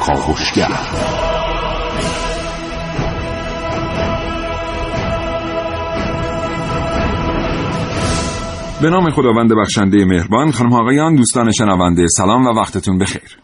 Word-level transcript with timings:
کاوشگر 0.00 0.68
به 8.82 8.90
نام 8.90 9.10
خداوند 9.10 9.52
بخشنده 9.52 10.04
مهربان 10.04 10.50
خانم 10.50 10.72
آقایان 10.72 11.14
دوستان 11.14 11.52
شنونده 11.52 12.06
سلام 12.08 12.46
و 12.46 12.60
وقتتون 12.60 12.98
بخیر. 12.98 13.38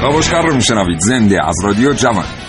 کاوشگر 0.00 0.42
رو 0.42 0.54
میشنوید 0.54 0.98
زنده 0.98 1.46
از 1.48 1.64
رادیو 1.64 1.92
جوان. 1.92 2.41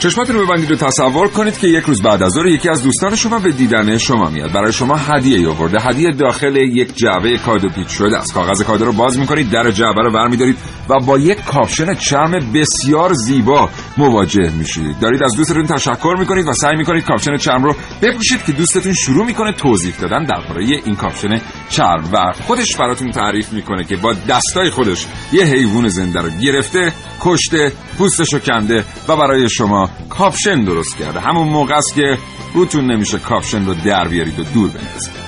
چشماتون 0.00 0.36
رو 0.36 0.46
ببندید 0.46 0.70
و 0.70 0.76
تصور 0.76 1.28
کنید 1.28 1.58
که 1.58 1.68
یک 1.68 1.84
روز 1.84 2.02
بعد 2.02 2.22
از 2.22 2.32
ظهر 2.32 2.46
یکی 2.46 2.68
از 2.68 2.82
دوستان 2.82 3.16
شما 3.16 3.38
به 3.38 3.50
دیدن 3.50 3.98
شما 3.98 4.30
میاد. 4.30 4.52
برای 4.52 4.72
شما 4.72 4.96
هدیه 4.96 5.48
آورده. 5.48 5.80
هدیه 5.80 6.10
داخل 6.10 6.56
یک 6.56 6.94
جعبه 6.96 7.38
کادو 7.38 7.68
پیچ 7.68 7.88
شده 7.88 8.16
است. 8.16 8.34
کاغذ 8.34 8.62
کادو 8.62 8.84
رو 8.84 8.92
باز 8.92 9.18
می‌کنید 9.18 9.50
در 9.50 9.70
جعبه 9.70 10.02
رو 10.02 10.12
برمیدارید 10.12 10.56
و 10.88 10.94
با 11.06 11.18
یک 11.18 11.44
کاپشن 11.44 11.94
چرم 11.94 12.30
بسیار 12.54 13.12
زیبا 13.12 13.68
مواجه 13.96 14.50
میشید. 14.58 14.98
دارید 15.00 15.22
از 15.24 15.36
دوستتون 15.36 15.66
تشکر 15.66 16.16
می‌کنید 16.18 16.46
و 16.46 16.52
سعی 16.52 16.76
می‌کنید 16.76 17.04
کاپشن 17.04 17.36
چرم 17.36 17.64
رو 17.64 17.74
بپوشید 18.02 18.44
که 18.44 18.52
دوستتون 18.52 18.92
شروع 18.92 19.26
می‌کنه 19.26 19.52
توضیح 19.52 19.94
دادن 20.00 20.24
درباره 20.24 20.64
این 20.84 20.96
کاپشن 20.96 21.40
چرم 21.70 22.10
و 22.12 22.32
خودش 22.46 22.76
براتون 22.76 23.10
تعریف 23.10 23.52
می‌کنه 23.52 23.84
که 23.84 23.96
با 23.96 24.14
دستای 24.28 24.70
خودش 24.70 25.06
یه 25.32 25.44
حیوان 25.44 25.88
زنده 25.88 26.20
رو 26.20 26.30
گرفته 26.42 26.92
کشته 27.20 27.72
پوستشو 27.98 28.38
کنده 28.38 28.84
و 29.08 29.16
برای 29.16 29.48
شما 29.48 29.89
کاپشن 30.08 30.64
درست 30.64 30.98
کرده. 30.98 31.20
همون 31.20 31.48
موقع 31.48 31.74
است 31.74 31.94
که 31.94 32.18
روتون 32.54 32.92
نمیشه 32.92 33.18
کاپشن 33.18 33.66
رو 33.66 33.74
در 33.74 34.08
بیارید 34.08 34.38
و 34.38 34.44
دور 34.44 34.70
بندازید. 34.70 35.20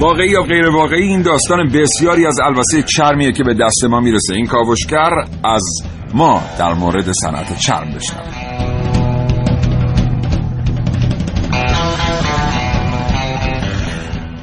واقعی 0.00 0.28
یا 0.30 0.42
غیر 0.42 0.68
واقعی 0.68 1.02
این 1.02 1.22
داستان 1.22 1.68
بسیاری 1.68 2.26
از 2.26 2.40
البسه 2.40 2.82
چرمیه 2.82 3.32
که 3.32 3.44
به 3.44 3.54
دست 3.54 3.84
ما 3.84 4.00
می‌رسه. 4.00 4.34
این 4.34 4.46
کاوشگر 4.46 5.10
از 5.44 5.62
ما 6.14 6.42
در 6.58 6.74
مورد 6.74 7.12
صنعت 7.12 7.58
چرم 7.58 7.94
بشنویم. 7.94 8.47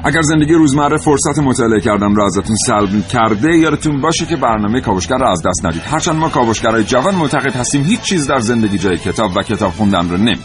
اگر 0.06 0.22
زندگی 0.22 0.52
روزمره 0.52 0.96
فرصت 0.96 1.38
مطالعه 1.38 1.80
کردن 1.80 2.14
رو 2.14 2.24
ازتون 2.24 2.56
سلب 2.66 3.08
کرده 3.08 3.56
یادتون 3.56 4.00
باشه 4.00 4.26
که 4.26 4.36
برنامه 4.36 4.80
کاوشگر 4.80 5.16
رو 5.16 5.28
از 5.28 5.42
دست 5.46 5.66
ندید. 5.66 5.82
هرچند 5.84 6.16
ما 6.16 6.28
کاوشگرای 6.28 6.84
جوان 6.84 7.14
معتقد 7.14 7.56
هستیم 7.56 7.82
هیچ 7.82 8.00
چیز 8.00 8.26
در 8.26 8.38
زندگی 8.38 8.78
جای 8.78 8.96
کتاب 8.96 9.36
و 9.36 9.42
کتاب 9.42 9.72
خوندن 9.72 10.10
رو 10.10 10.16
نمی 10.16 10.38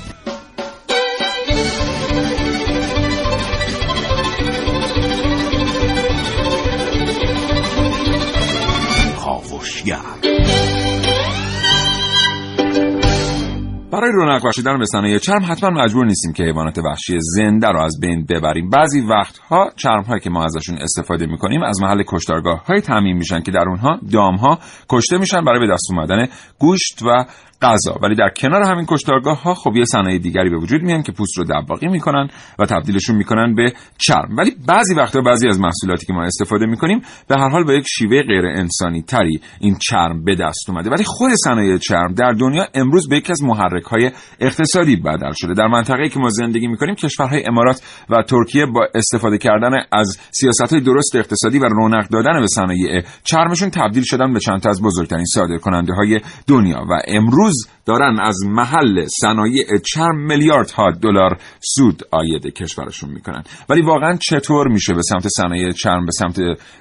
رونق 14.22 14.48
بخشیدن 14.48 14.80
به 14.80 14.86
صنایع 14.86 15.18
چرم 15.18 15.46
حتما 15.52 15.70
مجبور 15.70 16.06
نیستیم 16.06 16.34
که 16.34 16.44
حیوانات 16.44 16.78
وحشی 16.78 17.18
زنده 17.20 17.68
رو 17.68 17.82
از 17.82 18.00
بین 18.02 18.26
ببریم. 18.30 18.70
بعضی 18.70 19.02
وقتها 19.02 19.70
چرم 19.76 20.04
هایی 20.04 20.20
که 20.20 20.30
ما 20.30 20.44
ازشون 20.44 20.78
استفاده 20.78 21.26
می‌کنیم 21.26 21.64
از 21.64 21.82
محل 21.82 22.04
کشتارگاه 22.08 22.66
های 22.66 22.82
تعمین 22.82 23.18
میشن 23.18 23.42
که 23.42 23.52
در 23.52 23.70
اونها 23.70 24.00
دام 24.12 24.36
ها 24.36 24.60
کشته 24.90 25.18
میشن 25.18 25.44
برای 25.44 25.60
به 25.60 25.74
دست 25.74 25.92
اومدن 25.92 26.28
گوشت 26.60 27.02
و 27.02 27.26
غذا. 27.62 28.00
ولی 28.02 28.16
در 28.16 28.30
کنار 28.30 28.64
همین 28.64 28.86
کشتارگاه 28.90 29.44
ها 29.44 29.54
خب 29.54 29.76
یه 29.76 29.86
صنایع 29.86 30.18
دیگری 30.18 30.50
به 30.50 30.58
وجود 30.58 30.82
میان 30.82 31.04
که 31.04 31.12
پوست 31.12 31.38
رو 31.38 31.44
دباغی 31.44 31.88
می‌کنن 31.88 32.28
و 32.60 32.66
تبدیلشون 32.66 33.16
می‌کنن 33.16 33.56
به 33.56 33.74
چرم. 33.98 34.36
ولی 34.38 34.52
بعضی 34.68 34.96
وقتا 34.96 35.22
بعضی 35.22 35.48
از 35.48 35.60
محصولاتی 35.60 36.06
که 36.06 36.14
ما 36.14 36.24
استفاده 36.24 36.66
می‌کنیم 36.66 37.02
به 37.28 37.36
هر 37.36 37.50
حال 37.50 37.64
با 37.64 37.74
یک 37.74 37.86
شیوه 37.88 38.22
غیر 38.24 38.46
انسانی 38.46 39.02
تری 39.02 39.42
این 39.60 39.76
چرم 39.90 40.24
به 40.24 40.36
دست 40.36 40.70
اومده. 40.70 40.90
ولی 40.90 41.04
خود 41.04 41.32
صنایع 41.44 41.78
چرم 41.78 42.14
در 42.14 42.32
دنیا 42.32 42.66
امروز 42.74 43.10
به 43.10 43.18
یکی 43.18 43.32
از 43.32 43.44
محرک 43.44 43.84
های 43.84 44.12
اقتصادی 44.40 44.96
بدل 44.96 45.32
شده. 45.36 45.54
در 45.54 45.68
منطقه‌ای 45.68 46.10
که 46.10 46.20
ما 46.20 46.30
زندگی 46.30 46.68
می‌کنیم 46.68 46.96
کشورهای 46.96 47.44
امارات 47.48 48.06
و 48.10 48.24
ترکیه 48.24 48.66
با 48.66 48.88
استفاده 48.96 49.38
کردن 49.38 49.72
از 49.92 50.18
سیاست 50.32 50.72
های 50.72 50.82
درست 50.82 51.16
اقتصادی 51.16 51.60
و 51.60 51.66
رونق 51.66 52.08
دادن 52.10 52.40
به 52.40 52.48
صنایع 52.48 53.02
چرمشون 53.24 53.70
تبدیل 53.70 54.04
شدن 54.04 54.34
به 54.34 54.40
چند 54.40 54.62
تا 54.62 54.70
از 54.70 54.82
بزرگترین 54.82 55.26
صادرکننده 55.26 55.94
های 55.94 56.20
دنیا. 56.48 56.86
و 56.90 57.00
امروز 57.08 57.51
دارن 57.86 58.20
از 58.20 58.38
محل 58.46 59.06
صنایع 59.22 59.66
چرم 59.94 60.18
میلیاردها 60.18 60.92
دلار 60.92 61.38
سود 61.76 62.04
آید 62.12 62.54
کشورشون 62.54 63.10
می‌کنن. 63.10 63.44
ولی 63.70 63.82
واقعا 63.82 64.18
چطور 64.30 64.68
میشه 64.68 64.94
به 64.94 65.02
سمت 65.02 65.28
صنایع 65.28 65.72
چرم 65.72 66.06
به 66.06 66.12
سمت 66.12 66.40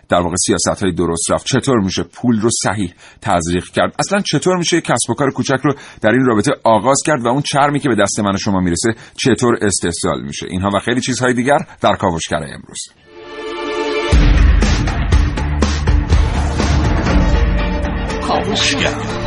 در 0.08 0.20
واقع 0.20 0.34
سیاست 0.46 0.82
های 0.82 0.92
درست 0.92 1.30
رفت؟ 1.30 1.46
چطور 1.46 1.80
میشه 1.84 2.02
پول 2.02 2.40
رو 2.40 2.50
صحیح 2.64 2.94
تزریق 3.22 3.64
کرد؟ 3.64 3.94
اصلا 3.98 4.20
چطور 4.20 4.56
میشه 4.56 4.80
کسب 4.80 5.10
و 5.10 5.14
کار 5.14 5.30
کوچک 5.30 5.58
رو 5.62 5.74
در 6.02 6.10
این 6.10 6.26
رابطه 6.26 6.52
آغاز 6.64 6.98
کرد 7.06 7.24
و 7.24 7.28
اون 7.28 7.42
چرمی 7.42 7.80
که 7.80 7.88
به 7.88 7.94
دست 7.94 8.20
من 8.20 8.34
و 8.34 8.38
شما 8.38 8.60
می‌رسه 8.60 8.94
چطور 9.16 9.58
استحصال 9.62 10.22
میشه؟ 10.22 10.46
اینها 10.50 10.68
و 10.74 10.78
خیلی 10.78 11.00
چیزهای 11.00 11.34
دیگر 11.34 11.58
در 11.80 11.96
کاوشگر 11.96 12.36
امروز. 12.36 12.78
کاوشگر. 18.28 19.19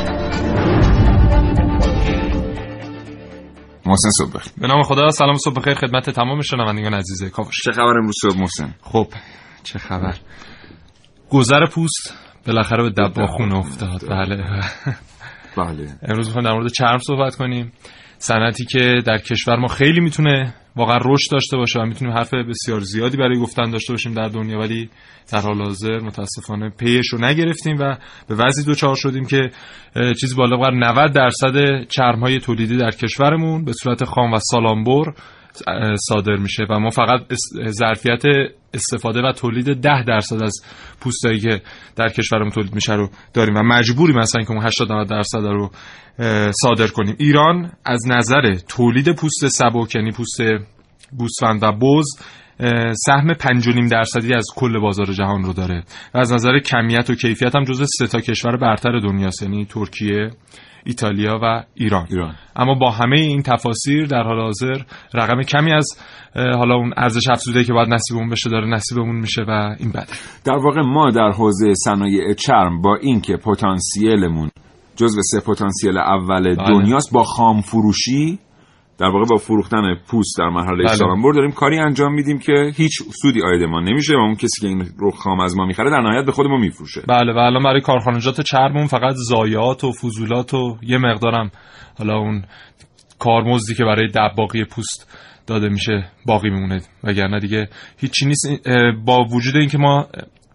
محسن 3.85 4.09
صبح. 4.17 4.43
به 4.57 4.67
نام 4.67 4.83
خدا 4.83 5.09
سلام 5.09 5.37
صبح 5.37 5.53
بخیر 5.53 5.73
خدمت 5.73 6.09
تمام 6.09 6.41
شنوندگان 6.41 6.93
عزیز 6.93 7.23
کاوش. 7.23 7.55
چه 7.65 7.71
خبر 7.71 7.97
امروز 7.97 8.15
صبح 8.21 8.39
محسن؟ 8.39 8.75
خب 8.81 9.07
چه 9.63 9.79
خبر؟ 9.79 10.15
گذر 11.29 11.65
پوست 11.65 12.13
بالاخره 12.47 12.83
به 12.83 12.89
دباخون 12.89 13.51
افتاد. 13.51 14.09
بله. 14.09 14.43
بله. 15.57 15.97
امروز 16.01 16.27
می‌خوایم 16.27 16.47
در 16.47 16.53
مورد 16.53 16.71
چرم 16.71 16.97
صحبت 16.97 17.35
کنیم. 17.35 17.71
صنعتی 18.17 18.65
که 18.65 19.01
در 19.05 19.17
کشور 19.17 19.55
ما 19.55 19.67
خیلی 19.67 19.99
می‌تونه 19.99 20.53
واقعا 20.75 20.97
رشد 21.05 21.31
داشته 21.31 21.57
باشه 21.57 21.79
و 21.79 21.85
می‌تونیم 21.85 22.13
حرف 22.13 22.33
بسیار 22.33 22.79
زیادی 22.79 23.17
برای 23.17 23.39
گفتن 23.39 23.69
داشته 23.69 23.93
باشیم 23.93 24.13
در 24.13 24.27
دنیا 24.27 24.59
ولی 24.59 24.89
در 25.31 25.39
حال 25.39 25.61
حاضر 25.61 25.99
متاسفانه 25.99 26.69
پیش 26.69 27.07
رو 27.07 27.25
نگرفتیم 27.25 27.77
و 27.79 27.95
به 28.27 28.35
وضعی 28.35 28.65
دوچار 28.65 28.95
شدیم 28.95 29.25
که 29.25 29.51
چیزی 30.21 30.35
بالا 30.35 30.57
بر 30.57 30.71
90 30.71 31.11
درصد 31.11 31.83
چرم 31.89 32.19
های 32.19 32.39
تولیدی 32.39 32.77
در 32.77 32.91
کشورمون 32.91 33.65
به 33.65 33.73
صورت 33.73 34.03
خام 34.03 34.33
و 34.33 34.39
سالانبر 34.39 35.13
صادر 35.95 36.35
میشه 36.35 36.63
و 36.69 36.79
ما 36.79 36.89
فقط 36.89 37.21
ظرفیت 37.67 38.23
استفاده 38.73 39.21
و 39.21 39.31
تولید 39.31 39.81
ده 39.81 40.03
درصد 40.03 40.43
از 40.43 40.53
پوستایی 41.01 41.39
که 41.39 41.61
در 41.95 42.09
کشورمون 42.09 42.49
تولید 42.49 42.75
میشه 42.75 42.93
رو 42.93 43.09
داریم 43.33 43.55
و 43.55 43.63
مجبوریم 43.63 44.17
مثلا 44.17 44.43
که 44.43 44.51
اون 44.51 44.65
80 44.65 44.91
90 44.91 45.09
درصد 45.09 45.37
رو 45.37 45.71
صادر 46.61 46.87
کنیم. 46.87 47.15
ایران 47.19 47.71
از 47.85 48.07
نظر 48.07 48.53
تولید 48.67 49.15
پوست 49.15 49.47
سبک 49.47 49.95
یعنی 49.95 50.11
پوست 50.11 50.41
گوسفند 51.17 51.63
و 51.63 51.71
بز 51.71 52.05
سهم 53.05 53.33
5.5 53.33 53.91
درصدی 53.91 54.33
از 54.33 54.45
کل 54.55 54.79
بازار 54.79 55.05
جهان 55.05 55.43
رو 55.43 55.53
داره. 55.53 55.83
و 56.13 56.17
از 56.17 56.33
نظر 56.33 56.59
کمیت 56.59 57.09
و 57.09 57.15
کیفیت 57.15 57.55
هم 57.55 57.63
جزو 57.63 57.85
سه 57.85 58.07
تا 58.07 58.19
کشور 58.19 58.57
برتر 58.57 58.99
دنیاست 58.99 59.41
یعنی 59.41 59.65
ترکیه 59.65 60.29
ایتالیا 60.85 61.39
و 61.43 61.63
ایران. 61.75 62.07
ایران 62.09 62.35
اما 62.55 62.73
با 62.73 62.91
همه 62.91 63.19
این 63.19 63.41
تفاسیر 63.41 64.05
در 64.05 64.23
حال 64.23 64.39
حاضر 64.39 64.77
رقم 65.13 65.41
کمی 65.41 65.73
از 65.73 65.87
حالا 66.35 66.75
اون 66.75 66.93
ارزش 66.97 67.27
افزوده 67.29 67.63
که 67.63 67.73
باید 67.73 67.89
نصیبمون 67.89 68.29
بشه 68.29 68.49
داره 68.49 68.67
نصیبمون 68.67 69.15
میشه 69.15 69.41
و 69.47 69.75
این 69.79 69.91
بده 69.91 70.07
در 70.45 70.55
واقع 70.55 70.81
ما 70.81 71.11
در 71.11 71.31
حوزه 71.31 71.73
صنایع 71.73 72.33
چرم 72.33 72.81
با 72.81 72.95
اینکه 72.95 73.37
پتانسیلمون 73.37 74.49
جزو 74.95 75.21
سه 75.21 75.39
پتانسیل 75.39 75.97
اول 75.97 76.55
بله. 76.55 76.55
دنیاست 76.55 77.13
با 77.13 77.23
خام 77.23 77.61
فروشی 77.61 78.39
در 78.97 79.07
واقع 79.07 79.25
با 79.25 79.35
فروختن 79.35 79.95
پوست 80.07 80.37
در 80.39 80.49
مرحله 80.49 80.83
بله. 80.83 80.87
سالانبر 80.87 81.33
داریم 81.33 81.51
کاری 81.51 81.79
انجام 81.79 82.13
میدیم 82.13 82.39
که 82.39 82.71
هیچ 82.75 82.91
سودی 83.21 83.41
آید 83.41 83.63
ما 83.63 83.79
نمیشه 83.79 84.13
و 84.13 84.19
اون 84.19 84.35
کسی 84.35 84.61
که 84.61 84.67
این 84.67 84.85
رو 84.97 85.11
خام 85.11 85.39
از 85.39 85.57
ما 85.57 85.65
می‌خره 85.65 85.89
در 85.91 86.01
نهایت 86.01 86.25
به 86.25 86.31
خود 86.31 86.47
ما 86.47 86.57
میفروشه. 86.57 87.01
بله 87.07 87.33
و 87.33 87.37
الان 87.37 87.63
برای 87.63 87.81
کارخانجات 87.81 88.41
چرمون 88.41 88.87
فقط 88.87 89.13
زایات 89.15 89.83
و 89.83 89.91
فضولات 89.91 90.53
و 90.53 90.77
یه 90.81 90.97
مقدارم 90.97 91.51
حالا 91.97 92.17
اون 92.17 92.43
کارمزدی 93.19 93.75
که 93.75 93.83
برای 93.83 94.07
دباغی 94.15 94.63
پوست 94.65 95.19
داده 95.47 95.69
میشه 95.69 96.11
باقی 96.25 96.49
میمونه. 96.49 96.81
وگرنه 97.03 97.39
دیگه 97.39 97.69
هیچی 97.97 98.25
نیست. 98.25 98.47
با 99.05 99.23
وجود 99.23 99.55
اینکه 99.55 99.77
ما 99.77 100.07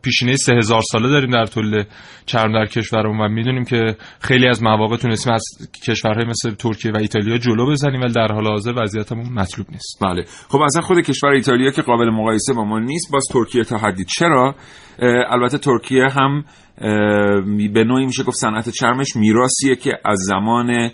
پیشینه 0.02 0.36
سه 0.36 0.60
ساله 0.60 1.08
داریم 1.08 1.30
در 1.30 1.46
طول 1.46 1.84
چرم 2.26 2.52
در 2.52 2.66
کشورمون 2.66 3.20
و 3.20 3.28
می‌دونیم 3.28 3.64
که 3.64 3.96
خیلی 4.20 4.48
از 4.48 4.62
مواقع 4.62 4.96
تونستیم 4.96 5.32
از 5.32 5.44
کشورهای 5.86 6.24
مثل 6.24 6.50
ترکیه 6.50 6.92
و 6.92 6.96
ایتالیا 6.96 7.38
جلو 7.38 7.70
بزنیم 7.70 8.00
ولی 8.00 8.12
در 8.12 8.32
حال 8.32 8.46
حاضر 8.46 8.72
وضعیتمون 8.76 9.32
مطلوب 9.32 9.66
نیست. 9.70 9.98
بله. 10.02 10.24
خب 10.48 10.58
اصلا 10.58 10.82
خود 10.82 11.00
کشور 11.00 11.30
ایتالیا 11.30 11.70
که 11.70 11.82
قابل 11.82 12.10
مقایسه 12.10 12.52
با 12.54 12.64
ما 12.64 12.78
نیست 12.78 13.12
باز 13.12 13.24
ترکیه 13.32 13.64
تا 13.64 13.78
حدی. 13.78 14.04
چرا؟ 14.04 14.54
البته 15.30 15.58
ترکیه 15.58 16.04
هم 16.10 16.44
به 17.74 17.84
نوعی 17.84 18.06
میشه 18.06 18.22
گفت 18.22 18.36
صنعت 18.36 18.68
چرمش 18.68 19.16
میراثیه 19.16 19.76
که 19.76 19.90
از 20.04 20.18
زمان 20.18 20.90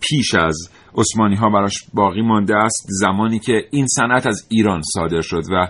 پیش 0.00 0.34
از 0.34 0.70
عثمانی 0.94 1.36
ها 1.36 1.50
براش 1.50 1.74
باقی 1.94 2.22
مانده 2.22 2.56
است 2.56 2.86
زمانی 2.88 3.38
که 3.38 3.64
این 3.70 3.86
صنعت 3.86 4.26
از 4.26 4.46
ایران 4.50 4.82
صادر 4.94 5.20
شد 5.20 5.42
و 5.52 5.68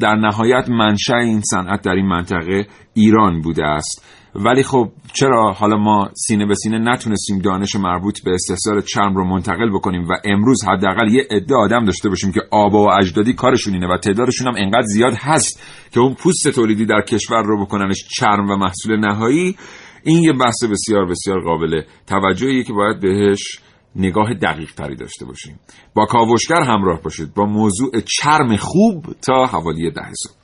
در 0.00 0.14
نهایت 0.14 0.68
منشأ 0.68 1.16
این 1.16 1.40
صنعت 1.40 1.82
در 1.82 1.92
این 1.92 2.06
منطقه 2.06 2.66
ایران 2.94 3.40
بوده 3.40 3.66
است. 3.66 4.04
ولی 4.34 4.62
خب 4.62 4.88
چرا 5.12 5.52
حالا 5.52 5.76
ما 5.76 6.10
سینه 6.14 6.46
به 6.46 6.54
سینه 6.54 6.78
نتونستیم 6.78 7.38
دانش 7.38 7.76
مربوط 7.76 8.24
به 8.24 8.30
استحصال 8.30 8.80
چرم 8.80 9.14
رو 9.14 9.24
منتقل 9.24 9.70
بکنیم 9.70 10.08
و 10.08 10.12
امروز 10.24 10.64
حداقل 10.64 11.08
یه 11.08 11.26
عده 11.30 11.54
آدم 11.54 11.84
داشته 11.84 12.08
باشیم 12.08 12.32
که 12.32 12.40
آبا 12.50 12.84
و 12.84 12.90
اجدادی 13.00 13.32
کارشون 13.32 13.74
اینه 13.74 13.86
و 13.94 13.96
تعدادشون 13.96 14.46
هم 14.46 14.54
انقدر 14.56 14.86
زیاد 14.86 15.14
هست 15.14 15.62
که 15.90 16.00
اون 16.00 16.14
پوست 16.14 16.48
تولیدی 16.48 16.86
در 16.86 17.02
کشور 17.08 17.42
رو 17.42 17.64
بکننش 17.64 18.04
چرم 18.18 18.50
و 18.50 18.56
محصول 18.56 18.96
نهایی 18.96 19.56
این 20.04 20.22
یه 20.22 20.32
بحث 20.32 20.64
بسیار 20.64 21.06
بسیار 21.06 21.40
قابل 21.40 21.82
توجهیه 22.06 22.64
که 22.64 22.72
باید 22.72 23.00
بهش 23.00 23.60
نگاه 23.96 24.34
دقیق 24.34 24.74
تری 24.74 24.96
داشته 24.96 25.24
باشیم. 25.24 25.60
با 25.94 26.06
کاوشگر 26.06 26.62
همراه 26.62 27.02
باشید. 27.02 27.34
با 27.34 27.44
موضوع 27.44 27.90
چرم 28.00 28.56
خوب 28.56 29.06
تا 29.26 29.46
حوالی 29.46 29.90
ده 29.90 30.02
صبح. 30.14 30.42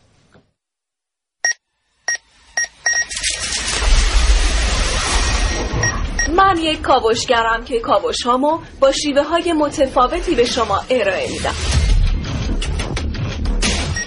من 6.36 6.58
یک 6.58 6.80
کاوشگرم 6.80 7.64
که 7.64 7.80
کاوش 7.80 8.22
هامو 8.22 8.58
با 8.80 8.92
شیوه 8.92 9.22
های 9.22 9.52
متفاوتی 9.52 10.34
به 10.34 10.44
شما 10.44 10.80
ارائه 10.90 11.30
میدم. 11.30 11.54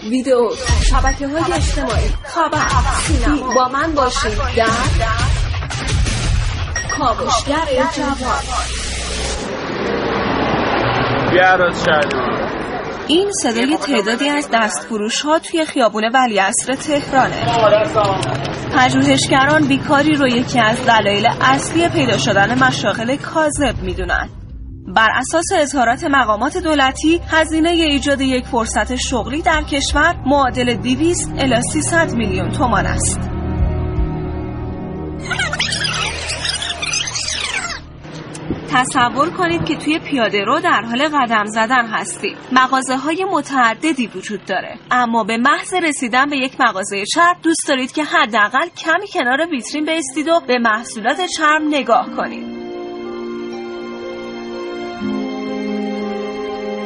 ویدیو 0.10 0.50
شبکه 0.90 1.28
های 1.28 1.54
اجتماعی 1.54 2.10
خبر 2.24 2.68
سینما. 3.08 3.54
با 3.54 3.68
من 3.68 3.96
باشید 3.96 4.38
در 4.56 4.68
کاوشگر 6.98 7.66
جوان. 7.96 8.91
این 13.07 13.31
صدای 13.31 13.78
تعدادی 13.78 14.30
از 14.30 14.50
دستفروش 14.54 15.22
ها 15.22 15.39
توی 15.39 15.66
خیابون 15.66 16.04
ولیعصر 16.13 16.74
تهرانه. 16.74 17.36
پژوهشگران 18.78 19.68
بیکاری 19.68 20.16
رو 20.16 20.28
یکی 20.28 20.60
از 20.60 20.86
دلایل 20.86 21.28
اصلی 21.42 21.89
پیدا 21.89 22.18
شدن 22.18 22.63
مشاغل 22.63 23.16
کاذب 23.16 23.83
می‌دونن. 23.83 24.30
بر 24.95 25.10
اساس 25.16 25.45
اظهارات 25.57 26.04
مقامات 26.04 26.57
دولتی 26.57 27.22
هزینه 27.30 27.69
ایجاد 27.69 28.22
یک 28.22 28.45
فرصت 28.45 28.95
شغلی 28.95 29.42
در 29.42 29.63
کشور 29.63 30.16
معادل 30.25 30.74
200 30.75 31.31
الی 31.38 31.62
300 31.62 32.13
میلیون 32.13 32.51
تومان 32.51 32.86
است. 32.86 33.19
تصور 38.74 39.30
کنید 39.30 39.66
که 39.66 39.76
توی 39.76 40.00
پیاده 40.00 40.44
رو 40.44 40.60
در 40.60 40.82
حال 40.82 41.08
قدم 41.08 41.46
زدن 41.46 41.86
هستید. 41.88 42.38
مغازه 42.52 42.98
های 42.98 43.26
متعددی 43.32 44.08
وجود 44.08 44.46
داره. 44.46 44.80
اما 44.92 45.24
به 45.24 45.38
محض 45.38 45.74
رسیدن 45.74 46.30
به 46.30 46.38
یک 46.38 46.62
مغازه 46.62 47.04
چرم 47.06 47.36
دوست 47.44 47.68
دارید 47.68 47.92
که 47.92 48.04
حداقل 48.04 48.68
کمی 48.78 49.08
کنار 49.14 49.50
ویترین 49.52 49.86
بیستید 49.86 50.28
و 50.28 50.42
به 50.48 50.60
محصولات 50.60 51.22
چرم 51.38 51.68
نگاه 51.68 52.08
کنید. 52.18 52.61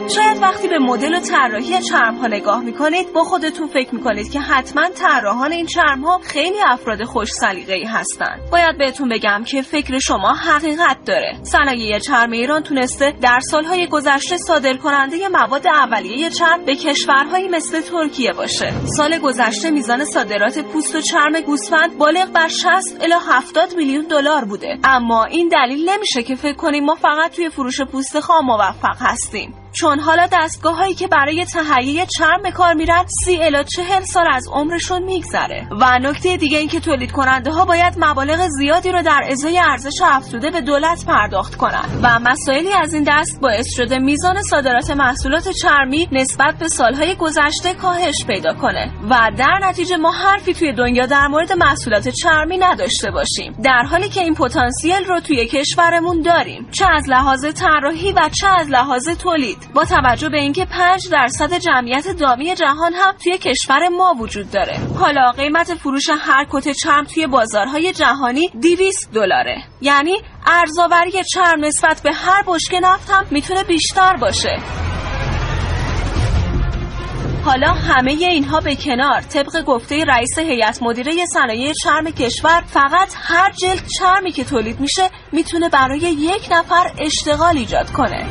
شاید 0.07 0.41
وقتی 0.41 0.67
به 0.67 0.79
مدل 0.79 1.15
و 1.15 1.19
طراحی 1.19 1.81
چرم 1.81 2.15
ها 2.15 2.27
نگاه 2.27 2.63
می‌کنید 2.63 3.13
با 3.13 3.23
خودتون 3.23 3.67
فکر 3.67 3.95
می‌کنید 3.95 4.31
که 4.31 4.39
حتما 4.39 4.89
طراحان 4.89 5.51
این 5.51 5.65
چرم 5.65 6.01
ها 6.01 6.17
خیلی 6.17 6.57
افراد 6.67 7.03
خوش 7.03 7.27
سلیقه 7.31 7.73
ای 7.73 7.83
هستند. 7.83 8.41
باید 8.51 8.77
بهتون 8.77 9.09
بگم 9.09 9.43
که 9.47 9.61
فکر 9.61 9.99
شما 9.99 10.33
حقیقت 10.33 10.97
داره. 11.05 11.37
صنایع 11.43 11.99
چرم 11.99 12.31
ایران 12.31 12.63
تونسته 12.63 13.13
در 13.21 13.39
سالهای 13.39 13.87
گذشته 13.87 14.37
صادر 14.37 14.73
کننده 14.73 15.27
مواد 15.27 15.67
اولیه 15.67 16.29
چرم 16.29 16.65
به 16.65 16.75
کشورهایی 16.75 17.47
مثل 17.47 17.81
ترکیه 17.81 18.33
باشه. 18.33 18.73
سال 18.97 19.19
گذشته 19.19 19.71
میزان 19.71 20.05
صادرات 20.05 20.59
پوست 20.59 20.95
و 20.95 21.01
چرم 21.01 21.41
گوسفند 21.41 21.97
بالغ 21.97 22.31
بر 22.31 22.47
60 22.47 22.71
الی 23.01 23.13
70 23.29 23.75
میلیون 23.77 24.05
دلار 24.05 24.45
بوده. 24.45 24.77
اما 24.83 25.23
این 25.23 25.49
دلیل 25.49 25.89
نمیشه 25.89 26.23
که 26.23 26.35
فکر 26.35 26.55
کنیم 26.55 26.85
ما 26.85 26.95
فقط 26.95 27.35
توی 27.35 27.49
فروش 27.49 27.81
پوست 27.81 28.19
خام 28.19 28.45
موفق 28.45 28.97
هستیم. 28.99 29.64
چون 29.77 29.99
حالا 29.99 30.27
دستگاه 30.31 30.75
هایی 30.77 30.93
که 30.93 31.07
برای 31.07 31.45
تهیه 31.45 32.05
چرم 32.17 32.41
به 32.43 32.51
کار 32.51 32.73
میرن 32.73 33.05
سی 33.25 33.43
الا 33.43 33.63
چهل 33.63 34.03
سال 34.03 34.25
از 34.31 34.47
عمرشون 34.53 35.03
میگذره. 35.03 35.67
و 35.81 35.99
نکته 35.99 36.37
دیگه 36.37 36.57
این 36.57 36.67
که 36.67 36.79
تولید 36.79 37.11
کننده 37.11 37.51
ها 37.51 37.65
باید 37.65 37.93
مبالغ 37.97 38.47
زیادی 38.47 38.91
رو 38.91 39.01
در 39.01 39.21
ازای 39.29 39.59
ارزش 39.59 40.01
افزوده 40.05 40.51
به 40.51 40.61
دولت 40.61 41.05
پرداخت 41.05 41.55
کنند. 41.55 41.99
و 42.03 42.19
مسائلی 42.19 42.73
از 42.73 42.93
این 42.93 43.03
دست 43.07 43.41
باعث 43.41 43.67
شده 43.75 43.99
میزان 43.99 44.41
صادرات 44.41 44.91
محصولات 44.91 45.49
چرمی 45.49 46.09
نسبت 46.11 46.55
به 46.59 46.67
سالهای 46.67 47.15
گذشته 47.15 47.73
کاهش 47.73 48.25
پیدا 48.27 48.53
کنه. 48.53 48.91
و 49.09 49.31
در 49.37 49.59
نتیجه 49.61 49.97
ما 49.97 50.11
حرفی 50.11 50.53
توی 50.53 50.73
دنیا 50.73 51.05
در 51.05 51.27
مورد 51.27 51.53
محصولات 51.53 52.09
چرمی 52.09 52.57
نداشته 52.57 53.11
باشیم. 53.11 53.55
در 53.63 53.83
حالی 53.91 54.09
که 54.09 54.21
این 54.21 54.33
پتانسیل 54.33 55.05
رو 55.07 55.19
توی 55.19 55.45
کشورمون 55.45 56.21
داریم. 56.21 56.67
چه 56.71 56.85
از 56.91 57.09
لحاظ 57.09 57.45
طراحی 57.45 58.11
و 58.11 58.29
چه 58.29 58.47
از 58.47 58.69
لحاظ 58.69 59.09
تولید. 59.09 59.64
با 59.73 59.85
توجه 59.85 60.29
به 60.29 60.37
اینکه 60.37 60.65
5 60.65 61.09
درصد 61.11 61.53
جمعیت 61.53 62.07
دامی 62.07 62.55
جهان 62.55 62.93
هم 62.93 63.13
توی 63.23 63.37
کشور 63.37 63.87
ما 63.87 64.15
وجود 64.19 64.51
داره. 64.51 64.79
حالا 64.99 65.31
قیمت 65.31 65.73
فروش 65.73 66.09
هر 66.09 66.45
کت 66.51 66.69
چرم 66.69 67.03
توی 67.03 67.27
بازارهای 67.27 67.93
جهانی 67.93 68.49
200 68.61 69.11
دلاره. 69.13 69.63
یعنی 69.81 70.17
ارزآوری 70.45 71.11
چرم 71.33 71.65
نسبت 71.65 72.01
به 72.03 72.13
هر 72.13 72.43
بشکه 72.47 72.79
نفت 72.79 73.09
هم 73.11 73.25
می‌تونه 73.31 73.63
بیشتر 73.63 74.15
باشه. 74.15 74.59
حالا 77.45 77.73
همه 77.73 78.11
اینها 78.11 78.59
به 78.59 78.75
کنار. 78.75 79.21
طبق 79.21 79.63
گفته 79.65 80.05
رئیس 80.05 80.39
هیئت 80.39 80.83
مدیره 80.83 81.25
صنایع 81.33 81.73
چرم 81.83 82.11
کشور 82.11 82.63
فقط 82.67 83.13
هر 83.17 83.51
جلد 83.51 83.87
چرمی 83.99 84.31
که 84.31 84.43
تولید 84.43 84.79
میشه 84.79 85.09
می‌تونه 85.31 85.69
برای 85.69 85.99
یک 85.99 86.47
نفر 86.51 86.91
اشتغال 86.99 87.57
ایجاد 87.57 87.91
کنه. 87.91 88.25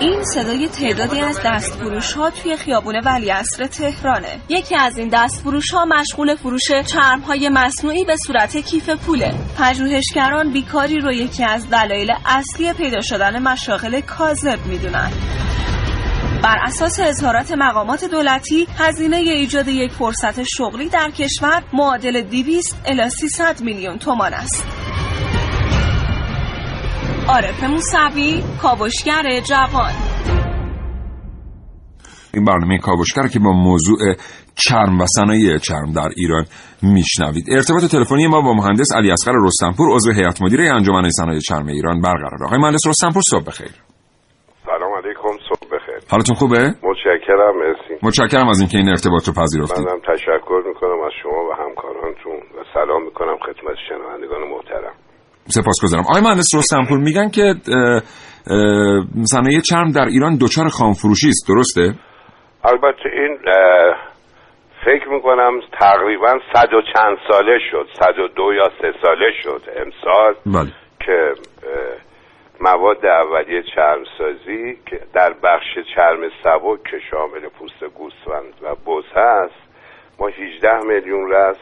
این 0.00 0.24
صدای 0.24 0.68
تعدادی 0.68 1.20
از 1.20 1.40
دستفروش 1.44 2.12
ها 2.12 2.30
توی 2.30 2.56
خیابون 2.56 3.00
ولیعصر 3.04 3.66
تهرانه. 3.66 4.40
یکی 4.48 4.76
از 4.76 4.98
این 4.98 5.08
دستفروش 5.12 5.70
ها 5.70 5.84
مشغول 5.84 6.34
فروش 6.34 6.62
چرم 6.86 7.20
های 7.20 7.48
مصنوعی 7.48 8.04
به 8.04 8.16
صورت 8.26 8.56
کیف 8.56 8.90
پوله. 8.90 9.34
پژوهشگران 9.58 10.52
بیکاری 10.52 11.00
رو 11.00 11.12
یکی 11.12 11.44
از 11.44 11.70
دلایل 11.70 12.10
اصلی 12.26 12.72
پیدا 12.72 13.00
شدن 13.00 13.42
مشاغل 13.42 14.00
کاذب 14.00 14.66
می‌دونن. 14.66 15.10
بر 16.42 16.58
اساس 16.62 17.00
اظهارات 17.00 17.52
مقامات 17.52 18.04
دولتی 18.04 18.66
هزینه 18.78 19.16
ایجاد 19.16 19.68
یک 19.68 19.92
فرصت 19.92 20.42
شغلی 20.42 20.88
در 20.88 21.10
کشور 21.10 21.62
معادل 21.72 22.20
200 22.20 22.76
الی 22.86 23.10
300 23.10 23.60
میلیون 23.60 23.98
تومان 23.98 24.34
است. 24.34 24.64
عارف 27.28 27.64
موسوی 27.64 28.42
کاوشگر 28.62 29.40
جوان. 29.40 29.92
این 32.34 32.44
برنامه 32.44 32.78
کاوشگر 32.78 33.26
که 33.32 33.38
با 33.38 33.52
موضوع 33.52 33.98
چرم 34.54 35.00
و 35.00 35.06
صنایع 35.16 35.58
چرم 35.58 35.92
در 35.96 36.08
ایران 36.16 36.44
میشنوید. 36.82 37.44
ارتباط 37.52 37.84
تلفنی 37.92 38.26
ما 38.26 38.40
با 38.40 38.52
مهندس 38.52 38.88
علی 38.96 39.10
اصغر 39.10 39.32
رستمپور 39.44 39.94
عضو 39.94 40.12
هیئت 40.12 40.42
مدیره 40.42 40.70
انجمن 40.74 41.10
صنایع 41.10 41.40
چرم 41.40 41.66
ایران 41.66 42.00
برقرار 42.00 42.44
آقای 42.46 42.58
مهندس 42.58 42.86
رستمپور 42.86 43.22
صبح 43.30 43.44
بخیر. 43.44 43.72
سلام 44.66 44.92
علیکم 44.98 45.34
صبح 45.48 45.66
بخیر. 45.72 46.00
حالتون 46.10 46.36
خوبه؟ 46.36 46.58
متشکرم 46.58 47.54
مرسی. 47.62 47.94
متشکرم 48.02 48.48
از 48.48 48.60
اینکه 48.60 48.78
این 48.78 48.88
ارتباط 48.88 49.28
رو 49.28 49.34
پذیرفتید. 49.34 49.86
منم 49.86 50.00
تشکر 50.14 50.62
می‌کنم 50.68 51.00
از 51.06 51.12
شما 51.22 51.40
و 51.48 51.52
همکارانتون 51.62 52.36
و 52.56 52.64
سلام 52.74 53.04
می‌کنم 53.04 53.36
خدمت 53.46 53.76
شنوندگان 53.88 54.40
محترم. 54.52 54.94
سپاسگزارم. 55.48 56.04
آقای 56.08 56.22
مهندس 56.22 56.54
رستمپور 56.54 56.98
میگن 56.98 57.28
که 57.28 57.54
صنایع 59.24 59.60
چرم 59.60 59.90
در 59.90 60.04
ایران 60.04 60.38
دچار 60.40 60.68
خامفروشی 60.68 61.28
است. 61.28 61.48
درسته؟ 61.48 61.98
البته 62.64 63.08
این 63.12 63.38
فکر 64.84 65.08
می‌کنم 65.08 65.60
تقریبا 65.80 66.38
صد 66.52 66.72
و 66.72 66.82
چند 66.94 67.16
ساله 67.30 67.58
شد. 67.70 67.86
صد 67.98 68.18
و 68.18 68.28
دو 68.28 68.52
یا 68.54 68.70
سه 68.82 68.92
ساله 69.02 69.30
شد 69.42 69.62
امسال 69.76 70.34
بله. 70.46 70.72
که 71.00 71.32
مواد 72.60 73.06
اولیه 73.06 73.62
چرمسازی 73.74 74.76
که 74.86 75.00
در 75.14 75.32
بخش 75.44 75.94
چرم 75.94 76.20
سبک 76.44 76.82
که 76.90 76.98
شامل 77.10 77.48
پوست 77.58 77.94
گوسفند 77.94 78.54
و 78.62 78.74
بز 78.74 79.04
هست 79.16 79.68
ما 80.20 80.28
18 80.28 80.78
میلیون 80.86 81.30
رس 81.30 81.56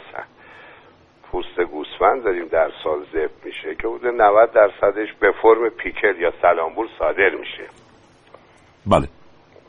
پوست 1.37 1.71
گوسفند 1.73 2.25
داریم 2.25 2.47
در 2.53 2.71
سال 2.85 2.99
ذبح 3.13 3.45
میشه 3.45 3.75
که 3.83 3.89
حدود 3.89 4.07
90 4.07 4.51
درصدش 4.55 5.09
به 5.21 5.33
فرم 5.43 5.69
پیکل 5.69 6.21
یا 6.21 6.33
سلامبور 6.43 6.87
صادر 6.99 7.31
میشه. 7.41 7.67
بله. 8.87 9.09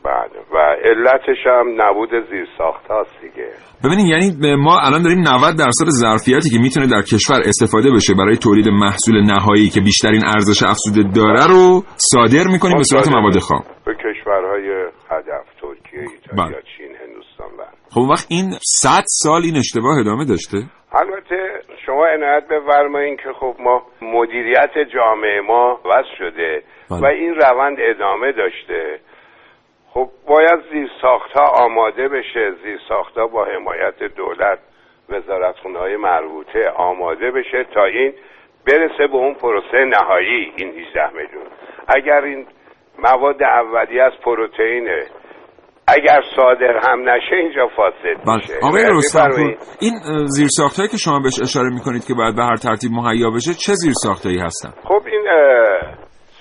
بله. 0.04 0.38
و 0.54 0.56
علتش 0.84 1.46
هم 1.46 1.82
نبود 1.82 2.08
زیر 2.30 2.46
ساخت 2.58 2.86
هاست 2.90 3.20
دیگه. 3.20 3.48
ببینید 3.84 4.06
یعنی 4.06 4.56
ما 4.56 4.80
الان 4.80 5.02
داریم 5.02 5.18
90 5.18 5.58
درصد 5.58 5.88
ظرفیتی 5.88 6.50
که 6.50 6.58
می‌تونه 6.58 6.86
در 6.86 7.02
کشور 7.02 7.40
استفاده 7.44 7.90
بشه 7.90 8.14
برای 8.14 8.36
تولید 8.36 8.68
محصول 8.68 9.20
نهایی 9.20 9.68
که 9.68 9.80
بیشترین 9.80 10.24
ارزش 10.24 10.62
افزوده 10.62 11.02
داره 11.14 11.46
رو 11.46 11.82
صادر 11.96 12.44
می‌کنیم 12.52 12.76
به 12.76 12.84
صورت 12.84 13.08
مواد 13.08 13.38
خام. 13.38 13.64
به 13.86 13.94
کشورهای 13.94 14.68
هدف 15.10 15.46
ترکیه 15.60 16.00
ایتالیا 16.00 16.44
بله. 16.44 16.62
چین 16.76 16.92
هندوستان 17.02 17.48
بله. 17.58 17.68
خب 17.90 18.00
وقت 18.00 18.26
این 18.28 18.50
100 18.62 19.04
سال 19.06 19.42
این 19.44 19.56
اشتباه 19.56 19.98
ادامه 19.98 20.24
داشته؟ 20.24 20.58
شما 21.88 22.06
عنایت 22.06 22.48
بفرمایین 22.48 23.16
که 23.16 23.32
خب 23.32 23.56
ما 23.58 23.82
مدیریت 24.02 24.78
جامعه 24.78 25.40
ما 25.40 25.80
وضع 25.84 26.14
شده 26.18 26.62
بله. 26.90 27.00
و 27.00 27.04
این 27.06 27.34
روند 27.34 27.76
ادامه 27.80 28.32
داشته. 28.32 29.00
خب 29.90 30.08
باید 30.26 30.60
زیر 30.72 30.90
ها 31.34 31.46
آماده 31.46 32.08
بشه. 32.08 32.52
زیر 32.62 32.80
ها 33.16 33.26
با 33.26 33.44
حمایت 33.44 34.02
دولت 34.02 34.58
وزارتخونه 35.08 35.78
های 35.78 35.96
مربوطه 35.96 36.70
آماده 36.70 37.30
بشه 37.30 37.64
تا 37.64 37.84
این 37.84 38.12
برسه 38.66 39.06
به 39.06 39.16
اون 39.16 39.34
پروسه 39.34 39.84
نهایی 39.84 40.52
این 40.56 40.68
18 40.68 41.10
میلیون. 41.10 41.46
اگر 41.88 42.22
این 42.22 42.46
مواد 42.98 43.42
اولیه 43.42 44.02
از 44.02 44.12
پروتئینه 44.24 45.06
اگر 45.96 46.20
صادر 46.36 46.80
هم 46.88 47.08
نشه 47.08 47.36
اینجا 47.36 47.68
فاسد 47.76 48.24
بله. 48.26 48.36
میشه. 48.36 48.54
آقای 48.62 48.84
رستمپور. 48.98 49.56
این 49.80 49.94
زیر 50.26 50.48
که 50.90 50.96
شما 50.96 51.18
بهش 51.18 51.38
اشاره 51.42 51.70
می‌کنید 51.74 52.04
که 52.06 52.14
باید 52.14 52.36
به 52.36 52.42
هر 52.42 52.56
ترتیب 52.56 52.90
مهیا 52.92 53.30
بشه 53.30 53.52
چه 53.64 53.72
زیر 53.72 53.92
هایی 54.24 54.38
هستن؟ 54.38 54.70
خب 54.84 55.02
این 55.06 55.24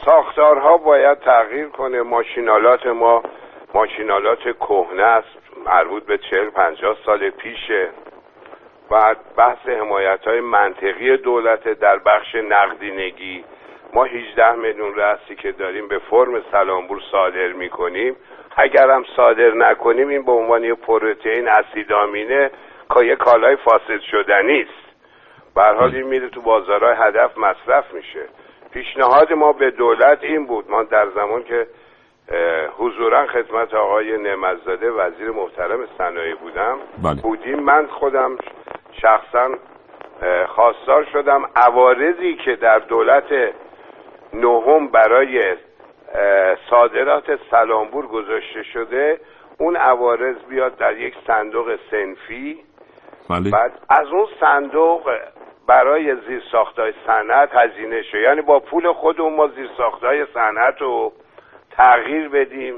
ساختارها 0.05 0.77
باید 0.77 1.17
تغییر 1.19 1.69
کنه. 1.69 2.01
ماشینالات 2.01 2.87
ما 2.87 3.23
ماشینالات 3.75 4.43
کهنه 4.59 5.03
است 5.03 5.37
مربوط 5.65 6.05
به 6.05 6.17
چهل 6.17 6.49
پنجاه 6.49 6.95
سال 7.05 7.29
پیشه. 7.29 7.89
بعد 8.91 9.17
بحث 9.37 9.67
حمایت 9.81 10.19
های 10.27 10.41
منطقی 10.41 11.17
دولت 11.17 11.79
در 11.79 11.97
بخش 12.05 12.35
نقدینگی. 12.49 13.43
ما 13.93 14.03
18 14.03 14.51
میلیون 14.51 14.95
رأسی 14.95 15.35
که 15.35 15.51
داریم 15.51 15.87
به 15.87 15.99
فرم 16.09 16.41
سلامبور 16.51 16.99
صادر 17.11 17.51
می‌کنیم. 17.53 18.15
اگر 18.57 18.91
هم 18.91 19.05
صادر 19.15 19.51
نکنیم 19.51 20.07
این 20.07 20.25
به 20.25 20.31
عنوان 20.31 20.63
یه 20.63 20.73
پروتئین 20.73 21.47
اسیدامینه 21.47 22.51
که 22.93 23.05
یه 23.05 23.15
کالای 23.15 23.55
فاسد 23.55 23.99
شدنی 24.11 24.61
است 24.61 24.87
به 25.55 25.63
حال 25.63 25.95
این 25.95 26.07
میره 26.07 26.29
تو 26.29 26.41
بازارهای 26.41 26.95
هدف 26.97 27.37
مصرف 27.37 27.93
میشه. 27.93 28.25
پیشنهاد 28.71 29.33
ما 29.33 29.53
به 29.53 29.71
دولت 29.71 30.23
این 30.23 30.45
بود. 30.45 30.69
ما 30.69 30.83
در 30.83 31.07
زمان 31.15 31.43
که 31.43 31.67
حضورا 32.77 33.27
خدمت 33.27 33.73
آقای 33.73 34.17
نعمتزاده 34.17 34.91
وزیر 34.91 35.31
محترم 35.31 35.79
صنایع 35.97 36.35
بودم 36.35 36.77
بله. 37.03 37.21
بودیم. 37.21 37.59
من 37.59 37.87
خودم 37.87 38.37
شخصا 38.91 39.49
خواستار 40.47 41.07
شدم 41.13 41.49
عوارضی 41.55 42.35
که 42.35 42.55
در 42.55 42.79
دولت 42.79 43.53
نهم 44.33 44.87
برای 44.87 45.55
صادرات 46.69 47.23
سلامبور 47.51 48.07
گذاشته 48.07 48.63
شده. 48.73 49.19
اون 49.59 49.75
عوارض 49.75 50.35
بیاد 50.49 50.77
در 50.77 50.97
یک 50.97 51.13
صندوق 51.27 51.65
سنفی. 51.91 52.57
بله. 53.29 53.51
بعد 53.51 53.71
از 53.89 54.07
اون 54.11 54.27
صندوق 54.39 55.09
برای 55.67 56.15
زیر 56.27 56.41
ساختای 56.51 56.93
صنعت 57.07 57.49
هزینه 57.53 58.01
شه. 58.11 58.17
یعنی 58.17 58.41
با 58.41 58.59
پول 58.59 58.93
خودمون 58.93 59.35
ما 59.35 59.47
زیر 59.47 59.69
ساختای 59.77 60.25
صنعت 60.33 60.81
رو 60.81 61.13
تغییر 61.71 62.29
بدیم. 62.29 62.73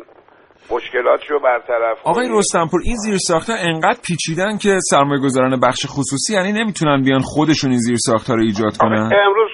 مشکلاتش 0.71 1.31
رو 1.31 1.39
برطرف 1.39 1.97
آقای. 2.03 2.27
رستمپور 2.31 2.81
این 2.85 2.95
زیر 2.95 3.17
ساختها 3.17 3.55
انقدر 3.59 3.99
پیچیدن 4.07 4.57
که 4.57 4.69
سرمایه 4.89 5.21
گذاران 5.21 5.59
بخش 5.59 5.85
خصوصی 5.85 6.33
یعنی 6.33 6.51
نمی‌تونن 6.51 7.03
بیان 7.03 7.21
خودشون 7.21 7.69
این 7.69 7.79
زیر 7.79 7.97
ساختها 7.97 8.35
رو 8.35 8.41
ایجاد 8.41 8.77
کنن؟ 8.77 9.09
امروز 9.27 9.48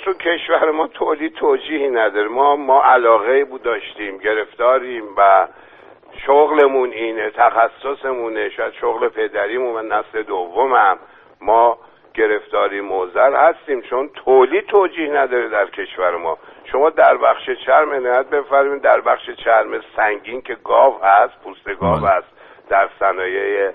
کشور 0.45 0.71
ما 0.71 0.87
تولید 0.87 1.33
توجیهی 1.33 1.89
نداره. 1.89 2.27
ما 2.27 2.55
ما 2.55 2.83
علاقه 2.83 3.45
بود 3.45 3.63
داشتیم 3.63 4.17
گرفتاریم 4.17 5.03
و 5.17 5.47
شغلمون 6.25 6.91
اینه 6.91 7.29
تخصصمونه 7.29 8.49
شاید 8.49 8.73
شغل 8.73 9.09
پدریمون 9.09 9.75
و 9.75 9.81
نسل 9.81 10.23
دومم. 10.23 10.97
ما 11.41 11.77
گرفتاری 12.13 12.81
موزر 12.81 13.33
هستیم 13.35 13.81
چون 13.81 14.09
تولید 14.25 14.65
توجیه 14.65 15.09
نداره 15.09 15.49
در 15.49 15.65
کشور 15.65 16.17
ما. 16.17 16.37
شما 16.71 16.89
در 16.89 17.17
بخش 17.17 17.49
چرم 17.65 17.91
عنایت 17.91 18.25
بفرمایید 18.25 18.81
در 18.81 19.01
بخش 19.01 19.29
چرم 19.29 19.81
سنگین 19.95 20.41
که 20.41 20.57
گاو 20.63 21.03
هست 21.03 21.33
پوست 21.43 21.69
گاو 21.79 21.99
بله. 21.99 22.09
هست 22.09 22.27
در 22.69 22.89
صنایع 22.99 23.71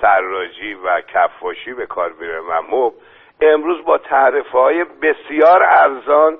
سراجی 0.00 0.74
و 0.74 1.00
کفاشی 1.00 1.72
به 1.72 1.86
کار 1.86 2.12
میره. 2.20 2.40
و 2.40 2.62
مب 2.70 2.92
امروز 3.40 3.84
با 3.84 3.98
تعرفه 3.98 4.58
های 4.58 4.84
بسیار 4.84 5.62
ارزان 5.62 6.38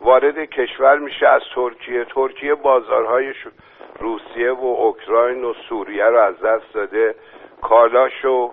وارد 0.00 0.38
کشور 0.44 0.98
میشه 0.98 1.28
از 1.28 1.42
ترکیه. 1.54 2.04
ترکیه 2.04 2.54
بازارهای 2.54 3.34
روسیه 4.00 4.52
و 4.52 4.64
اوکراین 4.64 5.44
و 5.44 5.52
سوریه 5.68 6.04
رو 6.04 6.18
از 6.18 6.40
دست 6.40 6.74
داده. 6.74 7.14
کالاشو 7.62 8.52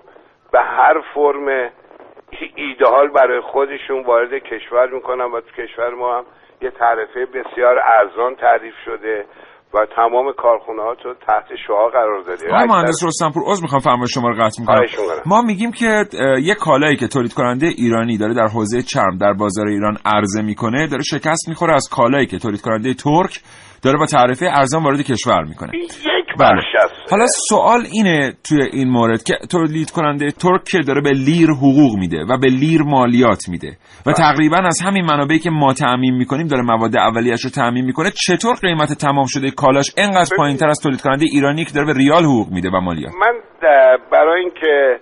به 0.51 0.59
هر 0.59 1.01
فرم 1.13 1.47
ای- 1.47 2.51
ایدئال 2.55 3.07
برای 3.07 3.39
خودشون 3.39 4.03
وارد 4.03 4.33
کشور 4.33 4.87
می‌کنن 4.87 5.25
و 5.25 5.41
تو 5.41 5.51
کشور 5.63 5.89
ما 5.89 6.17
هم 6.17 6.25
یه 6.61 6.71
تعرفه 6.71 7.25
بسیار 7.25 7.81
ارزان 7.83 8.35
تعریف 8.35 8.75
شده. 8.85 9.25
و 9.73 9.85
تمام 9.95 10.33
کارخونه 10.37 10.81
ها 10.81 10.95
تو 10.95 11.13
تحت 11.27 11.45
شعا 11.67 11.87
قرار 11.89 12.21
داده 12.21 12.53
آقای 12.53 12.67
مهندس 12.67 13.03
رستمپور 13.03 13.43
عذر 13.45 13.61
می‌خوام 13.61 13.81
فرمایش 13.81 14.13
شما 14.13 14.27
رو 14.27 14.33
قطع 14.33 14.61
می‌کنم 14.61 14.81
می‌کنم. 14.81 15.21
ما 15.25 15.41
میگیم 15.41 15.71
که 15.71 16.05
یه 16.43 16.55
کالایی 16.55 16.95
که 16.95 17.07
تولید 17.07 17.33
کننده 17.33 17.67
ایرانی 17.67 18.17
داره 18.17 18.33
در 18.33 18.47
حوزه 18.47 18.81
چرم 18.81 19.17
در 19.17 19.33
بازار 19.33 19.67
ایران 19.67 19.97
عرضه 20.05 20.41
می‌کنه 20.41 20.87
داره 20.87 21.03
شکست 21.03 21.49
می‌خوره 21.49 21.75
از 21.75 21.89
کالایی 21.91 22.25
که 22.25 22.39
تولید 22.39 22.61
کننده 22.61 22.93
ترک 22.93 23.41
داره 23.83 23.97
با 23.97 24.05
تعرفه 24.05 24.45
ارزان 24.45 24.83
وارد 24.83 25.01
کشور 25.01 25.43
می‌کنه. 25.43 25.71
یک 25.77 25.91
بله. 26.39 26.61
حالا 27.11 27.25
سوال 27.49 27.81
اینه 27.93 28.33
توی 28.49 28.61
این 28.73 28.89
مورد 28.89 29.23
که 29.23 29.33
تولید 29.51 29.91
کننده 29.91 30.31
ترک 30.31 30.63
که 30.71 30.77
داره 30.87 31.01
به 31.01 31.09
لیر 31.09 31.49
حقوق 31.49 31.93
میده 31.99 32.25
و 32.29 32.37
به 32.37 32.47
لیر 32.47 32.81
مالیات 32.81 33.49
میده 33.49 33.71
و 34.05 34.13
تقریبا 34.13 34.57
از 34.57 34.79
همین 34.85 35.05
منابعی 35.05 35.39
که 35.39 35.49
ما 35.49 35.73
تعمین 35.73 36.13
می‌کنیم 36.13 36.47
داره 36.47 36.63
مواد 36.63 36.95
اولیش 36.95 37.41
رو 37.43 37.49
تعمین 37.49 37.85
می‌کنه 37.85 38.09
چطور 38.27 38.55
قیمت 38.61 38.93
تمام 38.93 39.25
شده 39.27 39.51
کالاش 39.51 39.87
انقدر 39.97 40.35
پایینتر 40.37 40.67
از 40.67 40.79
تولید 40.83 41.01
کننده 41.01 41.25
ایرانی 41.33 41.65
که 41.65 41.71
داره 41.75 41.87
به 41.87 41.93
ریال 41.93 42.23
حقوق 42.23 42.47
میده 42.51 42.69
و 42.69 42.79
مالیات؟ 42.79 43.13
من 43.13 43.33
برای 44.11 44.41
اینکه 44.41 44.99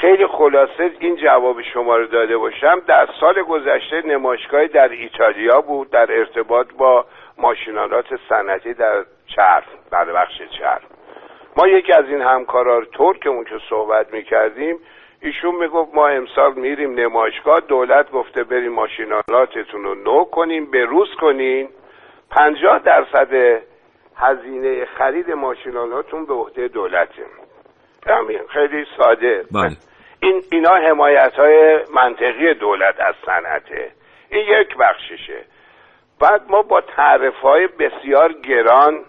خیلی 0.00 0.26
خلاصه 0.38 0.90
این 1.00 1.16
جواب 1.16 1.56
شما 1.74 1.96
رو 1.96 2.06
داده 2.06 2.36
باشم 2.36 2.76
در 2.88 3.06
سال 3.20 3.34
گذشته 3.42 4.02
نمایشگاهی 4.06 4.68
در 4.68 4.88
ایتالیا 4.88 5.60
بود 5.60 5.90
در 5.90 6.06
ارتباط 6.10 6.66
با 6.78 7.04
ماشینالات 7.38 8.06
صنعتی 8.28 8.74
در 8.74 9.04
چرم 9.36 9.62
در 9.90 10.04
بخش 10.04 10.42
چرم 10.58 10.80
ما 11.56 11.68
یکی 11.68 11.92
از 11.92 12.04
این 12.04 12.20
همکارا 12.20 12.84
ترکمون 12.84 13.44
که 13.44 13.58
صحبت 13.70 14.12
می‌کردیم 14.12 14.78
ایشون 15.20 15.54
می‌گفت 15.54 15.94
ما 15.94 16.08
امسال 16.08 16.54
میریم 16.54 16.94
نمایشگاه 16.94 17.60
دولت 17.60 18.10
گفته 18.10 18.44
بریم 18.44 18.72
ماشینالاتتون 18.72 19.84
رو 19.84 19.94
نو 19.94 20.24
کنیم 20.24 20.70
به 20.70 20.84
روز 20.84 21.08
کنین. 21.20 21.68
پنجاه 22.30 22.78
درصد 22.78 23.62
هزینه 24.16 24.84
خرید 24.84 25.30
ماشینالاتون 25.30 26.26
به 26.26 26.34
عهده 26.34 26.68
دولته. 26.68 27.22
خیلی 28.48 28.86
ساده. 28.96 29.44
بله. 29.52 29.76
این 30.22 30.42
اینا 30.52 30.74
حمایت 30.74 31.32
های 31.32 31.78
منطقی 31.94 32.54
دولت 32.54 33.00
از 33.00 33.14
صنعته. 33.26 33.90
این 34.30 34.46
یک 34.60 34.76
بخششه. 34.76 35.44
بعد 36.20 36.42
ما 36.48 36.62
با 36.62 36.80
تعرف 36.80 37.34
های 37.34 37.66
بسیار 37.66 38.32
گران 38.32 39.00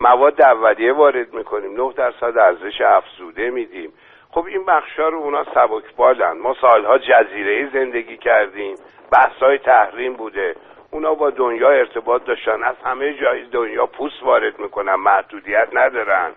مواد 0.00 0.42
اولیه 0.42 0.92
وارد 0.92 1.34
می‌کنیم. 1.34 1.76
9 1.76 1.92
درصد 1.96 2.38
ارزش 2.38 2.80
افزوده 2.80 3.50
میدیم. 3.50 3.92
خب 4.30 4.44
این 4.44 4.64
بخشا 4.64 5.08
رو 5.08 5.18
اونا 5.18 5.44
سبکبالن. 5.44 6.38
ما 6.38 6.56
سالها 6.60 6.98
جزیره 6.98 7.70
زندگی 7.72 8.16
کردیم. 8.16 8.76
بحث 9.12 9.42
های 9.42 9.58
تحریم 9.58 10.14
بوده. 10.14 10.56
اونا 10.90 11.14
با 11.14 11.30
دنیا 11.30 11.68
ارتباط 11.68 12.24
داشتن. 12.24 12.62
از 12.62 12.76
همه 12.84 13.14
جای 13.14 13.44
دنیا 13.44 13.86
پوست 13.86 14.22
وارد 14.22 14.58
می‌کنن. 14.58 14.94
محدودیت 14.94 15.68
ندارن. 15.72 16.30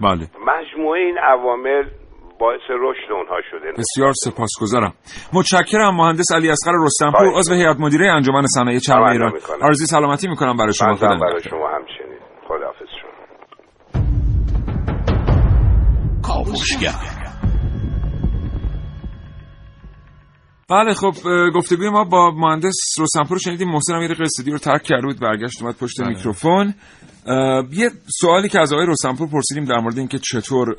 بله. 0.00 0.26
مجموعه 0.46 1.00
این 1.00 1.18
عوامل 1.18 1.84
باعث 2.40 2.60
رشد 2.70 3.12
اونها 3.12 3.36
شده. 3.50 3.72
بسیار 3.78 4.12
سپاسگزارم. 4.24 4.92
متشکرم 5.32 5.96
مهندس 5.96 6.32
علی 6.34 6.50
اصغر 6.50 6.72
رستمپور 6.84 7.38
عضو 7.38 7.54
هیئت 7.54 7.76
مدیره 7.80 8.12
انجمن 8.12 8.46
صنایع 8.46 8.78
چرم 8.78 9.02
ایران. 9.02 9.32
آرزوی 9.62 9.86
سلامتی 9.86 10.28
می‌کنم 10.28 10.56
برای 10.56 10.74
شما. 10.74 10.94
خدا 10.94 11.06
برای 11.06 11.42
شما 11.50 11.68
همچنین. 11.68 12.18
خداحافظ 12.48 12.88
شما. 13.00 13.12
کاوشگر. 16.22 17.21
بله 20.72 20.94
خب 20.94 21.14
گفتگوی 21.54 21.88
ما 21.88 22.04
با 22.04 22.30
مهندس 22.30 22.74
روسنپور 22.98 23.38
شنیدیم 23.38 23.68
محسن 23.68 23.94
امیر 23.94 24.14
قصدی 24.14 24.50
رو 24.50 24.58
ترک 24.58 24.82
کرد 24.82 25.02
بود 25.02 25.20
برگشت 25.20 25.62
اومد 25.62 25.74
پشت 25.74 26.00
بله. 26.00 26.08
میکروفون 26.08 26.74
یه 27.72 27.90
سوالی 28.20 28.48
که 28.48 28.60
از 28.60 28.72
آقای 28.72 28.86
روسنپور 28.86 29.28
پرسیدیم 29.28 29.64
در 29.64 29.80
مورد 29.80 29.98
اینکه 29.98 30.18
چطور 30.18 30.76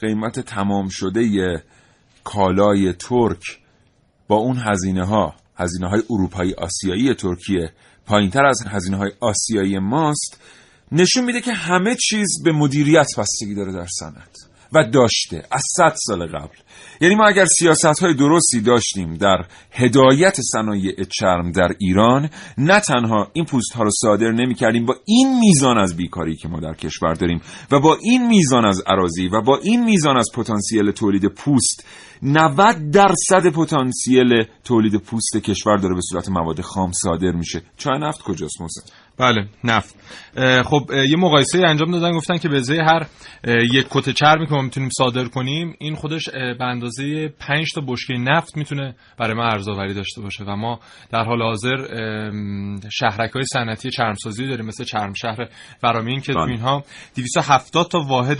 قیمت 0.00 0.40
تمام 0.40 0.88
شده 0.88 1.22
ی 1.22 1.58
کالای 2.24 2.92
ترک 2.92 3.42
با 4.28 4.36
اون 4.36 4.56
هزینه 4.56 5.06
ها 5.06 5.34
هزینه 5.56 5.88
های 5.88 6.02
اروپایی 6.10 6.54
آسیایی 6.54 7.14
ترکیه 7.14 7.72
پایین 8.06 8.30
تر 8.30 8.44
از 8.44 8.66
هزینه 8.66 8.96
های 8.96 9.12
آسیایی 9.20 9.78
ماست 9.78 10.40
نشون 10.92 11.24
میده 11.24 11.40
که 11.40 11.52
همه 11.52 11.94
چیز 11.94 12.42
به 12.44 12.52
مدیریت 12.52 13.08
بستگی 13.18 13.54
داره 13.54 13.72
در 13.72 13.86
صنعت 13.86 14.53
و 14.72 14.84
داشته 14.84 15.44
از 15.50 15.62
صد 15.76 15.94
سال 15.96 16.26
قبل. 16.26 16.56
یعنی 17.00 17.14
ما 17.14 17.26
اگر 17.26 17.44
سیاست 17.44 17.98
های 18.02 18.14
درستی 18.14 18.60
داشتیم 18.60 19.14
در 19.14 19.44
هدایت 19.70 20.36
صنایع 20.40 21.04
چرم 21.04 21.52
در 21.52 21.68
ایران 21.78 22.30
نه 22.58 22.80
تنها 22.80 23.30
این 23.32 23.44
پوست 23.44 23.72
ها 23.72 23.82
رو 23.82 23.90
صادر 24.00 24.30
نمی 24.30 24.54
کردیم 24.54 24.86
با 24.86 24.96
این 25.04 25.40
میزان 25.40 25.78
از 25.78 25.96
بیکاری 25.96 26.36
که 26.36 26.48
ما 26.48 26.60
در 26.60 26.74
کشور 26.74 27.14
داریم 27.14 27.40
و 27.70 27.80
با 27.80 27.98
این 28.02 28.26
میزان 28.26 28.64
از 28.64 28.82
عراضی 28.86 29.28
و 29.28 29.40
با 29.40 29.58
این 29.62 29.84
میزان 29.84 30.16
از 30.16 30.30
پتانسیل 30.34 30.90
تولید 30.90 31.26
پوست 31.26 31.84
90 32.22 32.90
درصد 32.90 33.48
پتانسیل 33.48 34.44
تولید 34.64 34.96
پوست 34.96 35.36
کشور 35.36 35.76
داره 35.76 35.94
به 35.94 36.00
صورت 36.00 36.28
مواد 36.28 36.60
خام 36.60 36.92
صادر 36.92 37.32
میشه. 37.32 37.62
چای 37.76 37.98
نفت 37.98 38.22
کجاست 38.22 38.60
محسن 38.60 38.82
بله 39.18 39.48
نفت 39.64 39.94
خب 40.64 40.90
یه 41.10 41.16
مقایسه 41.16 41.58
انجام 41.68 41.90
دادن 41.90 42.12
گفتن 42.12 42.38
که 42.38 42.48
به 42.48 42.56
ازای 42.56 42.78
هر 42.78 43.06
یک 43.72 43.86
کت 43.90 44.10
چرمی 44.10 44.46
که 44.46 44.54
ما 44.54 44.62
می‌تونیم 44.62 44.88
صادر 44.98 45.24
کنیم 45.24 45.74
این 45.78 45.94
خودش 45.94 46.28
به 46.28 46.64
اندازه 46.64 47.28
5 47.28 47.66
تا 47.74 47.80
بشکه 47.86 48.14
نفت 48.14 48.56
می‌تونه 48.56 48.94
برای 49.18 49.34
ما 49.34 49.44
ارزآوری 49.44 49.94
داشته 49.94 50.20
باشه 50.20 50.44
و 50.44 50.56
ما 50.56 50.80
در 51.10 51.24
حال 51.24 51.42
حاضر 51.42 51.76
شهرک 52.92 53.30
های 53.30 53.44
صنعتی 53.44 53.90
چرمسازی 53.90 54.46
داریم 54.46 54.66
مثل 54.66 54.84
چرم 54.84 55.12
شهر 55.12 55.48
فرامین 55.80 56.20
که 56.20 56.32
تو 56.32 56.38
بله. 56.38 56.50
اینها 56.50 56.84
270 57.16 57.88
تا 57.90 57.98
واحد 57.98 58.38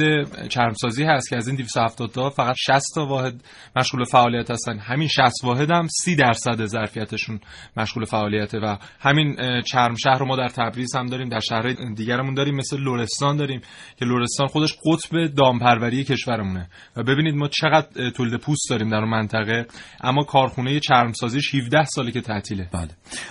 چرمسازی 0.49 1.05
هست 1.05 1.31
که 1.31 1.37
از 1.37 1.49
این 1.49 1.57
270 1.57 2.11
تا 2.11 2.31
فقط 2.31 2.55
60 2.59 2.83
تا 2.95 3.07
واحد 3.07 3.35
مشغول 3.77 4.05
فعالیت 4.05 4.51
هستن 4.51 4.79
همین 4.79 5.09
60 5.09 5.45
واحد 5.45 5.71
هم 5.71 5.87
30 6.03 6.17
درصد 6.17 6.67
ظرفیتشون 6.67 7.41
مشغول 7.77 8.05
فعالیته 8.05 8.59
و 8.59 8.77
همین 9.01 9.37
چرم 9.63 9.95
شهر 9.95 10.19
رو 10.19 10.27
ما 10.27 10.37
در 10.37 10.49
تبریز 10.65 10.97
هم 10.97 11.07
داریم 11.07 11.29
در 11.29 11.41
شهر 11.41 11.73
دیگرمون 11.73 12.35
داریم 12.35 12.55
مثل 12.55 12.81
لرستان 12.81 13.37
داریم 13.37 13.61
که 13.97 14.05
لرستان 14.05 14.47
خودش 14.47 14.75
قطب 14.87 15.27
دامپروری 15.27 16.05
کشورمونه. 16.05 16.69
و 16.97 17.03
ببینید 17.03 17.35
ما 17.35 17.49
چقدر 17.49 18.11
تولید 18.11 18.41
پوست 18.41 18.71
داریم 18.71 18.91
در 18.91 18.97
اون 18.97 19.09
منطقه 19.09 19.67
اما 20.01 20.25
کارخونه 20.25 20.81
چرمسازیش 20.81 21.55
17 21.55 21.85
ساله 21.85 22.11
که 22.11 22.21
تعطیله. 22.21 22.69
بله. 22.73 22.89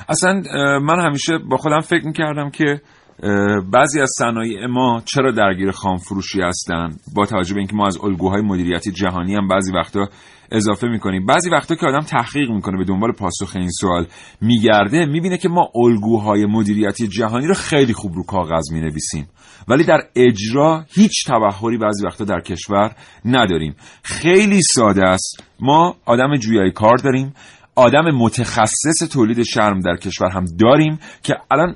اصلا 0.09 0.33
من 0.79 1.05
همیشه 1.05 1.37
با 1.37 1.57
خودم 1.57 1.79
فکر 1.79 2.05
می‌کردم 2.05 2.49
که 2.49 2.81
بعضی 3.71 4.01
از 4.01 4.09
صنایع 4.17 4.65
ما 4.65 5.01
چرا 5.05 5.31
درگیر 5.31 5.71
خام 5.71 5.97
فروشی 5.97 6.41
هستن؟ 6.41 6.89
با 7.15 7.25
توجه 7.25 7.53
به 7.53 7.59
اینکه 7.59 7.75
ما 7.75 7.87
از 7.87 7.97
الگوهای 8.03 8.41
مدیریتی 8.41 8.91
جهانی 8.91 9.35
هم 9.35 9.47
بعضی 9.47 9.71
وقتا 9.71 10.09
اضافه 10.51 10.87
می‌کنیم. 10.87 11.25
بعضی 11.25 11.49
وقتا 11.49 11.75
که 11.75 11.85
آدم 11.85 11.99
تحقیق 11.99 12.49
می‌کنه 12.49 12.77
به 12.77 12.83
دنبال 12.83 13.11
پاسخ 13.11 13.55
این 13.55 13.69
سوال 13.69 14.07
میگرده 14.41 15.05
می‌بینه 15.05 15.37
که 15.37 15.49
ما 15.49 15.69
الگوهای 15.75 16.45
مدیریتی 16.45 17.07
جهانی 17.07 17.47
رو 17.47 17.53
خیلی 17.53 17.93
خوب 17.93 18.13
رو 18.13 18.23
کاغذ 18.23 18.71
می‌نویسیم. 18.71 19.27
ولی 19.67 19.83
در 19.83 19.99
اجرا 20.15 20.85
هیچ 20.95 21.27
تبخوری 21.27 21.77
بعضی 21.77 22.05
وقتا 22.05 22.25
در 22.25 22.41
کشور 22.41 22.95
نداریم. 23.25 23.75
خیلی 24.03 24.61
ساده 24.61 25.03
است. 25.03 25.43
ما 25.59 25.95
آدم 26.05 26.35
جویای 26.35 26.71
کار 26.71 26.97
داریم. 26.97 27.33
آدم 27.75 28.11
متخصص 28.15 29.07
تولید 29.11 29.43
شرم 29.43 29.79
در 29.79 29.95
کشور 29.95 30.29
هم 30.29 30.45
داریم 30.59 30.99
که 31.23 31.33
الان 31.51 31.75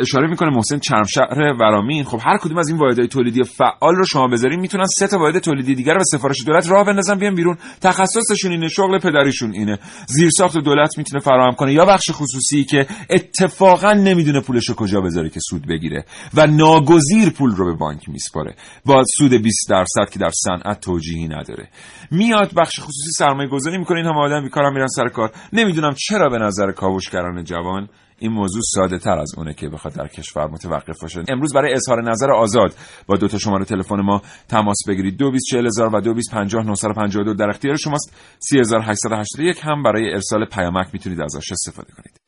اشاره 0.00 0.28
می‌کنه 0.28 0.50
محسن 0.50 0.78
چرمشهر 0.78 1.52
ورامین. 1.60 2.04
خب 2.04 2.18
هر 2.22 2.38
کدوم 2.38 2.58
از 2.58 2.68
این 2.68 2.78
واحدهای 2.78 3.08
تولیدی 3.08 3.42
فعال 3.42 3.94
رو 3.94 4.04
شما 4.04 4.26
بذارین 4.28 4.60
می‌تونن 4.60 4.84
سه 4.84 5.06
تا 5.06 5.18
واحد 5.18 5.38
تولیدی 5.38 5.74
دیگر 5.74 5.94
به 5.94 6.04
سفارش 6.04 6.36
دولت 6.46 6.70
راه 6.70 6.86
بندازن 6.86 7.18
بیان 7.18 7.34
بیرون. 7.34 7.56
تخصصشون 7.80 8.50
اینه 8.50 8.68
شغل 8.68 8.98
پدریشون 8.98 9.52
اینه. 9.52 9.78
زیرساخت 10.06 10.58
دولت 10.58 10.98
می‌تونه 10.98 11.20
فراهم 11.20 11.52
کنه. 11.52 11.72
یا 11.72 11.84
بخش 11.84 12.10
خصوصی 12.10 12.64
که 12.64 12.86
اتفاقا 13.10 13.92
نمی‌دونه 13.92 14.40
پولش 14.40 14.70
کجا 14.70 15.00
بذاره 15.00 15.30
که 15.30 15.40
سود 15.40 15.66
بگیره 15.68 16.04
و 16.34 16.46
ناگزیر 16.46 17.30
پول 17.30 17.50
رو 17.50 17.66
به 17.66 17.78
بانک 17.78 18.08
میسپاره. 18.08 18.54
با 18.84 19.02
سود 19.18 19.32
20 19.32 19.70
درصد 19.70 20.10
که 20.12 20.18
در 20.18 20.30
صنعت 20.44 20.80
توجیهی 20.80 21.28
نداره. 21.28 21.68
میاد 22.10 22.54
بخش 22.56 22.80
خصوصی 22.80 23.10
سرمایه 23.18 23.48
گذاری 23.48 23.78
می‌کنه. 23.78 23.94
این 23.94 24.06
هم 24.06 24.16
آدم 24.16 24.42
بیکارم 24.42 24.83
میرن 24.84 24.88
سر 24.88 25.08
کار. 25.08 25.30
نمی‌دونم 25.52 25.94
چرا 25.96 26.28
به 26.28 26.38
نظر 26.38 26.72
کاوشگران 26.72 27.44
جوان 27.44 27.88
این 28.18 28.32
موضوع 28.32 28.62
ساده 28.74 28.98
تر 28.98 29.18
از 29.18 29.34
اونه 29.36 29.54
که 29.54 29.68
بخواد 29.68 29.94
در 29.94 30.08
کشور 30.08 30.46
متوقف 30.46 31.02
باشه. 31.02 31.22
امروز 31.28 31.54
برای 31.54 31.72
اظهار 31.74 32.10
نظر 32.10 32.32
آزاد 32.32 32.74
با 33.06 33.16
دو 33.16 33.28
تا 33.28 33.38
شماره 33.38 33.64
تلفن 33.64 34.00
ما 34.00 34.22
تماس 34.48 34.76
بگیرید. 34.88 35.16
224000 35.16 35.94
و 35.94 36.00
225952 36.00 37.34
در 37.34 37.48
اختیار 37.48 37.76
شماست. 37.76 38.16
3881 38.38 39.60
هم 39.62 39.82
برای 39.82 40.12
ارسال 40.12 40.44
پیامک 40.44 40.86
می‌تونید 40.92 41.20
ازش 41.20 41.52
استفاده 41.52 41.92
کنید. 41.92 42.23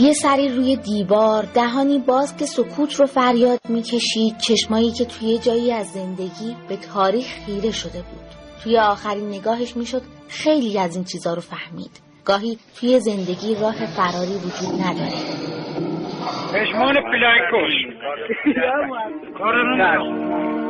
یه 0.00 0.12
سری 0.12 0.48
روی 0.48 0.76
دیوار 0.76 1.42
دهانی 1.54 1.98
باز 1.98 2.36
که 2.36 2.46
سکوت 2.46 2.94
رو 2.94 3.06
فریاد 3.06 3.60
می‌کشید 3.68 4.38
چشمایی 4.38 4.90
که 4.90 5.04
توی 5.04 5.38
جایی 5.38 5.72
از 5.72 5.86
زندگی 5.86 6.56
به 6.68 6.76
تاریخ 6.76 7.26
خیره 7.46 7.70
شده 7.70 7.98
بود. 7.98 8.30
توی 8.62 8.78
آخرین 8.78 9.28
نگاهش 9.28 9.76
می‌شد 9.76 10.02
خیلی 10.28 10.78
از 10.78 10.96
این 10.96 11.04
چیزا 11.04 11.34
رو 11.34 11.40
فهمید. 11.40 12.00
گاهی 12.24 12.58
توی 12.80 13.00
زندگی 13.00 13.54
راه 13.54 13.86
فراری 13.86 14.34
وجود 14.34 14.80
نداره. 14.82 15.20
پشمان 16.54 16.94
پلانکوش 16.94 17.72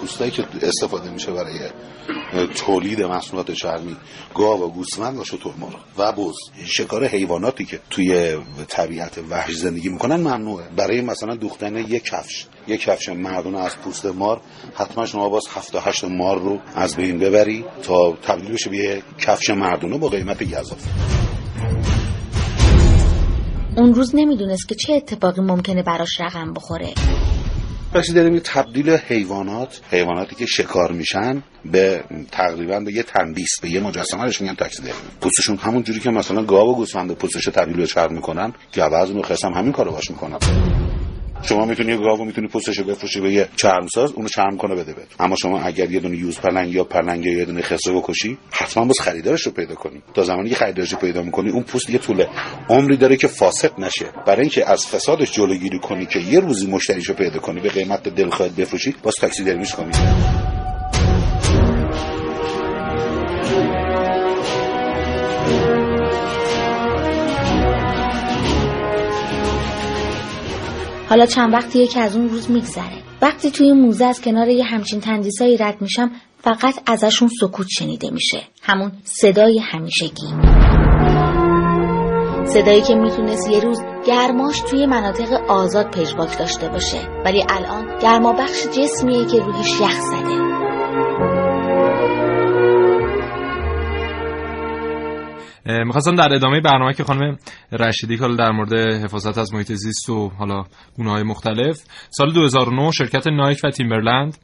پوستایی 0.00 0.30
که 0.30 0.44
استفاده 0.62 1.10
میشه 1.10 1.32
برای 1.32 1.58
تولید 2.54 3.02
محصولات 3.02 3.50
چرمی 3.50 3.96
گاو 4.34 4.62
و 4.62 4.68
گوسفند 4.68 5.18
و 5.18 5.24
شترمرغ 5.24 5.80
و 5.98 6.12
بز. 6.12 6.34
شکار 6.64 7.06
حیواناتی 7.06 7.64
که 7.64 7.80
توی 7.90 8.36
طبیعت 8.68 9.18
وحش 9.30 9.54
زندگی 9.54 9.88
می‌کنن 9.88 10.16
ممنوعه. 10.16 10.68
برای 10.76 11.00
مثلا 11.00 11.34
دوختن 11.34 11.76
یک 11.76 12.04
کفش. 12.04 12.46
یک 12.66 12.80
کفش 12.80 13.08
مردونه 13.08 13.58
از 13.58 13.76
پوست 13.76 14.06
مار 14.06 14.40
حتما 14.74 15.06
شما 15.06 15.28
باز 15.28 15.42
هفت 15.54 15.74
و 15.74 15.78
هشت 15.78 16.04
مار 16.04 16.38
رو 16.38 16.58
از 16.74 16.96
بین 16.96 17.18
ببری 17.18 17.64
تا 17.82 18.12
تبدیل 18.22 18.52
بشه 18.52 18.70
به 18.70 19.02
کفش 19.18 19.50
مردونه 19.50 19.98
با 19.98 20.08
قیمت 20.08 20.42
گذاف 20.44 20.86
اون 23.76 23.94
روز 23.94 24.14
نمی‌دونست 24.14 24.68
که 24.68 24.74
چه 24.74 24.92
اتفاقی 24.92 25.40
ممکنه 25.40 25.82
براش 25.82 26.20
رقم 26.20 26.52
بخوره. 26.52 26.94
وقتی 27.98 28.12
داریم 28.12 28.34
یه 28.34 28.40
تبدیل 28.40 28.90
حیوانات 28.90 29.80
حیواناتی 29.90 30.34
که 30.34 30.46
شکار 30.46 30.92
میشن 30.92 31.42
به 31.64 32.04
تقریبا 32.32 32.80
به 32.80 32.92
یه 32.92 33.02
تندیس 33.02 33.60
به 33.62 33.70
یه 33.70 33.80
مجسمه 33.80 34.20
میگن 34.40 34.54
تاکسیدرمی 34.54 35.08
پوستشون 35.20 35.56
همون 35.56 35.82
جوری 35.82 36.00
که 36.00 36.10
مثلا 36.10 36.44
گاو 36.44 36.72
و 36.72 36.74
گوسفند 36.74 37.12
پوستش 37.12 37.44
تبدیل 37.44 37.76
به 37.76 37.86
چرم 37.86 38.14
می‌کنن 38.14 38.52
گوز 38.72 39.10
و 39.10 39.22
خرس 39.22 39.44
هم 39.44 39.52
همین 39.52 39.72
کارو 39.72 39.92
باش 39.92 40.10
می‌کنن 40.10 40.38
شما 41.42 41.64
می‌تونی 41.64 41.92
یه 41.92 41.98
گاو 41.98 42.24
می‌تونی 42.24 42.48
پوستشو 42.48 42.84
بفروشی 42.84 43.20
به 43.20 43.32
یه 43.32 43.48
چرمساز 43.56 44.12
اونو 44.12 44.28
چرم 44.28 44.56
کنه 44.56 44.74
بده 44.74 44.92
بهت 44.92 45.06
اما 45.20 45.36
شما 45.36 45.60
اگر 45.60 45.90
یه 45.90 46.00
دونه 46.00 46.16
یوز 46.16 46.38
پلنگ 46.38 46.74
یا 46.74 46.84
پلنگ 46.84 47.26
یا 47.26 47.32
یه 47.32 47.44
دونه 47.44 47.62
خسته 47.62 47.92
بکشی 47.92 48.38
حتما 48.50 48.84
باز 48.84 49.00
خریدارش 49.00 49.42
رو 49.42 49.52
پیدا 49.52 49.74
کنی. 49.74 50.02
تا 50.14 50.22
زمانی 50.22 50.48
که 50.48 50.54
خریدارش 50.54 50.92
رو 50.92 50.98
پیدا 50.98 51.22
می‌کنی 51.22 51.50
اون 51.50 51.62
پوست 51.62 51.90
یه 51.90 51.98
طول 51.98 52.24
عمری 52.68 52.96
داره 52.96 53.16
که 53.16 53.26
فاسد 53.26 53.72
نشه. 53.78 54.06
برای 54.26 54.40
اینکه 54.40 54.70
از 54.70 54.86
فسادش 54.86 55.32
جلوگیری 55.32 55.78
کنی 55.78 56.06
که 56.06 56.18
یه 56.18 56.40
روزی 56.40 56.66
مشتریشو 56.66 57.14
پیدا 57.14 57.38
کنی 57.38 57.60
به 57.60 57.68
قیمت 57.68 58.08
دلخواهت 58.08 58.52
بفروشی 58.52 58.94
باز 59.02 59.14
تاکسی 59.14 59.44
درمیش 59.44 59.74
کنی 59.74 59.92
حالا 71.08 71.26
چند 71.26 71.52
وقتیه 71.52 71.86
که 71.86 72.00
از 72.00 72.16
اون 72.16 72.28
روز 72.28 72.50
میگذره. 72.50 73.02
وقتی 73.22 73.50
توی 73.50 73.72
موزه 73.72 74.04
از 74.04 74.20
کنار 74.20 74.48
یه 74.48 74.64
همچین 74.64 75.00
تندیسایی 75.00 75.56
رد 75.56 75.80
میشم 75.80 76.10
فقط 76.38 76.74
ازشون 76.86 77.28
سکوت 77.40 77.66
شنیده 77.70 78.10
میشه. 78.10 78.42
همون 78.62 78.92
صدای 79.04 79.58
همیشگی. 79.58 80.26
صدایی 82.44 82.82
که 82.82 82.94
می‌تونست 82.94 83.50
یه 83.50 83.60
روز 83.60 83.78
گرماش 84.06 84.60
توی 84.60 84.86
مناطق 84.86 85.32
آزاد 85.48 85.90
پژواک 85.90 86.38
داشته 86.38 86.68
باشه. 86.68 86.98
ولی 87.24 87.44
الان 87.48 87.98
گرما 88.02 88.32
بخش 88.32 88.66
جسمیه 88.66 89.26
که 89.26 89.38
روحش 89.38 89.80
یخ 89.80 90.00
زده. 90.00 90.67
می‌خواستم 95.68 96.14
در 96.14 96.34
ادامه 96.34 96.60
برنامه 96.60 96.94
که 96.94 97.04
خانم 97.04 97.36
رشیدی 97.72 98.18
که 98.18 98.28
در 98.38 98.50
مورد 98.50 98.72
حفاظت 98.72 99.38
از 99.38 99.54
محیط 99.54 99.72
زیست 99.72 100.10
و 100.10 100.28
حالا 100.28 100.64
گونه 100.96 101.10
های 101.10 101.22
مختلف 101.22 101.76
سال 102.10 102.32
2009 102.32 102.90
شرکت 102.90 103.26
نایک 103.26 103.60
و 103.64 103.70
تیمبرلند 103.70 104.38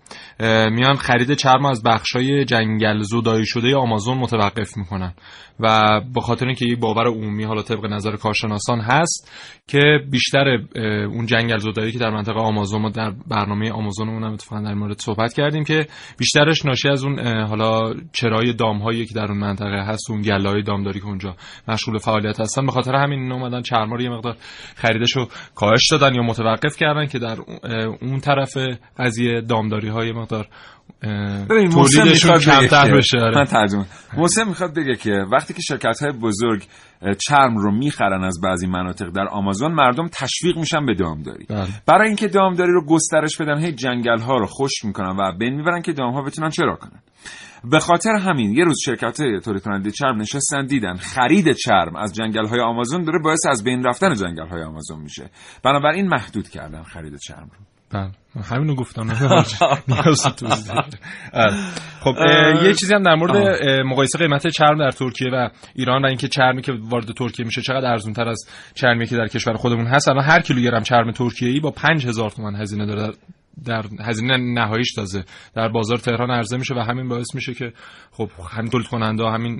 میان 0.70 0.94
خرید 0.94 1.34
چرم 1.34 1.66
از 1.66 1.82
های 2.14 2.44
جنگل 2.44 3.02
زدایی 3.02 3.46
شده 3.46 3.76
آمازون 3.76 4.18
متوقف 4.18 4.76
می‌کنن. 4.76 5.14
و 5.60 6.00
به 6.14 6.20
خاطر 6.20 6.46
اینکه 6.46 6.66
یک 6.66 6.78
باور 6.78 7.06
عمومی 7.06 7.44
حالا 7.44 7.62
طبق 7.62 7.86
نظر 7.86 8.16
کارشناسان 8.16 8.80
هست 8.80 9.30
که 9.66 9.80
بیشتر 10.10 10.58
اون 11.06 11.26
جنگل 11.26 11.58
زدایی 11.58 11.92
که 11.92 11.98
در 11.98 12.10
منطقه 12.10 12.40
آمازون 12.40 12.82
ما 12.82 12.90
در 12.90 13.12
برنامه 13.26 13.72
آمازون 13.72 14.08
هم 14.08 14.32
اتفاقا 14.32 14.62
در 14.62 14.74
مورد 14.74 14.98
صحبت 14.98 15.32
کردیم 15.32 15.64
که 15.64 15.86
بیشترش 16.18 16.64
ناشی 16.64 16.88
از 16.88 17.04
اون 17.04 17.18
حالا 17.42 17.94
چرای 18.12 18.52
دامهایی 18.52 19.06
که 19.06 19.14
در 19.14 19.24
اون 19.24 19.38
منطقه 19.38 19.84
هست 19.86 20.10
اون 20.10 20.22
گلای 20.22 20.62
دامداری 20.62 21.00
که 21.00 21.06
اونجا 21.06 21.36
مشغول 21.68 21.98
فعالیت 21.98 22.40
هستن. 22.40 22.66
به 22.66 22.72
خاطر 22.72 22.94
همین 22.94 23.32
اومدن 23.32 23.62
چرما 23.62 23.96
رو 23.96 24.02
یه 24.02 24.10
مقدار 24.10 24.36
خریدشو 24.76 25.28
کاهش 25.54 25.90
دادن 25.90 26.14
یا 26.14 26.22
متوقف 26.22 26.76
کردن 26.76 27.06
که 27.06 27.18
در 27.18 27.36
اون 28.00 28.20
طرف 28.20 28.56
قضیه 28.98 29.40
دامداری 29.40 29.88
های 29.88 30.12
مقدار 30.12 30.48
تولیدشون 31.68 32.38
کمتر 32.38 32.96
بشه 32.96 33.18
آره. 33.18 33.38
من 33.38 33.44
ترجمه 33.44 33.84
محسن 34.16 34.48
می‌خواد 34.48 34.74
بگه 34.74 34.94
که 34.94 35.24
وقتی 35.32 35.54
که 35.54 35.62
شرکت 35.62 36.02
های 36.02 36.12
بزرگ 36.12 36.66
چرم 37.28 37.56
رو 37.56 37.70
می‌خرن 37.70 38.24
از 38.24 38.40
بعضی 38.44 38.66
مناطق 38.66 39.08
در 39.10 39.28
آمازون 39.28 39.72
مردم 39.72 40.08
تشویق 40.12 40.56
میشن 40.56 40.86
به 40.86 40.94
دامداری. 40.94 41.46
بله. 41.48 41.68
برای 41.86 42.08
اینکه 42.08 42.28
دامداری 42.28 42.72
رو 42.72 42.86
گسترش 42.86 43.36
بدن 43.36 43.58
هی 43.58 43.72
جنگل 43.72 44.20
ها 44.20 44.36
رو 44.36 44.46
خوش 44.46 44.84
می‌کنن 44.84 45.16
و 45.16 45.32
بین 45.38 45.54
می‌برن 45.54 45.82
که 45.82 45.92
دام 45.92 46.12
ها 46.12 46.22
بتونن 46.22 46.50
چرا 46.50 46.76
کنن. 46.76 47.00
به 47.70 47.78
خاطر 47.78 48.10
همین 48.10 48.52
یه 48.52 48.64
روز 48.64 48.76
شرکت 48.84 49.16
تولید 49.44 49.62
کننده 49.62 49.90
چرم 49.90 50.20
نشستن 50.20 50.66
دیدن 50.66 50.94
خرید 50.94 51.52
چرم 51.52 51.96
از 51.96 52.14
جنگل 52.14 52.46
های 52.46 52.60
آمازون 52.60 53.04
داره 53.04 53.18
باعث 53.18 53.46
از 53.46 53.64
بین 53.64 53.84
رفتن 53.84 54.14
جنگل 54.14 54.46
های 54.46 54.62
آمازون 54.62 55.00
میشه. 55.00 55.30
بنابراین 55.62 56.08
محدود 56.08 56.48
کردن 56.48 56.82
خرید 56.82 57.16
چرم 57.16 57.50
رو. 57.52 57.64
بله. 57.92 58.10
همینو 58.42 58.74
گفتم 58.74 59.10
آره. 61.32 61.56
خب 62.00 62.14
یه 62.62 62.74
چیزی 62.74 62.94
هم 62.94 63.02
در 63.02 63.14
مورد 63.14 63.62
مقایسه 63.86 64.18
قیمت 64.18 64.46
چرم 64.46 64.78
در 64.78 64.90
ترکیه 64.90 65.30
و 65.32 65.48
ایران 65.74 66.04
و 66.04 66.06
اینکه 66.06 66.28
چرمی 66.28 66.62
که 66.62 66.72
وارد 66.82 67.12
ترکیه 67.12 67.46
میشه 67.46 67.62
چقدر 67.62 67.86
ارزون 67.86 68.12
تر 68.12 68.28
از 68.28 68.48
چرمی 68.74 69.06
که 69.06 69.16
در 69.16 69.26
کشور 69.26 69.54
خودمون 69.54 69.86
هست. 69.86 70.08
الان 70.08 70.24
هر 70.24 70.40
کیلوگرم 70.40 70.82
چرم 70.82 71.10
ترکیه 71.10 71.48
ای 71.48 71.60
با 71.60 71.70
5000 71.70 72.30
تومان 72.30 72.56
هزینه 72.56 72.86
داره. 72.86 73.12
در 73.64 73.84
هزینه 74.00 74.36
نهاییش 74.36 74.92
تازه 74.94 75.24
در 75.54 75.68
بازار 75.68 75.98
تهران 75.98 76.30
عرضه 76.30 76.56
میشه 76.56 76.74
و 76.74 76.78
همین 76.78 77.08
باعث 77.08 77.34
میشه 77.34 77.54
که 77.54 77.72
خب 78.10 78.28
همین 78.50 78.70
تولید 78.70 78.86
کننده 78.86 79.24
همین 79.24 79.58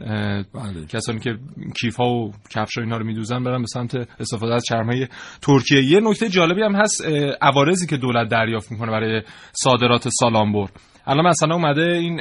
بله. 0.55 0.87
کسانی 0.89 1.21
که 1.21 1.39
کیف 1.81 1.97
ها 1.97 2.07
و 2.07 2.33
کفش 2.51 2.79
اینا 2.79 2.97
رو 2.97 3.07
میدوزن 3.07 3.45
برن 3.45 3.61
به 3.61 3.67
سمت 3.67 3.95
استفاده 4.21 4.55
از 4.55 4.65
چرم 4.65 4.87
های 4.87 5.07
ترکیه 5.43 5.83
یه 5.83 6.01
نکته 6.01 6.29
جالبی 6.29 6.63
هم 6.63 6.75
هست 6.75 7.05
عوارضی 7.43 7.87
که 7.87 7.97
دولت 7.97 8.29
دریافت 8.29 8.73
می‌کنه 8.73 8.91
برای 8.91 9.23
صادرات 9.53 10.09
سالامبر 10.09 10.69
الان 11.07 11.27
مثلا 11.27 11.55
اومده 11.55 11.83
این 11.83 12.17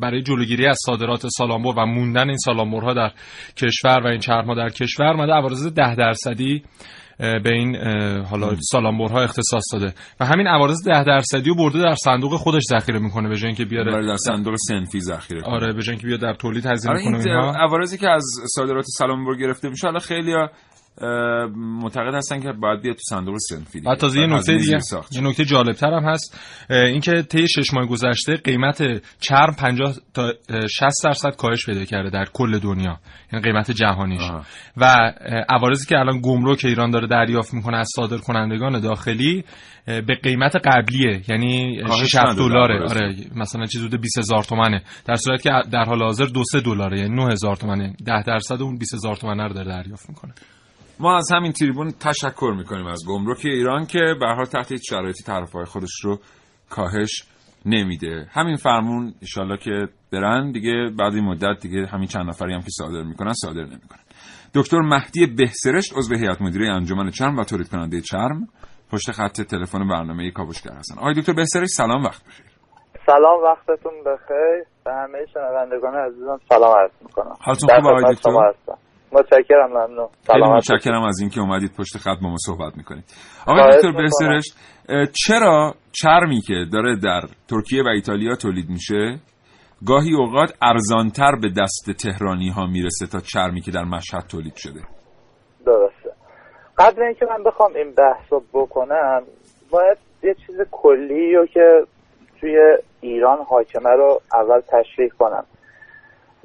برای 0.00 0.22
جلوگیری 0.22 0.66
از 0.66 0.78
صادرات 0.86 1.26
سالامبر 1.28 1.72
و 1.76 1.86
موندن 1.86 2.28
این 2.28 2.38
سالامبرها 2.38 2.94
در 2.94 3.12
کشور 3.56 4.00
و 4.04 4.06
این 4.06 4.20
چرم 4.20 4.46
ها 4.46 4.54
در 4.54 4.68
کشور 4.68 5.06
اومده 5.06 5.32
عوارض 5.32 5.66
ده 5.66 5.94
درصدی 5.94 6.62
به 7.18 7.50
این 7.52 7.76
حالا 8.22 8.56
سالامبرها 8.60 9.22
اختصاص 9.22 9.64
داده. 9.72 9.94
و 10.20 10.24
همین 10.24 10.46
عوارض 10.46 10.88
ده 10.88 11.04
درصدی 11.04 11.50
رو 11.50 11.54
برده 11.56 11.78
در 11.82 11.94
صندوق 11.94 12.36
خودش 12.36 12.62
ذخیره 12.70 12.98
می‌کنه 12.98 13.28
به 13.28 13.36
جای 13.36 13.46
اینکه 13.46 13.64
بیاره. 13.64 14.06
در 14.06 14.16
صندوق 14.16 14.54
سنفی 14.68 15.00
ذخیره 15.00 15.42
آره 15.44 15.72
به 15.72 15.82
جای 15.82 15.92
اینکه 15.92 16.06
بیاد 16.06 16.20
در 16.20 16.34
تولید 16.34 16.66
هزینه 16.66 16.94
آره 16.94 17.04
کنه 17.04 17.32
عوارضی 17.34 17.98
که 17.98 18.10
از 18.10 18.24
صادرات 18.54 18.84
سالامبر 18.98 19.34
گرفته 19.34 19.68
میشه 19.68 19.86
حالا 19.86 19.98
خیلی‌ها 19.98 20.50
معتقد 21.56 22.14
هستن 22.14 22.40
که 22.40 22.52
باید 22.52 22.82
بیاد 22.82 22.96
تو 22.96 23.02
صندوق 23.08 23.36
سنفی 23.38 23.80
بعد 23.80 23.98
تازه 23.98 24.20
یه 24.20 24.26
نکته 24.26 24.56
دیگه 24.56 24.78
یه 25.12 25.20
نکته 25.20 25.44
جالب 25.44 25.72
تر 25.72 25.92
هم 25.92 26.04
هست 26.04 26.40
اینکه 26.70 27.22
طی 27.22 27.48
شش 27.48 27.74
ماه 27.74 27.86
گذشته 27.86 28.36
قیمت 28.36 28.82
چرم 29.20 29.54
50 29.58 29.94
تا 30.14 30.32
60 30.68 31.04
درصد 31.04 31.36
کاهش 31.36 31.66
پیدا 31.66 31.84
کرده 31.84 32.10
در 32.10 32.24
کل 32.32 32.58
دنیا. 32.58 32.98
یعنی 33.32 33.44
قیمت 33.44 33.70
جهانیش. 33.70 34.22
و 34.76 35.12
عوارضی 35.48 35.86
که 35.86 35.98
الان 35.98 36.20
گمرک 36.20 36.64
ایران 36.64 36.90
داره 36.90 37.06
دریافت 37.06 37.54
می‌کنه 37.54 37.76
از 37.76 37.88
صادر 37.96 38.18
کنندگان 38.18 38.80
داخلی 38.80 39.44
به 39.86 40.14
قیمت 40.22 40.56
قبلیه. 40.56 41.22
یعنی 41.28 41.80
6 42.04 42.14
دلاره. 42.36 42.82
آره 42.90 43.14
مثلا 43.34 43.64
چیز 43.64 43.84
حدود 43.84 44.00
20000 44.00 44.44
تومنه. 44.44 44.82
در 45.04 45.14
صورتی 45.16 45.42
که 45.42 45.50
در 45.72 45.84
حال 45.84 46.02
حاضر 46.02 46.24
2 46.24 46.42
3 46.52 46.60
دلاره. 46.60 46.98
یعنی 46.98 47.14
9000 47.14 47.56
تومنه. 47.56 47.94
10 48.06 48.22
درصد 48.22 48.62
اون 48.62 48.78
20000 48.78 49.16
تومنه 49.16 49.42
رو 49.46 49.54
داره 49.54 49.68
دریافت 49.68 50.08
می‌کنه. 50.08 50.34
ما 51.00 51.16
از 51.16 51.32
همین 51.32 51.52
تریبون 51.52 51.90
تشکر 51.90 52.54
می‌کنیم 52.56 52.86
از 52.86 53.02
گمرک 53.08 53.40
ایران 53.44 53.86
که 53.86 53.98
به 54.20 54.26
حال 54.26 54.44
تحت 54.44 54.76
شرایطی 54.88 55.24
طرفهای 55.24 55.64
خودش 55.64 56.00
رو 56.04 56.18
کاهش 56.70 57.24
نمیده. 57.66 58.26
همین 58.30 58.56
فرمون 58.56 59.14
انشالله 59.22 59.56
که 59.56 59.88
برن 60.12 60.52
دیگه 60.52 60.90
بعد 60.98 61.14
این 61.14 61.24
مدت 61.24 61.60
دیگه 61.62 61.86
همین 61.86 62.06
چند 62.06 62.28
نفری 62.28 62.54
هم 62.54 62.60
که 62.60 62.70
صادر 62.70 63.02
می‌کنن 63.02 63.32
صادر 63.32 63.60
نمی‌کنن. 63.60 64.00
دکتر 64.54 64.78
مهدی 64.78 65.26
بهسرشت 65.26 65.92
عضو 65.96 66.14
هیئت 66.14 66.42
مدیره 66.42 66.72
انجمن 66.72 67.10
چرم 67.10 67.36
و 67.36 67.44
تولید 67.44 67.68
کننده 67.68 68.00
چرم 68.00 68.48
پشت 68.92 69.10
خط 69.10 69.40
تلفن 69.40 69.88
برنامه 69.88 70.30
کاوشگر 70.30 70.72
هستن. 70.72 70.98
آقای 70.98 71.14
دکتر 71.14 71.32
بهسرشت 71.32 71.70
سلام 71.70 72.02
وقت 72.04 72.24
بخیر. 72.26 72.46
سلام 73.06 73.42
وقتتون 73.42 73.92
بخیر. 74.06 74.64
به 74.84 74.92
همه 74.92 75.18
شنوندگان 75.34 75.94
عزیزم 75.94 76.38
سلام 76.48 76.78
عرض 76.78 76.90
می‌کنم. 77.02 77.34
حالتون 77.40 77.68
خوبه 77.76 77.88
آقای 77.88 78.14
دکتر؟ 78.14 78.30
متشکرم 79.18 79.70
ممنون. 79.70 80.08
خیلی 80.26 80.44
متشکرم 80.44 81.02
از 81.02 81.20
اینکه 81.20 81.40
اومدید 81.40 81.70
پشت 81.78 81.96
خط 81.96 82.18
با 82.22 82.28
ما 82.28 82.36
صحبت 82.46 82.76
می‌کنید. 82.76 83.04
آقای 83.46 83.76
دکتر 83.76 83.92
بهسرشت 83.92 84.56
چرا 85.26 85.74
چرمی 85.92 86.40
که 86.40 86.54
داره 86.72 86.96
در 86.96 87.20
ترکیه 87.48 87.82
و 87.82 87.88
ایتالیا 87.88 88.36
تولید 88.36 88.70
میشه 88.70 89.18
گاهی 89.86 90.14
اوقات 90.14 90.52
ارزانتر 90.62 91.32
به 91.42 91.48
دست 91.62 91.90
تهرانی 92.02 92.50
ها 92.50 92.66
می‌رسه 92.66 93.06
تا 93.06 93.20
چرمی 93.20 93.60
که 93.60 93.70
در 93.70 93.84
مشهد 93.84 94.26
تولید 94.26 94.56
شده؟ 94.56 94.80
درسته. 95.66 96.10
قبل 96.78 97.02
اینکه 97.02 97.26
من 97.26 97.44
بخوام 97.44 97.74
این 97.74 97.94
بحث 97.94 98.32
رو 98.32 98.42
بکنم 98.52 99.22
باید 99.70 99.98
یه 100.22 100.34
چیز 100.46 100.56
کلی 100.70 101.34
رو 101.34 101.46
که 101.46 101.84
توی 102.40 102.58
ایران 103.00 103.38
حاکمه 103.48 103.90
رو 103.90 104.20
اول 104.34 104.60
تشریح 104.60 105.08
کنم. 105.18 105.44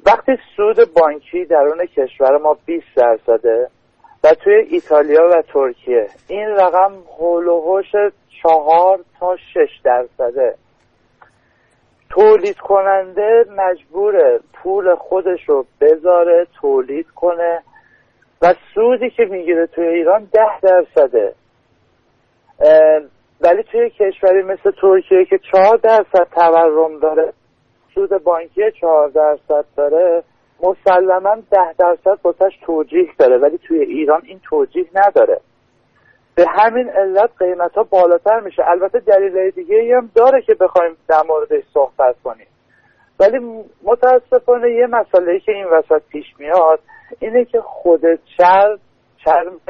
وقتی 0.06 0.32
سود 0.56 0.76
بانکی 0.94 1.44
درون 1.44 1.86
کشور 1.86 2.38
ما 2.38 2.56
20 2.66 2.86
درصده 2.96 3.68
و 4.24 4.34
توی 4.34 4.54
ایتالیا 4.54 5.28
و 5.28 5.42
ترکیه 5.42 6.06
این 6.28 6.48
رقم 6.48 6.92
هول 7.18 7.48
و 7.48 7.82
چهار 8.42 9.00
تا 9.20 9.36
شش 9.36 9.80
درصده. 9.84 10.54
تولید 12.10 12.58
کننده 12.58 13.44
مجبور 13.56 14.40
پول 14.52 14.94
خودش 14.94 15.48
رو 15.48 15.66
بذاره 15.80 16.46
تولید 16.60 17.06
کنه 17.10 17.62
و 18.42 18.54
سودی 18.74 19.10
که 19.10 19.24
می‌گیره 19.24 19.66
توی 19.66 19.86
ایران 19.86 20.28
ده 20.32 20.60
درصده. 20.62 21.34
ولی 23.40 23.62
توی 23.62 23.90
کشوری 23.90 24.42
مثل 24.42 24.70
ترکیه 24.80 25.24
که 25.24 25.38
چهار 25.52 25.76
درصد 25.76 26.28
تورم 26.34 26.98
داره 26.98 27.32
سود 27.94 28.10
بانکی 28.24 28.70
چهار 28.80 29.08
درصد 29.08 29.64
داره 29.76 30.22
مسلما 30.62 31.36
ده 31.50 31.72
درصد 31.78 32.22
باسش 32.22 32.58
توجیه 32.62 33.08
داره 33.18 33.38
ولی 33.38 33.58
توی 33.58 33.80
ایران 33.80 34.22
این 34.24 34.40
توجیه 34.44 34.86
نداره. 34.94 35.40
به 36.34 36.46
همین 36.48 36.88
علت 36.88 37.30
قیمت 37.38 37.74
ها 37.74 37.82
بالاتر 37.82 38.40
میشه. 38.40 38.62
البته 38.68 38.98
دلیل 38.98 39.50
دیگه 39.50 39.96
هم 39.96 40.10
داره 40.14 40.42
که 40.42 40.54
بخوایم 40.54 40.96
در 41.08 41.22
موردش 41.28 41.64
صحبت 41.74 42.16
کنیم. 42.24 42.46
ولی 43.20 43.64
متاسفانه 43.82 44.70
یه 44.70 44.86
مسئله 44.86 45.40
که 45.40 45.52
این 45.52 45.66
وسط 45.66 46.02
پیش 46.08 46.26
میاد 46.38 46.80
اینه 47.18 47.44
که 47.44 47.60
خود 47.60 48.00
چرم 48.38 48.78
چرم 49.24 49.60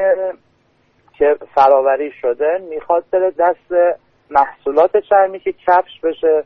که 1.19 1.37
فراوری 1.55 2.13
شده 2.21 2.59
می‌خواد 2.71 3.05
بره 3.11 3.31
دست 3.39 3.99
محصولات 4.31 4.97
چرمی 4.97 5.41
که 5.41 5.53
کفش 5.53 6.01
بشه. 6.03 6.45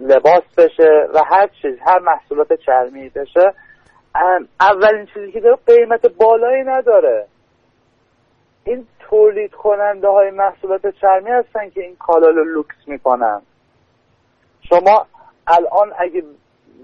لباس 0.00 0.42
بشه 0.58 1.08
و 1.14 1.20
هر 1.26 1.46
چیز 1.62 1.78
هر 1.86 1.98
محصولات 1.98 2.52
چرمی 2.52 3.08
بشه. 3.08 3.54
اولین 4.60 5.06
چیزی 5.14 5.32
که 5.32 5.40
داره 5.40 5.58
قیمت 5.66 6.06
بالایی 6.06 6.62
نداره. 6.64 7.26
این 8.64 8.86
تولید 8.98 9.52
کننده 9.52 10.08
های 10.08 10.30
محصولات 10.30 10.86
چرمی 10.86 11.30
هستن 11.30 11.70
که 11.70 11.80
این 11.80 11.96
کالا 11.96 12.28
رو 12.28 12.44
لوکس 12.44 12.76
می‌کنن. 12.86 13.42
شما 14.68 15.06
الان 15.46 15.92
اگه 15.98 16.22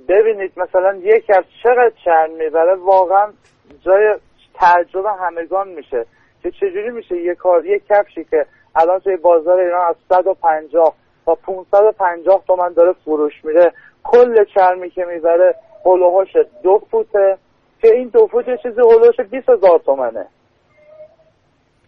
ببینید 0.09 0.53
مثلا 0.57 0.95
یک 0.95 1.27
کفش 1.27 1.47
چقدر 1.63 1.93
چرم 2.05 2.31
می‌بره 2.31 2.75
واقعا 2.75 3.33
جای 3.81 4.15
تعجب 4.55 5.07
همگان 5.21 5.69
میشه. 5.69 6.07
که 6.43 6.51
چجوری 6.51 6.91
میشه 6.91 7.17
یک 7.17 7.39
کار 7.39 7.67
یک 7.67 7.87
کفشی 7.87 8.25
که 8.25 8.47
الان 8.75 8.99
توی 8.99 9.17
بازار 9.17 9.61
ایران 9.61 9.87
از 9.89 9.97
150 10.09 10.95
تا 11.27 11.35
550 11.35 12.45
تومن 12.47 12.73
داره 12.73 12.93
فروش 13.05 13.45
میره 13.45 13.73
کل 14.05 14.45
چرمی 14.45 14.91
که 14.91 15.05
می‌بره 15.05 15.55
هلوهاش 15.85 16.37
دو 16.63 16.83
فوته. 16.91 17.39
که 17.83 17.89
این 17.95 18.09
دو 18.09 18.27
فوت 18.27 18.49
یه 18.49 18.57
چیزی 18.63 18.81
هلوهاش 18.81 19.21
20 19.21 19.49
هزار 19.49 19.79
تومنه. 19.79 20.27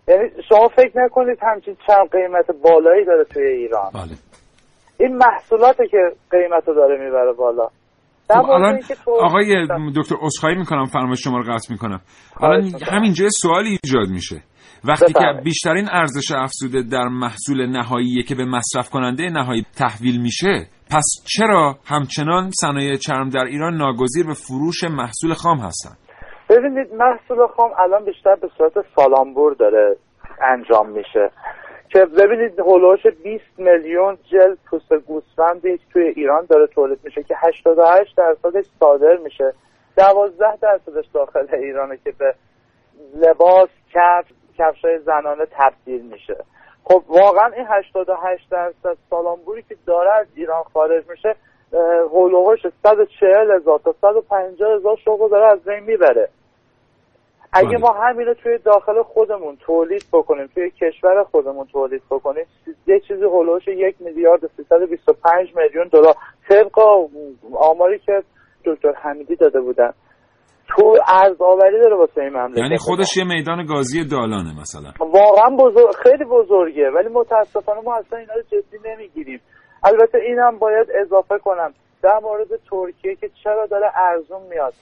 یعنی 0.08 0.30
شما 0.48 0.68
فکر 0.68 0.98
نکنید 0.98 1.38
همچین 1.42 1.76
چرم 1.86 2.06
قیمت 2.06 2.50
بالایی 2.50 3.04
داره 3.04 3.24
توی 3.24 3.46
ایران. 3.46 3.90
بله. 3.94 4.16
این 4.98 5.16
محصولاته 5.16 5.88
که 5.88 6.12
قیمت 6.30 6.68
رو 6.68 6.74
داره 6.74 7.04
می‌بره 7.04 7.32
بالا. 7.32 7.68
خب 8.40 8.50
الان 8.50 8.72
اینکه 8.74 8.94
تو- 8.94 9.18
آقای 9.20 9.66
دکتر 9.96 10.14
اسخایی 10.22 10.56
می‌کنم 10.56 10.84
فرمایش 10.84 11.24
شما 11.24 11.38
رو 11.38 11.42
قطع 11.52 11.72
می‌کنم. 11.72 12.00
الان. 12.40 12.70
همینجا 12.86 13.28
سوالی 13.30 13.78
ایجاد 13.84 14.08
میشه. 14.08 14.42
وقتی 14.84 15.12
که. 15.12 15.20
بیشترین 15.44 15.88
ارزش 15.92 16.32
افزوده 16.32 16.82
در 16.82 17.08
محصول 17.08 17.66
نهاییه 17.66 18.22
که 18.22 18.34
به 18.34 18.44
مصرف 18.44 18.90
کننده 18.90 19.30
نهایی 19.30 19.66
تحویل 19.78 20.20
میشه 20.20 20.66
پس 20.90 21.04
چرا 21.36 21.76
همچنان 21.86 22.50
صنایع 22.60 22.96
چرم 22.96 23.28
در 23.28 23.44
ایران 23.44 23.76
ناگزیر 23.76 24.26
به 24.26 24.34
فروش 24.34 24.84
محصول 24.84 25.34
خام 25.34 25.58
هستن؟ 25.58 25.90
ببینید 26.50 26.86
محصول 26.94 27.46
خام 27.56 27.70
الان 27.78 28.04
بیشتر 28.04 28.34
به 28.34 28.48
صورت 28.58 28.72
سالامبور 28.96 29.54
داره 29.54 29.96
انجام 30.42 30.88
میشه. 30.90 31.30
که 31.92 32.04
ببینید 32.04 32.60
هلوش 32.60 33.06
20 33.06 33.44
میلیون 33.58 34.18
جلد 34.30 34.58
پوست 34.70 34.92
گوسفندی 34.94 35.80
توی 35.92 36.08
ایران 36.08 36.46
داره 36.46 36.66
تولید 36.66 36.98
میشه 37.04 37.22
که 37.22 37.34
88 37.38 38.16
درصدش 38.16 38.64
صادر 38.80 39.16
میشه. 39.16 39.54
12 39.96 40.56
درصدش 40.56 41.04
داخل 41.14 41.46
ایرانه 41.54 41.98
که 42.04 42.12
به 42.18 42.34
لباس 43.14 43.68
کفش 43.94 44.32
کفشای 44.58 44.98
زنانه 44.98 45.46
تبدیل 45.50 46.02
میشه. 46.02 46.36
خب 46.84 47.02
واقعا 47.08 47.46
این 47.46 47.66
88 47.68 48.50
درصد 48.50 48.96
سالامبوری 49.10 49.62
که 49.62 49.76
داره 49.86 50.12
از 50.12 50.26
ایران 50.34 50.62
خارج 50.62 51.04
میشه 51.08 51.36
هلوهاش 52.12 52.66
140 52.82 53.50
هزار 53.50 53.78
تا 53.78 53.94
150 54.00 54.76
هزار 54.76 54.96
شغل 55.04 55.28
داره 55.28 55.46
از 55.46 55.64
بین 55.64 55.80
می‌بره. 55.80 56.28
اگه. 57.52 57.78
ما 57.78 57.92
همین 57.92 58.26
رو 58.26 58.34
توی 58.34 58.58
داخل 58.58 59.02
خودمون 59.02 59.56
تولید 59.56 60.04
بکنیم 60.12 60.46
توی 60.54 60.70
کشور 60.70 61.24
خودمون 61.24 61.66
تولید 61.66 62.02
بکنیم 62.10 62.44
یه 62.86 63.00
چیزی 63.00 63.22
هلوش 63.22 63.68
یک 63.68 63.96
میلیارد 64.00 64.44
و 64.44 64.48
325 64.56 65.56
میلیون 65.56 65.88
دلار. 65.88 66.14
طبق 66.48 66.78
آماری 67.54 67.98
که 67.98 68.22
دکتر 68.64 68.92
حمیدی 68.92 69.36
داده 69.36 69.60
بودن. 69.60 69.92
تو 70.68 70.96
ارزآوری 71.08 71.80
داره 71.80 71.96
واسه 71.96 72.20
این 72.20 72.32
مملکت. 72.32 72.58
یعنی 72.58 72.76
خودش 72.78 73.16
یه 73.16 73.24
میدان 73.24 73.66
گازی 73.66 74.04
دالانه 74.04 74.60
مثلا. 74.60 74.90
واقعا 75.00 75.56
بزرگ 75.56 75.94
خیلی 76.02 76.24
بزرگه 76.24 76.90
ولی 76.90 77.08
متاسفانه 77.08 77.80
ما 77.80 77.96
اصلا 77.96 78.18
اینا 78.18 78.34
رو 78.34 78.42
جدی 78.42 78.78
نمی‌گیریم. 78.84 79.40
البته 79.84 80.18
اینم 80.18 80.58
باید 80.58 80.86
اضافه 81.00 81.38
کنم. 81.38 81.74
در 82.02 82.18
مورد 82.22 82.48
ترکیه 82.70 83.14
که 83.14 83.30
چرا 83.44 83.66
داره 83.66 83.92
ارزون 83.96 84.42
میاد. 84.50 84.72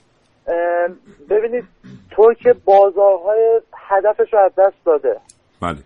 ببینید 1.29 1.63
ترکیه 2.11 2.53
بازارهای 2.53 3.61
هدفش 3.77 4.33
رو 4.33 4.39
از 4.39 4.51
دست 4.57 4.85
داده. 4.85 5.19
بله. 5.61 5.77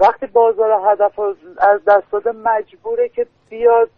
وقتی 0.00 0.26
بازار 0.26 0.80
هدف 0.92 1.16
رو 1.16 1.34
از 1.58 1.84
دست 1.86 2.12
داده 2.12 2.32
مجبوره 2.32 3.08
که 3.08 3.26
بیاد 3.50 3.90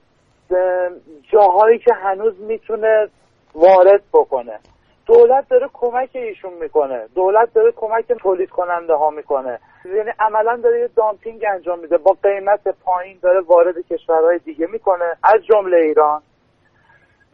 اه، 0.51 0.90
جاهایی 1.33 1.79
که 1.79 1.95
هنوز 1.95 2.40
می‌تونه 2.40 3.09
وارد 3.55 4.03
بکنه. 4.12 4.59
دولت 5.07 5.49
داره 5.49 5.69
کمک 5.73 6.11
ایشون 6.12 6.53
می‌کنه. 6.53 7.07
دولت 7.14 7.55
داره 7.55 7.73
کمک 7.73 8.12
تولید 8.12 8.51
کننده 8.51 8.95
ها 8.95 9.11
می‌کنه. 9.11 9.59
یعنی 9.85 10.11
عملا 10.19 10.57
داره 10.57 10.81
یه 10.81 10.88
دامپینگ 10.97 11.45
انجام 11.55 11.79
میده. 11.79 11.99
با 11.99 12.16
قیمت 12.23 12.69
پایین 12.69 13.19
داره 13.23 13.40
وارد 13.40 13.75
کشورهای 13.90 14.38
دیگه 14.38 14.66
می‌کنه. 14.66 15.16
از 15.23 15.40
جمله 15.45 15.77
ایران. 15.77 16.23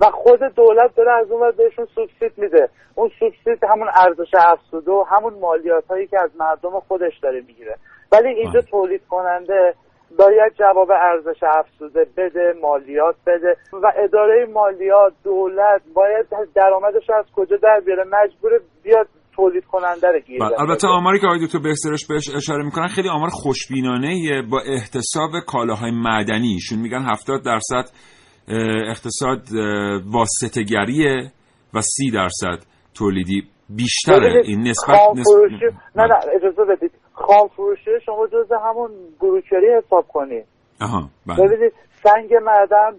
و 0.00 0.10
خود 0.10 0.40
دولت 0.40 0.94
داره 0.96 1.12
از 1.12 1.30
اون 1.30 1.52
بهشون 1.56 1.86
سوبسید 1.94 2.32
میده. 2.38 2.68
اون 2.94 3.10
سوبسید 3.18 3.64
همون 3.70 3.88
ارزش 3.94 4.34
افزوده 4.38 4.92
و 4.92 5.04
همون 5.08 5.34
مالیات 5.40 5.84
هایی 5.90 6.06
که 6.06 6.16
از 6.22 6.30
مردم 6.38 6.80
خودش 6.80 7.18
داره 7.22 7.40
می‌گیره. 7.46 7.76
ولی 8.12 8.28
اینجا 8.28 8.60
بله. 8.60 8.70
تولید 8.70 9.02
کننده 9.10 9.74
باید 10.18 10.52
جواب 10.58 10.90
ارزش 10.90 11.42
افزوده 11.42 12.06
بده 12.16 12.54
مالیات 12.62 13.16
بده 13.26 13.56
و 13.72 13.92
اداره 14.04 14.46
مالیات 14.52 15.12
دولت 15.24 15.82
باید 15.94 16.26
درآمدش 16.54 17.08
رو 17.08 17.14
از 17.14 17.24
کجا 17.36 17.56
در 17.56 17.80
بیاره؟ 17.86 18.04
مجبور 18.04 18.60
بیاد 18.82 19.06
تولید 19.36 19.64
کننده 19.64 20.08
رو 20.08 20.18
گیر 20.18 20.40
بله. 20.40 20.60
البته 20.60 20.88
آماری 20.88 21.20
که 21.20 21.26
آقای 21.26 21.46
دکتر 21.46 21.58
بهسترش 21.58 22.06
بهش 22.06 22.34
اشاره 22.36 22.64
می‌کنن 22.64 22.86
خیلی 22.86 23.08
آمار 23.08 23.28
خوشبینانه 23.28 24.42
با 24.50 24.60
احتساب 24.60 25.30
کالاهای 25.46 25.90
معدنی. 25.90 26.52
ایشون 26.52 26.78
میگن 26.78 27.02
70 27.02 27.44
درصد 27.44 27.84
اقتصاد 28.48 29.40
اه، 29.58 30.00
واسطه‌گریه 30.12 31.32
و 31.74 31.80
30 31.80 32.10
درصد 32.10 32.64
تولیدی 32.94 33.42
بیشتره. 33.68 34.42
این 34.44 34.60
نسبت 34.60 34.96
خام 34.96 35.14
فروشی 35.14 35.54
نسبت 35.54 35.96
نه 35.96 36.06
نه 36.06 36.14
اجازه 36.34 36.64
بدید. 36.64 36.90
خام 37.12 37.48
فروشی 37.48 37.90
شما 38.06 38.26
جز 38.26 38.52
همون 38.66 38.90
بروکری 39.20 39.66
حساب 39.78 40.06
کنید. 40.08 40.46
آها 40.80 41.08
بله. 41.26 41.36
ببینید 41.36 41.72
سنگ 42.02 42.34
معدن 42.34 42.96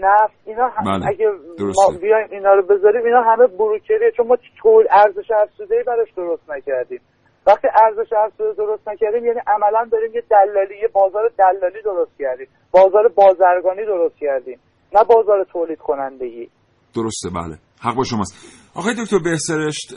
نفت 0.00 0.34
اینا 0.44 0.68
هم 0.68 0.84
بله، 0.84 1.08
اگه 1.08 1.26
درسته. 1.58 1.92
ما 1.92 1.98
بیایم 1.98 2.28
اینا 2.30 2.52
رو 2.54 2.62
بذاریم 2.62 3.04
اینا 3.04 3.22
همه 3.22 3.46
بروکریه 3.46 4.10
چون 4.16 4.26
ما 4.26 4.36
طول 4.62 4.86
ارزش 4.90 5.30
افزوده 5.42 5.82
براش 5.86 6.08
درست 6.16 6.50
نکردیم. 6.50 7.00
وقتی 7.46 7.68
ارزش 7.84 8.12
افزوده 8.12 8.54
درست 8.54 8.88
نکردیم 8.88 9.24
یعنی 9.24 9.40
عملا 9.46 9.88
داریم 9.92 10.14
یه 10.14 10.22
دلالی 10.30 10.76
یه 10.82 10.88
بازار 10.88 11.30
دلالی 11.38 11.82
درست 11.84 12.18
کردیم. 12.18 12.46
بازار 12.70 13.08
بازرگانی 13.08 13.84
درست 13.86 14.16
کردیم. 14.18 14.58
نه 14.94 15.04
بازار 15.04 15.46
تولید 15.52 15.78
کنندگی. 15.78 16.48
درسته 16.94 17.30
بله. 17.30 17.58
حق 17.80 17.94
با 17.94 18.04
شماست. 18.04 18.34
آقای 18.74 18.94
دکتر 18.94 19.18
بهسرشت 19.18 19.94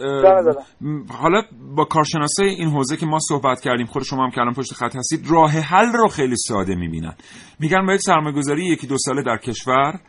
حالا 1.22 1.42
با 1.76 1.86
کارشناسای 1.86 2.50
این 2.50 2.70
حوزه 2.70 2.98
که 2.98 3.06
ما 3.06 3.20
صحبت 3.20 3.62
کردیم 3.62 3.86
خود 3.86 4.04
شما 4.04 4.24
هم 4.24 4.32
که 4.32 4.42
الان 4.42 4.54
پشت 4.54 4.74
خط 4.74 4.96
هستید 4.96 5.32
راه 5.32 5.52
حل 5.52 5.94
رو 5.94 6.08
خیلی 6.08 6.36
ساده 6.38 6.76
می‌بینن. 6.76 7.16
میگن 7.60 7.86
با 7.86 7.94
یک 7.94 8.02
سرمایه‌گذاری 8.02 8.66
یکی 8.66 8.88
دو 8.88 8.98
ساله 8.98 9.24
در 9.24 9.38
کشور 9.38 10.00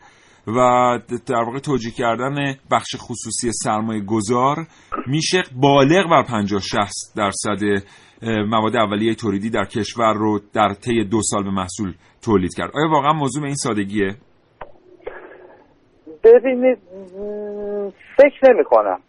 و 0.46 0.60
در 1.26 1.42
واقع 1.46 1.58
توجیه 1.58 1.92
کردن 1.92 2.54
بخش 2.70 2.96
خصوصی 2.98 3.52
سرمایه 3.52 4.04
گذار 4.04 4.66
میشه 5.06 5.42
بالغ 5.56 6.10
بر 6.10 6.22
50 6.22 6.60
60 6.60 6.78
درصد 7.16 7.58
مواد 8.22 8.76
اولیه 8.76 9.14
تولیدی 9.14 9.50
در 9.50 9.64
کشور 9.64 10.14
رو 10.14 10.40
در 10.52 10.74
طی 10.74 11.04
دو 11.04 11.22
سال 11.22 11.42
به 11.42 11.50
محصول 11.50 11.94
تولید 12.22 12.54
کرد. 12.54 12.70
آیا 12.74 12.88
واقعا 12.90 13.12
موضوع 13.12 13.44
این 13.44 13.54
سادگیه؟ 13.54 14.16
ببینید 16.28 16.78
فکر 18.16 18.52
نمی 18.52 18.64
کنم. 18.64 19.00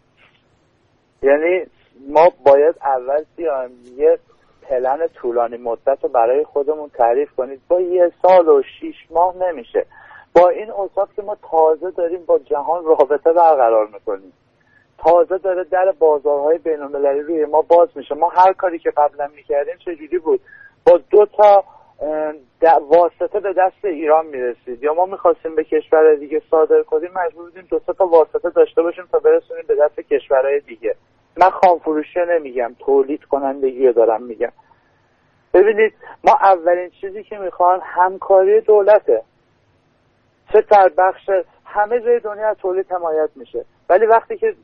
یعنی 1.22 1.66
ما 2.08 2.32
باید 2.46 2.74
اول 2.82 3.24
بیایم 3.36 3.70
یه 3.96 4.18
پلن 4.62 5.06
طولانی 5.06 5.56
مدت 5.56 5.98
رو 6.02 6.08
برای 6.08 6.44
خودمون 6.44 6.88
تعریف 6.88 7.30
کنید. 7.36 7.60
با 7.68 7.80
یه 7.80 8.12
سال 8.22 8.48
و 8.48 8.62
شیش 8.62 8.96
ماه 9.10 9.36
نمیشه. 9.36 9.86
با 10.34 10.48
این 10.48 10.70
اوصاف 10.70 11.08
که 11.16 11.22
ما 11.22 11.36
تازه 11.50 11.90
داریم 11.90 12.24
با 12.26 12.38
جهان 12.38 12.84
رابطه 12.84 13.32
برقرار 13.32 13.86
می‌کنیم. 13.86 14.32
تازه 14.98 15.38
داره 15.38 15.64
در 15.64 15.92
بازارهای 15.98 16.58
بین 16.58 16.82
المللی 16.82 17.20
روی 17.20 17.44
ما 17.44 17.62
باز 17.62 17.88
میشه. 17.94 18.14
ما 18.14 18.28
هر 18.28 18.52
کاری 18.52 18.78
که 18.78 18.90
قبلا 18.90 19.30
می‌کردیم 19.36 19.76
چجوری 19.76 20.18
بود؟ 20.18 20.40
با 20.86 21.00
دو 21.10 21.26
تا 21.26 21.64
واسطه 22.80 23.40
به 23.40 23.52
دست 23.52 23.84
ایران 23.84 24.26
می‌رسید. 24.26 24.82
یا 24.82 24.94
ما 24.94 25.06
می‌خواستیم 25.06 25.54
به 25.54 25.64
کشور 25.64 26.14
دیگه 26.14 26.42
صادر 26.50 26.82
کنیم 26.82 27.10
مجبور 27.14 27.44
بودیم 27.44 27.66
دو 27.70 27.78
تا 27.78 28.06
واسطه 28.06 28.50
داشته 28.50 28.82
باشیم 28.82 29.04
تا 29.12 29.18
برسونیم 29.18 29.64
به 29.66 29.74
دست 29.74 30.00
کشورهای 30.00 30.60
دیگه. 30.60 30.94
من 31.36 31.50
خام 31.50 31.78
فروشی 31.78 32.20
نمیگم 32.28 32.76
تولید 32.78 33.24
کنندگی 33.24 33.86
رو 33.86 33.92
دارم 33.92 34.22
میگم. 34.22 34.52
ببینید 35.54 35.92
ما 36.24 36.32
اولین 36.32 36.90
چیزی 36.90 37.22
که 37.22 37.38
می‌خوان 37.38 37.80
همکاری 37.84 38.60
دولته. 38.60 39.22
چه 40.52 40.60
در 40.60 40.88
بخش 40.98 41.30
همه 41.64 42.00
جای 42.00 42.20
دنیا 42.20 42.54
تولید 42.54 42.92
حمایت 42.92 43.30
میشه. 43.36 43.64
ولی 43.88 44.06
وقتی 44.06 44.36
که 44.36 44.54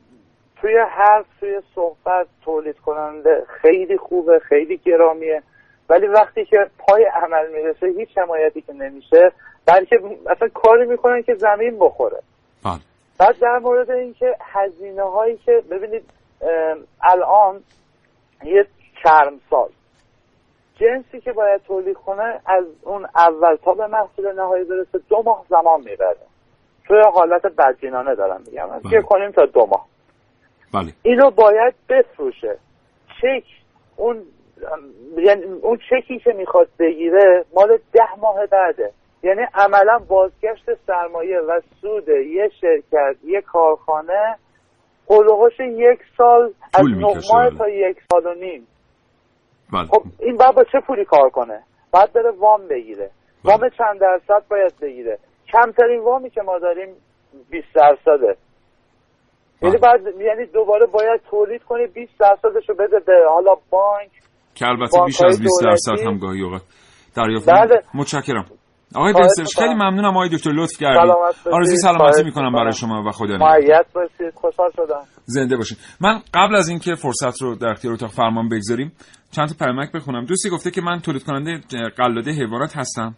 توی 0.61 0.77
حرف 0.77 1.25
توی 1.39 1.61
صحبت 1.75 2.27
تولید 2.45 2.79
کننده 2.79 3.45
خیلی 3.47 3.97
خوبه 3.97 4.39
خیلی 4.39 4.77
گرامیه. 4.77 5.43
ولی 5.89 6.07
وقتی 6.07 6.45
که 6.45 6.57
پای 6.77 7.03
عمل 7.03 7.51
می‌رسه 7.51 7.87
هیچ 7.87 8.17
حمایتی 8.17 8.61
که 8.61 8.73
نمیشه 8.73 9.31
بلکه 9.65 9.95
اصلا 10.29 10.47
کاری 10.53 10.85
می‌کنن 10.85 11.21
که 11.21 11.35
زمین 11.35 11.79
بخوره. 11.79 12.19
بله 12.65 12.79
بعد 13.19 13.39
در 13.39 13.59
مورد 13.59 13.91
اینکه 13.91 14.35
هزینه 14.41 15.03
هایی 15.03 15.37
که 15.37 15.63
ببینید 15.71 16.03
الان 17.01 17.63
یه 18.43 18.67
چرم 19.03 19.39
ساز. 19.49 19.69
جنسی 20.79 21.21
که 21.21 21.31
باید 21.31 21.61
تولید 21.61 21.97
کنه 21.97 22.39
از 22.45 22.65
اون 22.81 23.07
اول 23.15 23.55
تا 23.55 23.73
به 23.73 23.87
محصول 23.87 24.33
نهایی 24.33 24.63
برسه 24.63 24.99
دو 25.09 25.23
ماه 25.25 25.45
زمان 25.49 25.79
می‌بره. 25.79 26.17
توی 26.87 27.01
حالت 27.13 27.45
بدبینانه 27.45 28.15
دارم 28.15 28.41
میگم. 28.47 28.67
بله. 28.67 28.91
که 28.91 29.01
کنیم 29.01 29.31
تا 29.31 29.45
دو 29.45 29.65
ماه. 29.65 29.87
بله. 30.73 30.93
اینو 31.03 31.31
باید 31.31 31.73
بفروشه. 31.89 32.57
چک 33.21 33.43
اون 33.95 34.23
یعنی 35.17 35.43
اون 35.43 35.79
چکی 35.89 36.19
که 36.19 36.33
می‌خواد 36.33 36.67
بگیره 36.79 37.45
مال 37.55 37.77
ده 37.93 38.19
ماه 38.21 38.45
بعده. 38.45 38.91
یعنی 39.23 39.41
عملا 39.53 39.99
بازگشت 40.07 40.73
سرمایه 40.87 41.39
و 41.39 41.61
سود 41.81 42.09
یه 42.09 42.49
شرکت 42.61 43.15
یه 43.23 43.41
کارخانه 43.41 44.35
قلوهاش 45.07 45.59
یک 45.59 45.99
سال 46.17 46.53
از 46.73 46.85
بله. 47.33 47.57
تا 47.57 47.69
یک 47.69 47.97
سال 48.11 48.25
و 48.25 48.33
نیم. 48.33 48.67
بله. 49.73 49.85
خب 49.85 50.03
این 50.19 50.37
باید 50.37 50.55
با 50.55 50.63
چه 50.63 50.79
پولی 50.87 51.05
کار 51.05 51.29
کنه؟ 51.29 51.63
باید 51.91 52.13
بره 52.13 52.31
وام 52.31 52.67
بگیره. 52.67 53.09
بله. 53.45 53.55
وام 53.55 53.69
چند 53.69 53.99
درصد 53.99 54.47
باید 54.49 54.73
بگیره؟ 54.81 55.19
کمترین 55.53 55.99
وامی 55.99 56.29
که 56.29 56.41
ما 56.41 56.59
داریم 56.59 56.95
20 57.49 57.67
درصده. 57.75 58.37
یعنی 59.61 59.77
بله. 59.77 59.77
بعد 59.77 60.21
یعنی 60.21 60.45
دوباره 60.45 60.85
باید 60.85 61.21
تولید 61.29 61.63
کنی 61.63 61.87
20 61.87 62.19
درصدش 62.19 62.69
رو 62.69 62.75
بده 62.75 62.99
به 62.99 63.13
حالا 63.29 63.55
بانک 63.69 64.11
که 64.57 64.65
البته 64.65 64.99
بیش 65.05 65.21
از 65.21 65.41
20 65.41 65.63
درصد 65.63 66.07
هم 66.07 66.17
گاهی 66.17 66.41
اوقات 66.41 66.61
دریافت 67.15 67.49
بله. 67.49 67.81
متشکرم. 67.93 68.45
آقای 68.95 69.13
می‌کنم. 69.13 69.45
خیلی 69.55 69.73
ممنونم 69.73 70.17
آقای 70.17 70.29
دکتر 70.29 70.51
لطف 70.51 70.77
کردید 70.77 71.13
باشید. 71.13 71.53
آرزوی 71.53 71.77
سلامتی 71.77 72.23
می‌کنم 72.23 72.51
برای. 72.51 72.73
شما 72.73 73.03
و 73.03 73.11
خدا 73.11 73.35
نگهدار. 73.35 73.49
معیت 73.49 73.85
باشید. 73.95 74.33
خوشحال 74.35 74.71
شدم. 74.75 75.01
زنده 75.25 75.57
باشین. 75.57 75.77
من 76.01 76.21
قبل 76.33 76.55
از 76.55 76.69
اینکه 76.69 76.95
فرصت 76.95 77.41
رو 77.41 77.55
در 77.55 77.67
اختیار 77.67 77.93
اتاق 77.93 78.09
فرمان 78.09 78.49
بگذاریم 78.49 78.91
چند 79.31 79.47
تا 79.47 79.65
پیامک 79.65 79.91
بخونم. 79.91 80.25
دوستی 80.25 80.49
گفته 80.49 80.71
که 80.71 80.81
من 80.81 80.99
تولید 80.99 81.23
کننده 81.23 81.61
قلاده 81.97 82.31
حیوانات 82.31 82.77
هستم. 82.77 83.15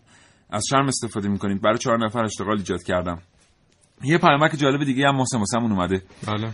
از 0.49 0.63
شرم 0.69 0.87
استفاده 0.87 1.27
می‌کنید. 1.27 1.61
برای 1.61 1.77
چهار 1.77 2.05
نفر 2.05 2.23
اشتغال 2.23 2.57
ایجاد 2.57 2.83
کردم. 2.83 3.19
یه 4.03 4.17
پیامک 4.17 4.51
جالب 4.57 4.83
دیگه 4.83 5.07
هم 5.07 5.15
محسن 5.15 5.37
واسمون 5.37 5.71
اومده. 5.71 6.01
بله. 6.27 6.53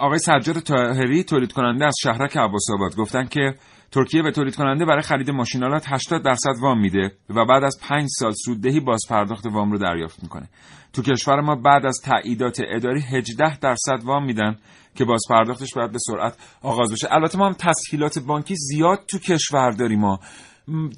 آقای 0.00 0.18
سجاد 0.18 0.60
طاهری 0.60 1.24
تولید 1.24 1.52
کننده 1.52 1.86
از 1.86 1.94
شهرک 2.02 2.36
عباس 2.36 2.66
آباد 2.74 2.96
گفتن 2.96 3.26
که 3.26 3.54
ترکیه 3.92 4.22
به 4.22 4.30
تولید 4.30 4.56
کننده 4.56 4.84
برای 4.84 5.02
خرید 5.02 5.30
ماشینالات 5.30 5.84
80 5.88 6.22
درصد 6.24 6.54
وام 6.62 6.80
میده 6.80 7.12
و 7.30 7.44
بعد 7.44 7.64
از 7.64 7.78
5 7.88 8.08
سال 8.08 8.32
سوددهی 8.44 8.80
باز 8.80 9.00
پرداخت 9.10 9.46
وام 9.46 9.72
رو 9.72 9.78
دریافت 9.78 10.22
می‌کنه. 10.22 10.48
تو 10.92 11.02
کشور 11.02 11.40
ما 11.40 11.54
بعد 11.54 11.86
از 11.86 12.00
تاییدات 12.04 12.60
اداری 12.68 13.00
18 13.00 13.58
درصد 13.58 14.04
وام 14.04 14.24
میدن 14.24 14.56
که 14.94 15.04
باز 15.04 15.20
پرداختش 15.30 15.74
باید 15.74 15.92
به 15.92 15.98
سرعت 15.98 16.36
آغاز 16.62 16.92
بشه. 16.92 17.08
البته 17.10 17.38
ما 17.38 17.46
هم 17.46 17.52
تسهیلات 17.58 18.18
بانکی 18.18 18.54
زیاد 18.56 18.98
تو 19.10 19.18
کشور 19.18 19.70
داریم 19.70 20.00
ما. 20.00 20.18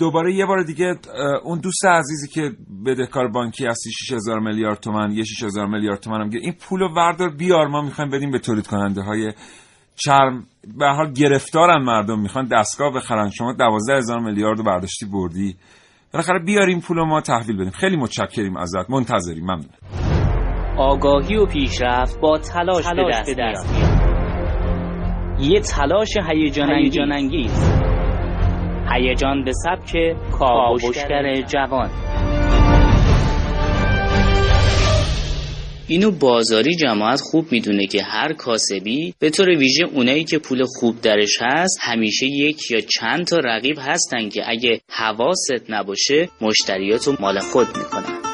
دوباره 0.01 0.35
یه 0.35 0.47
بار 0.47 0.63
دیگه 0.63 0.95
اون 1.45 1.59
دوست 1.59 1.85
عزیزی 1.85 2.29
که 2.29 2.53
بدهکار 2.87 3.29
بانکی 3.29 3.67
هستی 3.67 3.91
6000 3.93 4.41
میلیارد 4.41 4.81
تومن 4.81 5.13
یه 5.13 5.25
6000 5.25 5.67
میلیارد 5.67 6.01
تومن 6.01 6.21
هم 6.21 6.29
گیر- 6.31 6.41
این 6.43 6.53
پولو 6.53 6.89
وردار 6.95 7.31
بیار 7.31 7.67
ما 7.67 7.83
می‌خوایم 7.83 8.11
بدیم 8.11 8.31
به 8.31 8.39
تولید 8.39 8.67
کننده 8.67 9.03
های 9.03 9.33
چرم 9.97 10.47
به 10.79 10.87
هر 10.87 10.93
حال 10.93 11.13
گرفتارن 11.13 11.83
مردم 11.83 12.21
می‌خوان 12.21 12.49
دستگاه 12.53 12.93
بخرن. 12.95 13.31
شما 13.31 13.53
12000 13.53 14.21
میلیارد 14.21 14.59
رو 14.59 14.65
برداشتی 14.65 15.07
بردی. 15.07 15.57
بالاخره 16.13 16.39
بیاریم 16.39 16.81
پولو 16.81 17.05
ما 17.05 17.21
تحویل 17.21 17.57
بدیم. 17.57 17.71
خیلی 17.71 17.97
متشکریم 17.97 18.57
ازت. 18.57 18.91
منتظریم. 18.91 19.45
ممنون. 19.45 19.69
آگاهی 20.79 21.37
و 21.37 21.47
پیشرفت 21.47 22.21
با 22.21 22.39
تلاش, 22.39 22.87
به 23.27 23.35
دست, 23.39 23.39
میاد. 23.39 23.95
یه 25.41 25.61
تلاش 25.61 26.17
هیجان 26.31 27.13
انگیز 27.13 27.71
هیجان 28.93 29.45
به 29.45 29.53
سبک 29.53 30.17
کاوشگر 30.39 31.43
جوان. 31.43 31.91
اینو 35.89 36.11
بازاری 36.11 36.77
جماعت 36.77 37.21
خوب 37.21 37.53
می‌دونه 37.53 37.87
که 37.87 38.03
هر 38.03 38.33
کاسبی 38.33 39.15
به 39.19 39.31
طور 39.31 39.49
ویژه 39.49 39.85
اونایی 39.85 40.25
که 40.25 40.39
پول 40.39 40.65
خوب 40.65 41.01
درش 41.01 41.37
هست 41.41 41.79
همیشه 41.81 42.27
یک 42.27 42.71
یا 42.71 42.81
چند 42.81 43.27
تا 43.27 43.37
رقیب 43.37 43.77
هستن 43.81 44.29
که 44.29 44.43
اگه 44.47 44.81
حواست 44.89 45.53
نباشه 45.69 46.29
مشتریاتو 46.41 47.17
مال 47.21 47.39
خود 47.39 47.67
می‌کنن. 47.67 48.34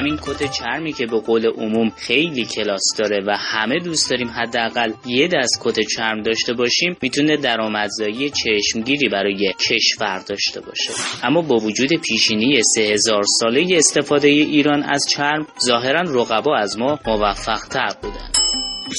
همین 0.00 0.16
کت 0.16 0.52
چرمی 0.52 0.92
که 0.92 1.06
به 1.06 1.20
قول 1.20 1.46
عموم 1.46 1.90
خیلی 1.96 2.44
کلاس 2.44 2.82
داره 2.98 3.24
و 3.26 3.36
همه 3.38 3.78
دوست 3.78 4.10
داریم 4.10 4.28
حداقل 4.28 4.92
یه 5.06 5.28
دست 5.28 5.60
کت 5.64 5.80
چرم 5.80 6.22
داشته 6.22 6.52
باشیم 6.52 6.96
می‌تونه 7.02 7.36
درآمدزایی 7.36 8.30
چشمگیری 8.30 9.08
برای 9.08 9.54
کشور 9.68 10.18
داشته 10.28 10.60
باشه. 10.60 10.92
اما 11.22 11.42
با 11.42 11.56
وجود 11.56 11.88
پیشینی 11.92 12.62
3000 12.62 13.22
ساله 13.40 13.76
استفاده 13.76 14.28
ایران 14.28 14.82
از 14.82 15.06
چرم 15.10 15.46
ظاهرا 15.66 16.00
رقبا 16.00 16.56
از 16.56 16.78
ما 16.78 16.98
موفق 17.06 17.60
تر 17.70 17.94
بودن. 18.02 18.30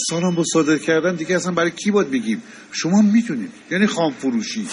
سالم 0.10 0.36
با 0.36 0.44
صادر 0.54 0.78
کردن 0.78 1.16
دیگه 1.16 1.36
اصلا 1.36 1.52
برای 1.52 1.72
کی 1.72 1.92
باید 1.92 2.12
بگیم؟ 2.12 2.44
شما 2.72 3.02
می‌تونید 3.02 3.52
یعنی 3.72 3.88
خام 3.88 4.12
فروشی 4.12 4.68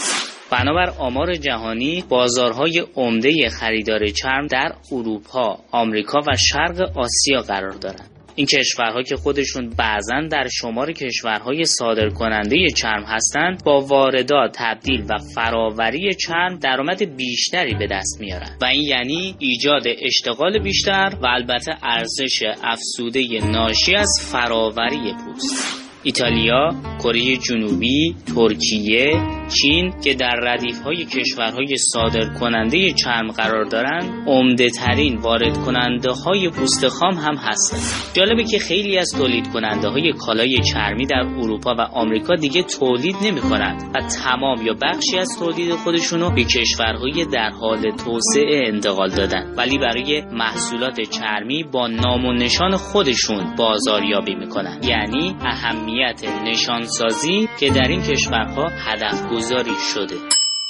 بنابر 0.50 0.92
آمار 0.98 1.34
جهانی 1.34 2.04
بازارهای 2.08 2.84
عمده 2.96 3.48
خریدار 3.48 4.06
چرم 4.06 4.46
در 4.46 4.72
اروپا، 4.92 5.58
آمریکا 5.70 6.20
و 6.20 6.36
شرق 6.36 6.98
آسیا 6.98 7.40
قرار 7.40 7.72
دارند. 7.72 8.10
این 8.38 8.46
کشورها 8.46 9.02
که 9.02 9.16
خودشون 9.16 9.70
بعضا 9.78 10.20
در 10.30 10.48
شمار 10.52 10.92
کشورهای 10.92 11.64
صادر 11.64 12.08
کننده 12.08 12.56
چرم 12.76 13.04
هستند 13.04 13.64
با 13.64 13.80
واردات 13.80 14.56
تبدیل 14.58 15.04
و 15.08 15.18
فراوری 15.34 16.14
چرم 16.14 16.58
درآمد 16.58 17.16
بیشتری 17.16 17.74
به 17.74 17.86
دست 17.86 18.20
میارن 18.20 18.56
و 18.62 18.64
این 18.64 18.82
یعنی 18.82 19.34
ایجاد 19.38 19.82
اشتغال 20.02 20.58
بیشتر 20.58 21.12
و 21.22 21.26
البته 21.26 21.72
ارزش 21.82 22.42
افزوده 22.64 23.50
ناشی 23.50 23.94
از 23.94 24.10
فراوری 24.32 25.14
پوست 25.24 25.78
ایتالیا، 26.02 26.70
کره 27.02 27.36
جنوبی، 27.36 28.14
ترکیه، 28.34 29.37
چین 29.48 29.94
که 30.04 30.14
در 30.14 30.36
ردیف 30.42 30.82
های 30.82 31.04
کشورهای 31.04 31.76
صادر 31.76 32.34
کننده 32.40 32.92
چرم 32.92 33.28
قرار 33.28 33.64
دارند، 33.64 34.28
عمده 34.28 34.70
ترین 34.70 35.16
وارد 35.16 35.58
کننده 35.58 36.10
های 36.10 36.48
پوست 36.48 36.88
خام 36.88 37.14
هم 37.14 37.36
هستند. 37.36 37.80
جالبه 38.14 38.44
که 38.44 38.58
خیلی 38.58 38.98
از 38.98 39.10
تولید 39.18 39.48
کننده 39.52 39.88
های 39.88 40.12
کالای 40.12 40.60
چرمی 40.60 41.06
در 41.06 41.24
اروپا 41.38 41.74
و 41.78 41.80
آمریکا 41.80 42.34
دیگه 42.34 42.62
تولید 42.62 43.16
نمی 43.22 43.40
کنند 43.40 43.82
و 43.94 44.00
تمام 44.00 44.66
یا 44.66 44.74
بخشی 44.82 45.18
از 45.18 45.38
تولید 45.38 45.74
خودشونو 45.74 46.30
به 46.30 46.44
کشورهای 46.44 47.24
در 47.24 47.50
حال 47.50 47.90
توسعه 47.90 48.62
انتقال 48.66 49.10
دادن 49.10 49.54
ولی 49.56 49.78
برای 49.78 50.22
محصولات 50.32 51.00
چرمی 51.00 51.62
با 51.62 51.86
نام 51.86 52.24
و 52.24 52.32
نشان 52.32 52.76
خودشون 52.76 53.54
بازاریابی 53.58 54.34
می‌کنن 54.34 54.80
یعنی 54.82 55.36
اهمیت 55.40 56.24
نشانسازی 56.44 57.48
که 57.60 57.70
در 57.70 57.88
این 57.88 58.02
کشورها 58.02 58.68
هدف 58.68 59.22
گذاری 59.38 59.74
شده. 59.94 60.14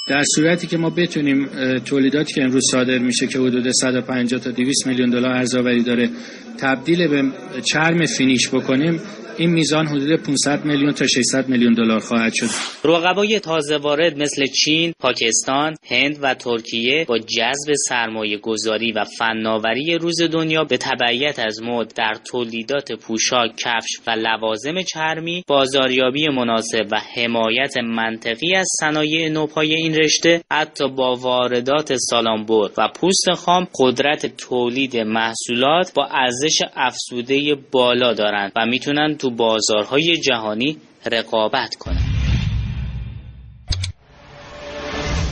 در 0.07 0.23
صورتی 0.35 0.67
که 0.67 0.77
ما 0.77 0.89
بتونیم 0.89 1.45
تولیداتی 1.85 2.33
که 2.33 2.43
امروز 2.43 2.63
صادر 2.71 2.97
میشه 2.97 3.27
که 3.27 3.39
حدود 3.39 3.71
150 3.71 4.39
تا 4.41 4.51
200 4.51 4.87
میلیون 4.87 5.09
دلار 5.09 5.31
ارزآوری 5.31 5.83
داره 5.83 6.09
تبدیل 6.57 7.07
به 7.07 7.31
چرم 7.61 8.05
فینیش 8.05 8.49
بکنیم 8.49 9.01
این 9.39 9.49
میزان 9.49 9.87
حدود 9.87 10.15
500 10.15 10.65
میلیون 10.65 10.93
تا 10.93 11.07
600 11.07 11.49
میلیون 11.49 11.73
دلار 11.73 11.99
خواهد 11.99 12.33
شد. 12.33 12.45
رقبای 12.83 13.39
تازه 13.39 13.77
وارد 13.77 14.17
مثل 14.17 14.45
چین، 14.45 14.93
پاکستان، 14.99 15.75
هند 15.89 16.17
و 16.21 16.33
ترکیه 16.33 17.05
با 17.07 17.17
جذب 17.17 17.73
سرمایه 17.87 18.37
گذاری 18.37 18.91
و 18.91 19.03
فناوری 19.03 19.97
روز 19.97 20.21
دنیا 20.21 20.63
به 20.63 20.77
تبعیت 20.77 21.39
از 21.39 21.61
مد 21.63 21.93
در 21.95 22.13
تولیدات 22.25 22.91
پوشاک، 22.91 23.51
کفش 23.55 23.89
و 24.07 24.11
لوازم 24.11 24.81
چرمی، 24.81 25.43
بازاریابی 25.47 26.27
مناسب 26.27 26.87
و 26.91 27.01
حمایت 27.15 27.77
منطقی 27.77 28.55
از 28.55 28.67
صنایع 28.79 29.29
نوپای 29.29 29.75
این 29.75 29.95
رشته 29.95 30.41
حتی 30.51 30.87
با 30.87 31.15
واردات 31.15 31.95
سالانبر 31.95 32.69
و 32.77 32.87
پوست 32.95 33.31
خام 33.37 33.67
قدرت 33.79 34.37
تولید 34.37 34.97
محصولات 34.97 35.93
با 35.95 36.05
ارزش 36.11 36.61
افزوده 36.75 37.55
بالا 37.71 38.13
دارند 38.13 38.51
و 38.55 38.65
می‌تونن 38.65 39.15
تو 39.15 39.28
بازارهای 39.29 40.17
جهانی 40.17 40.77
رقابت 41.11 41.75
کنند. 41.75 42.19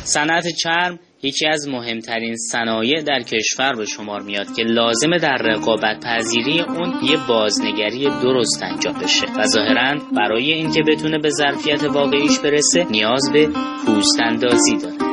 صنعت 0.04 0.48
چرم 0.48 1.00
یکی 1.24 1.48
از 1.48 1.68
مهمترین 1.68 2.36
صنایع 2.52 3.02
در 3.02 3.22
کشور 3.22 3.74
به 3.76 3.86
شمار 3.86 4.22
میاد 4.22 4.56
که 4.56 4.64
لازمه 4.64 5.18
در 5.18 5.38
رقابت 5.38 6.06
پذیری 6.06 6.62
اون 6.62 6.94
یه 7.04 7.18
بازنگری 7.28 8.10
درست 8.10 8.64
انجام 8.64 8.94
بشه 8.94 9.26
و 9.38 9.44
ظاهرا 9.48 10.02
برای 10.18 10.54
اینکه 10.54 10.84
بتونه 10.88 11.18
به 11.20 11.30
ظرفیت 11.30 11.84
واقعیش 11.84 12.40
برسه 12.40 12.84
نیاز 12.92 13.30
به 13.34 13.48
پوست 13.86 14.20
اندازی 14.20 14.78
داره 14.78 15.07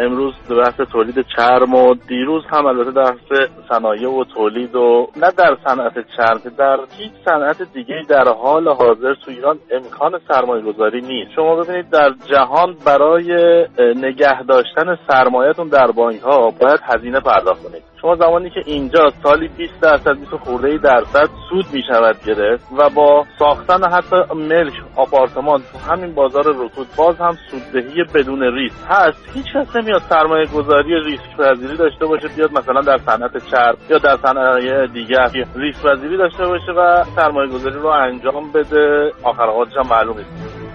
امروز 0.00 0.34
بحث 0.50 0.80
تولید 0.92 1.26
چرم 1.36 1.74
و 1.74 1.94
دیروز 1.94 2.44
هم 2.50 2.66
البته 2.66 2.90
بحث 2.90 3.48
صنایع 3.68 4.08
و 4.08 4.24
تولید 4.24 4.74
و 4.74 5.08
نه 5.16 5.30
در 5.30 5.56
صنعت 5.64 5.94
چرم 6.16 6.40
در 6.58 6.78
هیچ 6.98 7.12
صنعت 7.24 7.72
دیگه 7.72 7.94
در 8.08 8.28
حال 8.28 8.68
حاضر 8.68 9.14
تو 9.14 9.30
ایران 9.30 9.58
امکان 9.70 10.20
سرمایه 10.28 10.62
گذاری 10.62 11.00
نیست. 11.00 11.30
شما 11.36 11.56
ببینید 11.56 11.90
در 11.90 12.14
جهان 12.30 12.76
برای 12.86 13.32
نگه 13.96 14.42
داشتن 14.42 14.98
سرمایهتون 15.08 15.68
در 15.68 15.90
بانک 15.90 16.20
ها 16.20 16.50
باید 16.50 16.80
هزینه 16.82 17.20
پرداخت 17.20 17.62
کنید. 17.62 17.89
شما 18.00 18.16
زمانی 18.16 18.50
که 18.50 18.60
اینجا 18.66 19.12
سالی 19.22 19.48
20 19.48 19.80
درصد 19.80 20.18
20 20.18 20.30
خورده 20.30 20.78
درصد 20.78 21.28
سود 21.48 21.64
می 21.72 21.82
شود 21.88 22.16
گرفت 22.26 22.64
و 22.78 22.90
با 22.90 23.26
ساختن 23.38 23.90
حتی 23.92 24.16
ملک 24.34 24.72
آپارتمان 24.96 25.62
تو 25.72 25.78
همین 25.92 26.14
بازار 26.14 26.44
رکود 26.48 26.86
باز 26.96 27.16
هم 27.16 27.36
سوددهی 27.50 28.04
بدون 28.14 28.42
ریسک 28.42 28.76
هست. 28.88 29.30
هیچ 29.34 29.46
کس 29.54 29.76
نمیاد 29.76 30.02
سرمایه 30.08 30.46
گذاری 30.46 31.04
ریسک 31.04 31.36
پذیری 31.36 31.76
داشته 31.76 32.06
باشه 32.06 32.28
بیاد 32.28 32.52
مثلا 32.52 32.80
در 32.80 32.98
صنعت 32.98 33.50
چرم 33.50 33.76
یا 33.90 33.98
در 33.98 34.16
صنایع 34.16 34.86
دیگر 34.86 35.30
ریسک 35.54 35.82
پذیری 35.82 36.16
داشته 36.16 36.46
باشه 36.46 36.72
و 36.72 37.04
سرمایه 37.16 37.50
گذاری 37.50 37.78
رو 37.78 37.86
انجام 37.86 38.52
بده. 38.52 39.12
آخر 39.22 39.42
هم 39.76 39.88
معلوم 39.90 40.16
نیست 40.16 40.69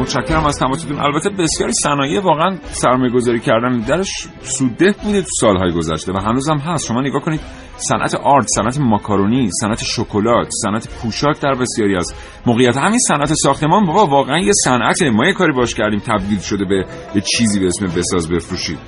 متشکرم 0.00 0.46
از 0.46 0.58
تماستون. 0.58 1.00
البته 1.00 1.30
بسیاری 1.30 1.72
صنایع 1.72 2.20
واقعا 2.20 2.56
سرمایه 2.62 3.12
گذاری 3.12 3.40
کردن 3.40 3.78
درش 3.78 4.28
سودده 4.42 4.94
بوده 5.02 5.22
تو 5.22 5.28
سالهای 5.40 5.72
گذشته 5.72 6.12
و 6.12 6.16
هنوزم 6.16 6.56
هست. 6.56 6.86
شما 6.86 7.00
نگاه 7.00 7.22
کنید 7.22 7.40
صنعت 7.76 8.14
آرد 8.14 8.46
صنعت 8.46 8.78
ماکارونی 8.78 9.50
صنعت 9.60 9.82
شکلات 9.84 10.48
صنعت 10.62 10.88
پوشاک 10.88 11.40
در 11.40 11.54
بسیاری 11.54 11.96
از 11.96 12.14
موقعیت. 12.46 12.76
همین 12.76 12.98
صنعت 12.98 13.34
ساختمان 13.34 13.86
بابا 13.86 14.06
واقعا 14.06 14.38
یه 14.38 14.52
صنعت. 14.64 15.02
ما 15.02 15.26
یه 15.26 15.32
کاری 15.32 15.52
باش 15.52 15.74
کردیم 15.74 16.00
تبدیل 16.06 16.38
شده 16.38 16.64
به 16.64 16.86
یه 17.14 17.20
چیزی 17.20 17.60
به 17.60 17.66
اسم 17.66 17.86
بساز 17.86 18.28
بفروشید. 18.28 18.78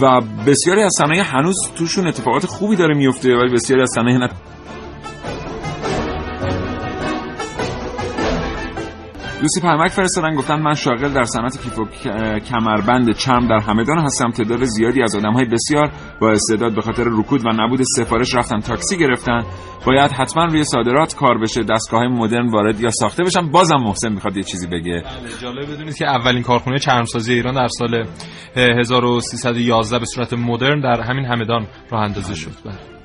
و 0.00 0.20
بسیاری 0.46 0.82
از 0.82 0.92
صنایع 0.98 1.22
هنوز 1.22 1.56
توشون 1.76 2.06
اتفاقات 2.06 2.46
خوبی 2.46 2.76
داره 2.76 2.94
میفته 2.94 3.36
ولی 3.36 3.52
بسیاری 3.52 3.82
از 3.82 3.90
صنایع 3.94 4.18
دوستی 9.42 9.60
پرمک 9.60 9.90
فرستادن 9.90 10.34
گفتن 10.34 10.60
من 10.60 10.74
شاغل 10.74 11.12
در 11.12 11.24
صنعت 11.24 11.62
کیف 11.62 11.78
و 11.78 11.84
کمربند 12.38 13.12
چرم 13.16 13.48
در 13.48 13.58
همدان 13.58 13.98
هستم 13.98 14.30
تعداد 14.30 14.64
زیادی 14.64 15.02
از 15.02 15.16
آدم 15.16 15.32
های 15.32 15.44
بسیار 15.44 15.92
با 16.20 16.30
استعداد 16.30 16.74
به 16.74 16.80
خاطر 16.80 17.04
رکود 17.06 17.46
و 17.46 17.48
نبود 17.48 17.80
سفارش 17.82 18.34
رفتن 18.34 18.60
تاکسی 18.60 18.96
گرفتن. 18.96 19.42
باید 19.86 20.10
حتما 20.10 20.44
روی 20.44 20.64
صادرات 20.64 21.14
کار 21.14 21.38
بشه 21.38 21.62
دستگاه 21.62 22.00
های 22.00 22.08
مدرن 22.08 22.50
وارد 22.50 22.80
یا 22.80 22.90
ساخته 22.90 23.24
بشن. 23.24 23.50
بازم 23.50 23.76
محسن 23.76 24.12
می‌خواد 24.12 24.36
یه 24.36 24.42
چیزی 24.42 24.66
بگه. 24.66 24.92
بله، 24.92 25.38
جالب 25.40 25.72
بدونید 25.72 25.96
که 25.96 26.06
اولین 26.06 26.42
کارخونه 26.42 26.78
چرمسازی 26.78 27.32
ایران 27.32 27.54
در 27.54 27.68
سال 27.68 28.06
1311 28.56 29.98
به 29.98 30.06
صورت 30.06 30.32
مدرن 30.32 30.80
در 30.80 31.00
همین 31.00 31.24
همدان 31.24 31.66
راه 31.90 32.02
اندازی 32.02 32.36
شد. 32.36 32.52
بله. 32.64 33.01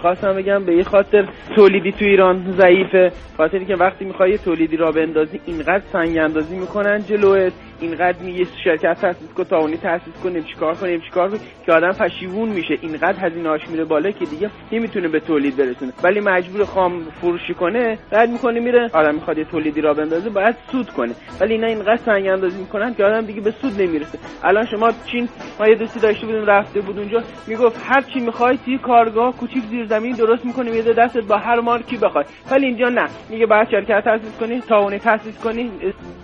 می‌خواستم 0.00 0.32
بگم 0.32 0.64
به 0.64 0.76
یه 0.76 0.82
خاطر 0.82 1.28
تولیدی 1.56 1.92
تو 1.92 2.04
ایران 2.04 2.54
ضعیفه. 2.58 3.12
خاطری 3.36 3.66
که 3.66 3.74
وقتی 3.74 4.04
می‌خوای 4.04 4.38
تولیدی 4.38 4.76
را 4.76 4.92
بندازی 4.92 5.40
اینقدر 5.46 5.82
سنگ 5.92 6.18
اندازی 6.18 6.58
می‌کنن 6.58 7.02
جلوت. 7.02 7.52
اینقدر 7.80 8.28
یه 8.28 8.46
شرکت 8.64 9.00
تاسیس 9.00 9.32
کن 9.32 9.44
تاونی 9.44 9.76
تاسیس 9.76 10.22
کنیم 10.22 10.42
چیکار 10.42 10.74
کنیم 10.74 11.00
چیکار 11.00 11.28
کنیم 11.28 11.40
که 11.66 11.72
آدم 11.72 11.92
پشیمون 11.92 12.48
میشه. 12.48 12.78
اینقدر 12.82 13.26
هزینه‌اش 13.26 13.60
میره 13.68 13.84
بالا 13.84 14.10
که 14.10 14.24
دیگه 14.24 14.50
نمی‌تونه 14.72 15.08
به 15.08 15.20
تولید 15.20 15.56
برسونه. 15.56 15.92
ولی 16.04 16.20
مجبور 16.20 16.64
خام 16.64 17.00
فروشی 17.20 17.54
کنه 17.54 17.98
رد 18.12 18.30
می‌کنه 18.30 18.60
میره. 18.60 18.90
آدم 18.92 19.14
می‌خواد 19.14 19.38
یه 19.38 19.44
تولیدی 19.44 19.80
را 19.80 19.94
بندازه 19.94 20.30
باید 20.30 20.56
سود 20.72 20.90
کنه. 20.90 21.12
ولی 21.40 21.52
اینا 21.54 21.66
اینقدر 21.66 21.96
سنگ 21.96 22.26
اندازی 22.26 22.60
می‌کنن 22.60 22.94
که 22.94 23.04
آدم 23.04 23.20
دیگه 23.26 23.40
به 23.40 23.50
سود 23.50 23.82
نمی‌رسه. 23.82 24.18
الان 24.44 24.66
شما 24.66 24.90
چین 25.12 25.28
ما 25.60 25.68
یه 25.68 25.74
دوستی 25.74 26.00
داشته 26.00 26.26
بودیم 26.26 26.46
رفته 26.46 26.80
بود 26.80 26.98
اونجا. 26.98 27.22
می‌گفت 27.46 27.80
هر 27.84 28.00
چی 28.00 28.20
می‌خوای 28.20 28.58
توی 28.64 28.78
کارگاه 28.78 29.36
کوچیک 29.36 29.62
زیر 29.62 29.86
زمین 29.90 30.12
درست 30.12 30.44
می‌کنیم 30.46 30.74
یه 30.74 30.82
دستت 30.82 31.24
با 31.24 31.36
هر 31.36 31.60
مارکی 31.60 31.96
بخوای. 31.96 32.24
ولی 32.50 32.66
اینجا 32.66 32.88
نه. 32.88 33.06
میگه 33.30 33.46
باید 33.46 33.68
شرکت 33.70 34.04
تاسیس 34.04 34.38
کنی 34.40 34.60
تاونی 34.60 34.98
تاسیس 34.98 35.38
کنی 35.44 35.70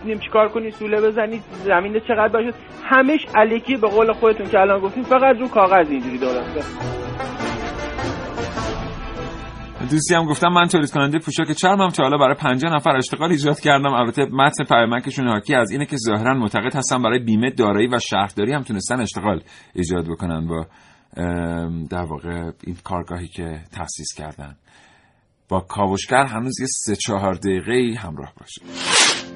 نیم 0.04 0.18
چیکار 0.18 0.48
کنی 0.48 0.70
سوله 0.70 1.00
بزنی 1.00 1.40
زمین 1.64 2.00
چقدر 2.08 2.28
باشه. 2.28 2.52
همش 2.84 3.20
الکی 3.34 3.76
به 3.76 3.88
قول 3.88 4.12
خودتون 4.12 4.46
که 4.46 4.58
الان 4.60 4.80
گفتیم. 4.80 5.02
فقط 5.02 5.36
رو 5.40 5.48
کاغذ 5.48 5.90
اینجوری 5.90 6.18
درسته 6.18 6.62
دوستی 9.90 10.14
هم 10.14 10.24
گفتم 10.24 10.48
من 10.48 10.68
تولید 10.68 10.90
کننده 10.90 11.18
پوشاک 11.18 11.52
چرمم 11.52 11.88
تا 11.88 12.02
حالا 12.02 12.18
برای 12.18 12.34
50 12.34 12.74
نفر 12.74 12.96
اشتغال 12.96 13.30
ایجاد 13.30 13.60
کردم. 13.60 13.92
البته 13.92 14.26
متن 14.32 14.64
پیامکشون 14.64 15.28
حاکی 15.28 15.54
از 15.54 15.70
اینه 15.70 15.86
که 15.86 15.96
ظاهرا 15.96 16.34
معتقد 16.34 16.76
هستن 16.76 17.02
برای 17.02 17.18
بیمه 17.18 17.50
دارایی 17.50 17.88
و 17.88 17.98
شهرداری 17.98 18.52
هم 18.52 18.62
تونستن 18.62 19.00
اشتغال 19.00 19.40
ایجاد 19.74 20.04
بکنن 20.08 20.46
با 20.46 20.66
در 21.90 22.02
واقع 22.02 22.50
این 22.64 22.76
کارگاهی 22.84 23.28
که 23.28 23.60
تأسیس 23.72 24.14
کردن. 24.16 24.56
با 25.48 25.60
کاوشگر 25.60 26.24
هنوز 26.26 26.60
یه 26.60 26.66
سه 26.66 26.96
چهار 26.96 27.34
دقیقه 27.34 28.00
همراه 28.00 28.32
باشه 28.40 28.60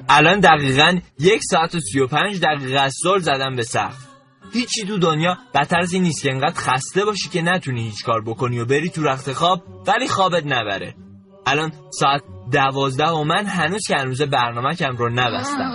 الان 0.09 0.39
دقیقا 0.39 0.99
یک 1.19 1.41
ساعت 1.43 1.75
و 1.75 1.79
سی 1.79 1.99
و 1.99 2.07
پنج 2.07 2.39
دقیقه 2.39 2.89
سال 2.89 3.19
زدم 3.19 3.55
به 3.55 3.63
سقف. 3.63 4.07
هیچی 4.53 4.85
تو 4.87 4.97
دنیا 4.97 5.37
بدتر 5.53 5.79
از 5.79 5.93
این 5.93 6.03
نیست 6.03 6.23
که 6.23 6.31
انقدر 6.31 6.53
خسته 6.55 7.05
باشی 7.05 7.29
که 7.29 7.41
نتونی 7.41 7.83
هیچ 7.83 8.03
کار 8.03 8.21
بکنی 8.21 8.59
و 8.59 8.65
بری 8.65 8.89
تو 8.89 9.03
رخت 9.03 9.33
خواب 9.33 9.63
ولی 9.87 10.07
خوابت 10.07 10.43
نبره. 10.45 10.95
الان 11.47 11.71
ساعت 11.89 12.21
دوازده 12.51 13.09
و 13.09 13.23
من 13.23 13.45
هنوز 13.45 13.81
که 13.87 13.95
هنوز 13.95 14.21
برنامه 14.21 14.75
کم 14.75 14.95
رو 14.97 15.09
نبستم. 15.09 15.71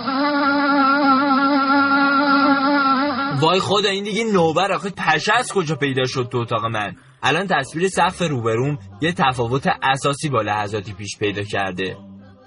وای 3.41 3.59
خدا 3.59 3.89
این 3.89 4.03
دیگه 4.03 4.23
نوبر 4.23 4.71
آخه 4.71 4.89
پشه 4.89 5.33
از 5.33 5.51
کجا 5.53 5.75
پیدا 5.75 6.05
شد 6.05 6.29
تو 6.31 6.37
اتاق 6.37 6.65
من؟ 6.65 6.95
الان 7.23 7.47
تصویر 7.47 7.87
سقف 7.87 8.21
روبروم 8.21 8.77
یه 9.01 9.11
تفاوت 9.11 9.67
اساسی 9.83 10.29
با 10.29 10.41
لحظاتی 10.41 10.93
پیش 10.93 11.17
پیدا 11.19 11.43
کرده. 11.43 11.97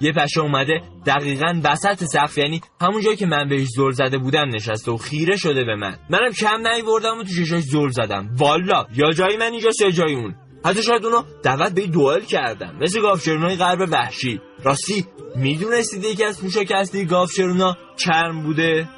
یه 0.01 0.12
پشه 0.12 0.41
اومده 0.41 0.82
دقیقا 1.07 1.61
وسط 1.64 2.05
سقف 2.05 2.38
یعنی 2.38 2.61
همون 2.80 3.03
جایی 3.03 3.16
که 3.16 3.26
من 3.26 3.49
بهش 3.49 3.68
زل 3.76 3.91
زده 3.91 4.18
بودم 4.18 4.49
نشسته 4.55 4.91
و 4.91 4.97
خیره 4.97 5.36
شده 5.36 5.64
به 5.64 5.74
من. 5.74 5.99
منم 6.11 6.32
کم 6.32 6.66
نیوردم 6.66 7.18
و 7.18 7.22
تو 7.22 7.28
چشاش 7.28 7.62
زل 7.62 7.88
زدم. 7.88 8.30
والا 8.36 8.86
یا 8.95 9.11
جایی 9.11 9.36
من 9.36 9.53
اینجا 9.53 9.70
یا 9.80 9.91
جای 9.91 10.14
اون. 10.14 10.34
حتی 10.64 10.82
شاید 10.82 11.05
اونو 11.05 11.22
دعوت 11.43 11.72
به 11.72 11.86
دوئل 11.86 12.20
کردم. 12.20 12.76
مثل 12.80 13.01
گافشرونای 13.01 13.57
غرب 13.57 13.88
وحشی. 13.93 14.41
راستی 14.64 15.07
می‌دونستید 15.36 16.05
یکی 16.05 16.24
از 16.24 16.41
پوشاک 16.41 16.72
اصلی 16.72 17.05
گافشرونا 17.05 17.76
چرم 17.97 18.43
بوده؟ 18.43 18.88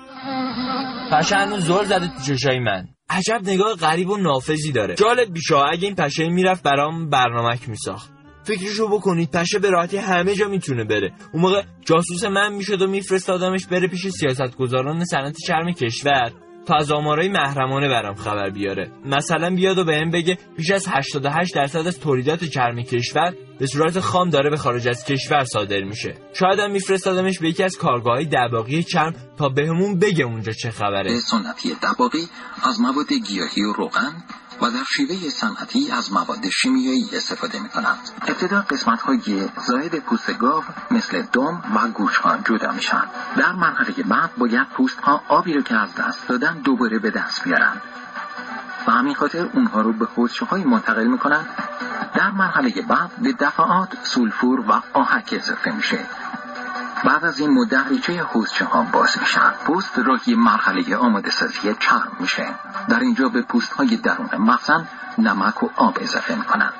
پشه 1.13 1.37
هنوز 1.37 1.65
زل 1.65 1.85
زده 1.85 2.09
تو 2.09 2.23
چشای 2.23 2.59
من. 2.59 2.89
عجب 3.11 3.41
نگاه 3.45 3.75
غریب 3.75 4.11
و 4.11 4.17
نافذی 4.17 4.73
داره. 4.73 4.95
جالب 4.95 5.33
بیشه 5.33 5.57
اگه 5.57 5.87
این 5.87 5.95
پشه 5.95 6.29
می‌رفت 6.29 6.63
برام 6.63 7.09
برنامک 7.09 7.69
میساخت. 7.69 8.11
فکرشو 8.45 8.89
بکنید 8.89 9.31
پشه 9.31 9.59
به 9.59 9.71
راحتی 9.71 9.97
همه 9.97 10.35
جا 10.35 10.49
می‌تونه 10.49 10.85
بره. 10.85 11.13
اون 11.33 11.43
موقع 11.43 11.63
جاسوس 11.85 12.25
من 12.25 12.53
می‌شد 12.53 12.83
و 12.83 12.87
میفرستادمش 12.87 13.67
بره 13.67 13.89
پیش 13.89 14.09
سیاستگزاران 14.09 15.05
صنعت 15.05 15.37
چرم 15.47 15.73
کشور. 15.73 16.33
تا 16.67 16.75
از 16.75 16.93
آمارای 16.93 17.29
محرمانه 17.29 17.89
برام 17.89 18.15
خبر 18.15 18.51
بیاره. 18.51 18.91
مثلا 19.05 19.51
بیاد 19.51 19.79
و 19.79 19.85
بهم 19.85 20.11
بگه 20.11 20.39
بیش 20.57 20.71
از 20.71 20.87
88 20.89 21.55
درصد 21.55 21.87
از 21.87 22.01
تولیدات 22.01 22.45
چرم 22.45 22.83
کشور 22.83 23.35
به 23.59 23.67
صورت 23.67 24.01
خام 24.01 24.31
داره 24.31 24.51
به 24.51 24.57
خارج 24.57 24.89
از 24.89 25.05
کشور 25.05 25.45
صادر 25.45 25.81
میشه. 25.83 26.15
شاید 26.33 26.59
هم 26.59 26.71
میفرستادمش 26.71 27.39
به 27.39 27.49
یکی 27.49 27.63
از 27.63 27.77
کارگاه‌های 27.77 28.25
دباغی 28.33 28.83
چرم 28.83 29.15
تا 29.39 29.49
بهمون 29.49 29.99
بگه 29.99 30.25
اونجا 30.25 30.53
چه 30.53 30.71
خبره. 30.71 31.19
سنتی 31.19 31.77
دباغی 31.83 32.29
از 32.63 32.81
مواد 32.81 33.13
گیاهی 33.29 33.63
و 33.63 33.73
روغن 33.73 34.13
و 34.63 34.71
در 34.71 34.85
شیوه 34.97 35.29
صنعتی 35.29 35.91
از 35.91 36.13
مواد 36.13 36.49
شیمیایی 36.49 37.09
استفاده 37.13 37.61
می 37.61 37.69
کنند. 37.69 37.99
ابتدا 38.29 38.61
قسمت 38.61 39.01
های 39.01 39.49
زاید 39.67 39.99
پوست 39.99 40.39
گاو 40.39 40.65
مثل 40.91 41.23
دم 41.23 41.63
و 41.75 41.89
گوش 41.89 42.17
ها 42.17 42.37
جدا 42.37 42.73
میشن. 42.73 43.05
در 43.37 43.53
مرحله 43.53 44.03
بعد 44.03 44.31
باید 44.37 44.69
پوست 44.69 45.01
ها 45.01 45.23
آبی 45.29 45.55
رو 45.55 45.63
که 45.63 45.75
از 45.75 45.95
دست 45.95 46.29
دادن 46.29 46.59
دوباره 46.59 46.99
به 46.99 47.11
دست 47.11 47.45
بیارن. 47.45 47.81
و 48.87 48.91
همین 48.91 49.15
خاطر 49.15 49.51
اونها 49.55 49.81
رو 49.81 49.93
به 49.93 50.07
حوزچه 50.07 50.45
های 50.47 50.65
منتقل 50.65 51.07
می 51.07 51.19
کنند. 51.19 51.49
در 52.15 52.31
مرحله 52.31 52.83
بعد 52.83 53.11
به 53.23 53.33
دفعات 53.33 53.89
سولفور 54.03 54.61
و 54.61 54.83
آهک 54.93 55.35
اضافه 55.39 55.71
میشه 55.71 55.99
بعد 57.05 57.25
از 57.25 57.41
این 57.41 57.51
مدت 57.51 57.87
ریچه 57.91 58.23
حوزچه 58.23 58.65
ها 58.65 58.87
باز 58.93 59.11
میشن 59.21 59.53
پوست 59.67 59.99
راهی 59.99 60.35
مرحله 60.35 60.97
آماده 60.97 61.31
سازی 61.31 61.75
چرم 61.81 62.17
میشه. 62.21 62.47
در 62.89 63.01
اینجا 63.01 63.29
به 63.29 63.43
پوست 63.43 63.73
های 63.73 63.97
درون 63.97 64.29
مخزن 64.39 64.89
نمک 65.19 65.63
و 65.63 65.69
آب 65.77 65.99
اضافه 66.01 66.35
می‌کنند. 66.35 66.75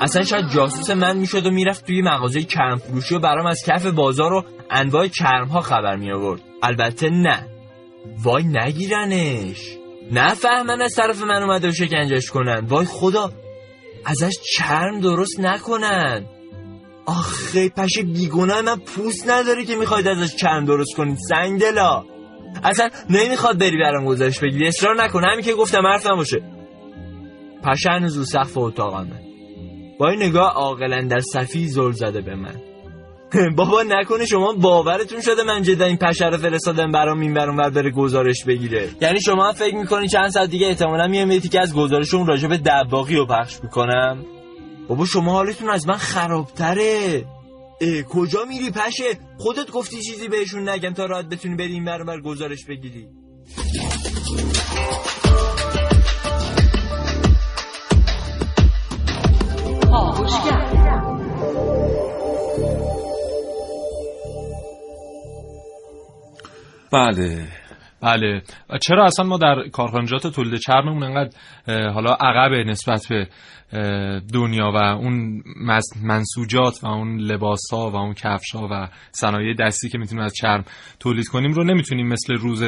اصلا 0.00 0.22
شاید 0.22 0.48
جاسوس 0.48 0.90
من 0.90 1.16
می‌شد 1.16 1.46
و 1.46 1.50
می‌رفت 1.50 1.86
توی 1.86 2.02
مغازه 2.02 2.42
چرم 2.42 2.76
فروشی 2.76 3.14
و 3.14 3.18
برام 3.18 3.46
از 3.46 3.62
کف 3.66 3.86
بازار 3.86 4.32
و 4.32 4.44
انواع 4.70 5.08
چرم 5.08 5.48
ها 5.48 5.60
خبر 5.60 5.96
می 5.96 6.12
آورد 6.12 6.40
البته 6.62 7.10
نه. 7.10 7.46
وای 8.24 8.44
نگیرنش. 8.44 9.76
نه 10.12 10.34
فهمن 10.34 10.82
از 10.82 10.94
طرف 10.94 11.22
من 11.22 11.42
اومده 11.42 11.68
و 11.68 11.72
شکنجش 11.72 12.30
کنن. 12.30 12.66
وای 12.66 12.86
خدا. 12.86 13.32
ازش 14.04 14.34
چرم 14.56 15.00
درست 15.00 15.40
نکنن. 15.40 16.26
آخه 17.06 17.68
پشه 17.68 18.02
بیگناه 18.02 18.62
من 18.62 18.76
پوست 18.76 19.30
نداره 19.30 19.64
که 19.64 19.76
می‌خواید 19.76 20.08
ازش 20.08 20.36
چرم 20.36 20.64
درست 20.64 20.96
کنید 20.96 21.18
سنگ 21.28 21.60
دلا 21.60 22.04
اصلا 22.64 22.88
نمی‌خواد 23.10 23.58
بری 23.58 23.78
برام 23.78 24.04
گزارش 24.04 24.38
بگیری. 24.40 24.68
اصرار 24.68 25.02
نکن 25.02 25.24
همین 25.24 25.44
که 25.44 25.54
گفتم 25.54 25.86
حرف 25.86 26.06
نباشه 26.06 26.42
پشه 27.64 27.90
هنوز 27.90 28.16
رو 28.16 28.24
سقف 28.24 28.58
اتاقمه 28.58 29.20
با 29.98 30.08
این 30.08 30.22
نگاه 30.22 30.52
عاقلا 30.52 31.08
در 31.10 31.20
صفی 31.20 31.68
زل 31.68 31.92
زده 31.92 32.20
به 32.20 32.34
من. 32.34 32.54
بابا 33.56 33.82
نکنه 33.82 34.26
شما 34.26 34.52
باورتون 34.52 35.20
شده 35.20 35.42
من 35.42 35.62
جدا 35.62 35.84
این 35.84 35.96
پشه 35.96 36.26
رو 36.26 36.36
فرستادم 36.36 36.92
برام 36.92 37.20
این 37.20 37.34
برام 37.34 37.56
بر 37.56 37.70
بره 37.70 37.90
گزارش 37.90 38.44
بگیره. 38.44 38.88
یعنی 39.00 39.20
شما 39.20 39.52
فکر 39.52 39.74
می‌کنین 39.74 40.08
چند 40.08 40.28
ساعت 40.28 40.50
دیگه 40.50 40.66
احتمالا 40.66 41.06
میام 41.06 41.38
که 41.38 41.60
از 41.60 41.74
گزارش 41.74 42.14
اون 42.14 42.26
راجع 42.26 42.48
به 42.48 42.58
دباغی 42.58 43.16
رو 43.16 43.26
پخش 43.26 43.58
می‌کنم 43.62 44.24
بابا 44.88 45.04
شما 45.04 45.32
حالتون 45.32 45.70
از 45.70 45.88
من 45.88 45.96
خرابتره. 45.96 47.24
اه 47.80 48.02
کجا 48.02 48.44
میری 48.48 48.70
پشه؟ 48.70 49.18
خودت 49.38 49.70
گفتی 49.70 49.96
چیزی 49.96 50.28
بهشون 50.28 50.68
نگم 50.68 50.92
تا 50.92 51.06
راحت 51.06 51.26
بتونی 51.26 51.56
بری 51.56 51.72
این 51.72 51.84
برام 51.84 52.06
بر 52.06 52.20
گزارش 52.20 52.64
بگیری. 52.64 53.08
بله. 66.92 67.48
بله. 68.00 68.42
و 68.70 68.78
چرا 68.78 69.04
اصلا 69.04 69.26
ما 69.26 69.38
در 69.38 69.68
کارخانجات 69.72 70.26
تولید 70.26 70.60
چرممون 70.60 71.02
انقدر 71.02 71.38
حالا 71.90 72.10
عقب 72.12 72.52
نسبت 72.52 73.06
به 73.10 73.28
دنیا 74.32 74.72
و 74.74 74.76
اون 74.76 75.42
منسوجات 76.02 76.84
و 76.84 76.86
اون 76.86 77.20
لباس 77.20 77.60
ها 77.72 77.90
و 77.90 77.96
اون 77.96 78.14
کفش 78.14 78.54
ها 78.54 78.68
و 78.70 78.88
صنایع 79.12 79.54
دستی 79.54 79.88
که 79.88 79.98
می‌تونیم 79.98 80.24
از 80.24 80.32
چرم 80.34 80.64
تولید 81.00 81.28
کنیم 81.28 81.52
رو 81.52 81.64
نمی‌تونیم 81.64 82.08
مثل 82.08 82.34
روز 82.34 82.62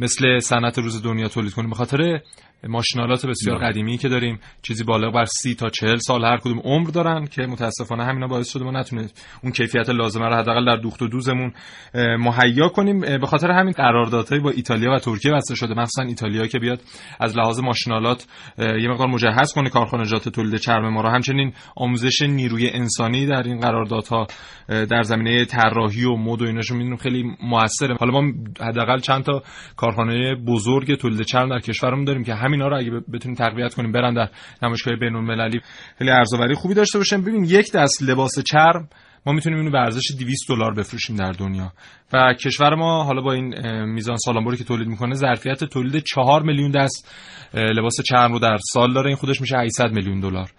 مثل 0.00 0.38
صنعت 0.38 0.78
روز 0.78 1.02
دنیا 1.02 1.28
تولید 1.28 1.52
کنیم. 1.52 1.70
به 1.70 1.76
خاطر 1.76 2.20
ماشینالات 2.68 3.26
بسیار 3.26 3.58
بله. 3.58 3.68
قدیمی 3.68 3.98
که 3.98 4.08
داریم 4.08 4.40
چیزی 4.62 4.84
بالغ 4.84 5.14
بر 5.14 5.24
سی 5.24 5.54
تا 5.54 5.70
چهل 5.70 5.96
سال 5.96 6.24
هر 6.24 6.36
کدوم 6.36 6.60
عمر 6.64 6.90
دارن 6.90 7.26
که 7.26 7.42
متاسفانه 7.42 8.04
همینا 8.04 8.26
باعث 8.26 8.52
شده 8.52 8.64
ما 8.64 8.70
نتونه 8.70 9.08
اون 9.42 9.52
کیفیت 9.52 9.90
لازمه 9.90 10.26
رو 10.26 10.34
حداقل 10.34 10.64
در 10.64 10.76
دوخت 10.76 11.02
و 11.02 11.08
دوزمون 11.08 11.52
مهیا 11.94 12.68
کنیم. 12.68 13.00
به 13.00 13.26
خاطر 13.26 13.50
همین 13.50 13.72
قراردادهای 13.72 14.40
با 14.40 14.50
ایتالیا 14.50 14.92
و 14.92 14.98
ترکیه 14.98 15.32
بسته 15.32 15.54
شده. 15.54 15.74
مخصوصا 15.74 16.02
ایتالیا 16.02 16.46
که 16.46 16.58
بیاد 16.58 16.80
از 17.20 17.36
لحاظ 17.36 17.60
ماشینالات 17.60 18.26
یه 18.58 18.88
مقدار 18.88 19.08
مجهز 19.08 19.52
کنه 19.52 19.70
کارخانجات 19.70 20.28
تولید 20.28 20.56
چرم 20.56 20.88
ما 20.88 21.00
رو. 21.00 21.08
همچنین 21.08 21.52
آموزش 21.76 22.22
نیروی 22.22 22.70
انسانی 22.70 23.26
در 23.26 23.42
این 23.42 23.60
قراردادها 23.60 24.26
در 24.68 25.02
زمینه 25.02 25.44
طراحی 25.44 26.04
و 26.04 26.16
مد 26.16 26.42
و 26.42 26.44
ایناشو 26.44 26.74
می‌دونیم 26.74 26.96
خیلی 26.96 27.24
موثره. 27.42 27.96
حالا 28.00 28.20
ما 28.20 28.32
حداقل 28.60 28.98
چند 28.98 29.22
تا 29.22 29.42
کارخانه 29.76 30.34
بزرگ 30.34 30.94
تولید 30.94 31.22
چرم 31.22 31.48
در 31.48 31.58
کشورمون 31.58 32.04
داریم 32.04 32.24
که 32.24 32.34
همینا 32.52 32.68
رو 32.68 32.76
اگه 32.78 32.90
بتونیم 33.12 33.36
تقویت 33.36 33.74
کنیم 33.74 33.92
برن 33.92 34.14
در 34.14 34.28
نمایشگاه 34.62 34.96
بین 34.96 35.16
المللی 35.16 35.60
خیلی 35.98 36.10
ارزآوری 36.10 36.54
خوبی 36.54 36.74
داشته 36.74 36.98
باشن 36.98 37.22
ببین 37.22 37.44
یک 37.44 37.72
دست 37.72 38.02
لباس 38.02 38.38
چرم 38.40 38.88
ما 39.26 39.32
می‌تونیم 39.32 39.58
اینو 39.58 39.70
به 39.70 39.78
ارزش 39.78 40.10
200 40.18 40.48
دلار 40.48 40.74
بفروشیم 40.74 41.16
در 41.16 41.32
دنیا. 41.32 41.72
و 42.12 42.34
کشور 42.34 42.74
ما 42.74 43.04
حالا 43.04 43.22
با 43.22 43.32
این 43.32 43.54
میزان 43.84 44.16
سالانبری 44.16 44.56
که 44.56 44.64
تولید 44.64 44.88
می‌کنه 44.88 45.14
ظرفیت 45.14 45.64
تولید 45.64 46.02
4 46.14 46.42
میلیون 46.42 46.70
دست 46.70 47.14
لباس 47.54 48.00
چرم 48.08 48.32
رو 48.32 48.38
در 48.38 48.56
سال 48.72 48.92
داره. 48.92 49.06
این 49.06 49.16
خودش 49.16 49.40
میشه 49.40 49.56
800 49.56 49.92
میلیون 49.92 50.20
دلار. 50.20 50.50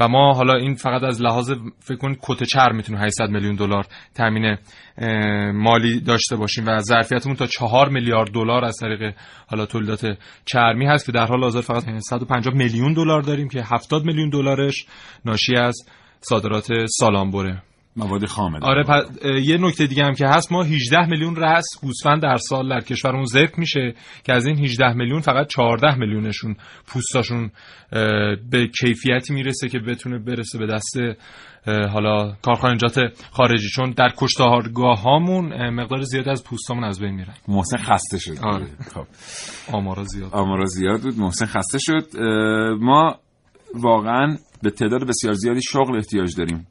و 0.00 0.08
ما 0.08 0.32
حالا 0.32 0.54
این 0.54 0.74
فقط 0.74 1.02
از 1.02 1.22
لحاظ 1.22 1.52
فکر 1.78 1.96
کنید 1.96 2.18
کت 2.22 2.44
چرم 2.44 2.76
می‌تونیم 2.76 3.02
800 3.02 3.28
میلیون 3.30 3.54
دلار 3.54 3.86
تامین 4.14 4.56
مالی 5.52 6.00
داشته 6.00 6.36
باشیم 6.36 6.64
و 6.66 6.80
ظرفیتمون 6.80 7.36
تا 7.36 7.46
4 7.46 7.88
میلیارد 7.88 8.30
دلار 8.32 8.64
از 8.64 8.76
طریق 8.76 9.14
حالا 9.46 9.66
تولیدات 9.66 10.18
چرمی 10.44 10.86
هست 10.86 11.06
که 11.06 11.12
در 11.12 11.26
حال 11.26 11.42
حاضر 11.42 11.60
فقط 11.60 11.84
150 11.98 12.54
میلیون 12.54 12.92
دلار 12.92 13.22
داریم 13.22 13.48
که 13.48 13.62
70 13.62 14.04
میلیون 14.04 14.30
دلارش 14.30 14.86
ناشی 15.24 15.56
از 15.56 15.76
صادرات 16.20 16.68
سالانبره. 16.86 17.62
مواد 17.96 18.26
خام 18.26 18.54
آره 18.62 18.82
پس 18.82 19.02
اه، 19.22 19.40
یه 19.40 19.58
نکته 19.60 19.86
دیگه 19.86 20.04
هم 20.04 20.14
که 20.14 20.26
هست 20.26 20.52
ما 20.52 20.62
18 20.62 21.06
میلیون 21.06 21.36
رأس 21.36 21.64
گوسفند 21.82 22.22
در 22.22 22.36
سال 22.36 22.68
در 22.68 22.80
کشورمون 22.80 23.24
ذبح 23.24 23.58
میشه 23.58 23.94
که 24.24 24.32
از 24.32 24.46
این 24.46 24.58
18 24.58 24.92
میلیون 24.92 25.20
فقط 25.20 25.46
14 25.46 25.94
میلیونشون 25.94 26.56
پوستاشون 26.86 27.50
به 28.50 28.68
کیفیتی 28.80 29.34
می‌رسه 29.34 29.68
که 29.68 29.78
بتونه 29.78 30.18
برسه 30.18 30.58
به 30.58 30.66
دست 30.66 30.96
حالا 31.66 32.32
کارخانجات 32.42 32.98
خارجی. 33.30 33.68
چون 33.68 33.90
در 33.90 34.12
کشتارگاه 34.16 35.02
هامون 35.02 35.70
مقدار 35.70 36.02
زیاد 36.02 36.28
از 36.28 36.44
پوستامون 36.44 36.84
از 36.84 37.00
بین 37.00 37.14
میرن. 37.14 37.34
محسن 37.48 37.76
خسته 37.76 38.18
شد. 38.18 38.38
آره. 38.42 38.66
خب. 38.94 39.06
آمارا 39.72 40.04
زیاد. 40.04 40.30
آمارا 40.32 40.64
زیاد 40.64 41.00
بود. 41.00 41.18
محسن 41.18 41.46
خسته 41.46 41.78
شد. 41.78 42.20
ما 42.80 43.16
واقعا 43.74 44.36
به 44.62 44.70
تعداد 44.70 45.08
بسیار 45.08 45.34
زیادی 45.34 45.62
شغل 45.62 45.96
احتیاج 45.96 46.36
داریم. 46.36 46.66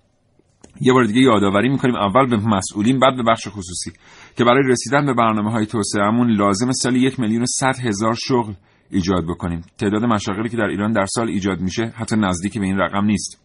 یه 0.81 0.93
بار 0.93 1.05
دیگه 1.05 1.21
یادآوری 1.21 1.69
می‌کنیم 1.69 1.95
اول 1.95 2.29
به 2.29 2.37
مسئولین 2.37 2.99
بعد 2.99 3.15
به 3.15 3.23
بخش 3.23 3.47
خصوصی 3.47 3.91
که 4.37 4.43
برای 4.43 4.63
رسیدن 4.67 5.05
به 5.05 5.13
برنامه 5.13 5.51
های 5.51 5.65
توسعهمون 5.65 6.31
لازم 6.31 6.71
سالی 6.71 6.99
یک 6.99 7.19
میلیون 7.19 7.45
صد 7.45 7.75
هزار 7.79 8.15
شغل 8.27 8.53
ایجاد 8.91 9.23
بکنیم. 9.23 9.61
تعداد 9.77 10.03
مشاغلی 10.03 10.49
که 10.49 10.57
در 10.57 10.67
ایران 10.67 10.91
در 10.91 11.05
سال 11.05 11.29
ایجاد 11.29 11.59
میشه 11.59 11.93
حتی 11.95 12.15
نزدیک 12.15 12.57
به 12.57 12.65
این 12.65 12.77
رقم 12.77 13.05
نیست. 13.05 13.41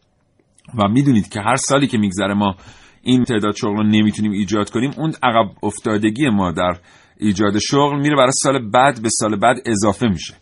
و 0.78 0.88
می‌دونید 0.88 1.28
که 1.28 1.40
هر 1.40 1.56
سالی 1.56 1.86
که 1.86 1.98
میگذره 1.98 2.34
ما 2.34 2.56
این 3.02 3.24
تعداد 3.24 3.56
شغل 3.56 3.76
رو 3.76 3.82
نمی‌تونیم 3.82 4.32
ایجاد 4.32 4.70
کنیم 4.70 4.90
اون 4.96 5.12
عقب 5.22 5.50
افتادگی 5.62 6.28
ما 6.28 6.52
در 6.52 6.76
ایجاد 7.20 7.58
شغل 7.58 8.00
میره 8.00 8.16
برای 8.16 8.32
سال 8.32 8.70
بعد 8.70 9.02
به 9.02 9.08
سال 9.08 9.36
بعد 9.36 9.56
اضافه 9.66 10.08
میشه. 10.08 10.34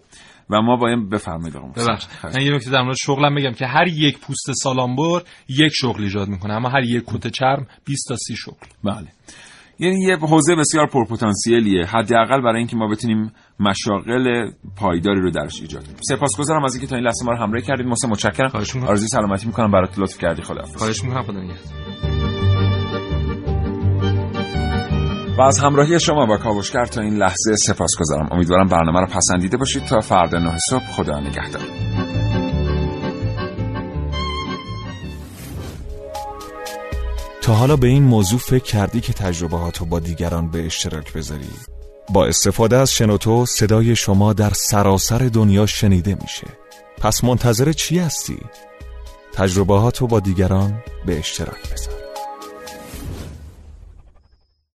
و 0.51 0.62
ما 0.62 0.76
باید 0.76 1.11
بفرمایید 1.11 1.57
آقا 1.57 1.66
محسن. 1.66 1.82
ببخش 1.82 2.07
من 2.24 2.42
یه 2.42 2.55
نکته 2.55 2.70
در 2.70 2.82
مورد 2.82 2.97
شغلم 2.97 3.34
بگم 3.34 3.53
که 3.53 3.66
هر 3.66 3.88
یک 3.88 4.18
پوست 4.18 4.53
سالانبر 4.53 5.22
یک 5.49 5.72
شغل 5.74 6.03
ایجاد 6.03 6.28
می‌کنه 6.28 6.55
اما 6.55 6.68
هر 6.68 6.82
یک 6.82 7.05
کت 7.07 7.26
چرم 7.26 7.66
20 7.84 8.09
تا 8.09 8.16
30 8.16 8.36
شغل. 8.36 8.66
بله. 8.84 9.07
یعنی 9.78 10.05
یه 10.05 10.16
حوزه 10.16 10.55
بسیار 10.57 10.86
پرپتانسیلیه 10.86 11.86
حداقل 11.86 12.40
برای 12.40 12.59
اینکه 12.59 12.76
ما 12.76 12.88
بتونیم 12.88 13.32
مشاغل 13.61 14.51
پایداری 14.76 15.20
رو 15.20 15.30
درش 15.30 15.61
ایجاد 15.61 15.84
کنیم. 15.84 15.97
سپاسگزارم 16.09 16.64
از 16.64 16.74
اینکه 16.74 16.86
تا 16.86 16.97
این 16.97 17.05
لحظه 17.05 17.24
ما 17.24 17.32
رو 17.32 17.38
همراهی 17.38 17.66
کردید. 17.66 17.86
محسن 17.86 18.09
متشکرم. 18.09 18.51
آرزوی 18.86 19.09
سلامتی 19.09 19.47
می‌کنم. 19.47 19.70
برات 19.70 19.99
لطف 19.99 20.18
کردی. 20.18 20.42
خداحافظ. 20.42 20.76
خواهش 20.76 21.05
می‌کنم. 21.05 21.22
خدا 21.22 21.40
نگهدار. 21.40 22.25
و 25.39 25.43
از 25.43 25.59
همراهی 25.59 26.01
شما 26.01 26.26
با 26.26 26.37
کاوشگر 26.37 26.87
تا 26.87 27.01
این 27.01 27.16
لحظه 27.16 27.57
سپاسگزارم 27.57 28.28
امیدوارم 28.30 28.68
برنامه 28.68 29.01
رو 29.01 29.07
پسندیده 29.07 29.57
باشید 29.57 29.84
تا 29.84 30.01
فردا 30.01 30.39
نه 30.39 30.59
صبح. 30.70 30.84
خدا 30.97 31.20
نگهدار. 31.20 31.62
تا 37.43 37.55
حالا 37.55 37.76
به 37.76 37.87
این 37.87 38.03
موضوع 38.03 38.39
فکر 38.39 38.64
کردی 38.64 39.01
که 39.01 39.12
تجربهاتو 39.12 39.84
با 39.84 40.01
دیگران 40.01 40.51
به 40.51 40.66
اشتراک 40.66 41.12
بذاری؟ 41.12 41.51
با 42.12 42.26
استفاده 42.26 42.76
از 42.76 42.93
شنوتو 42.93 43.47
صدای 43.47 43.97
شما 43.97 44.32
در 44.32 44.51
سراسر 44.51 45.18
دنیا 45.18 45.66
شنیده 45.66 46.16
میشه. 46.22 46.47
پس 46.99 47.24
منتظر 47.24 47.72
چی 47.72 47.99
هستی؟ 47.99 48.39
تجربهاتو 49.34 50.07
با 50.07 50.20
دیگران 50.20 50.82
به 51.07 51.18
اشتراک 51.18 51.72
بذار. 51.72 52.05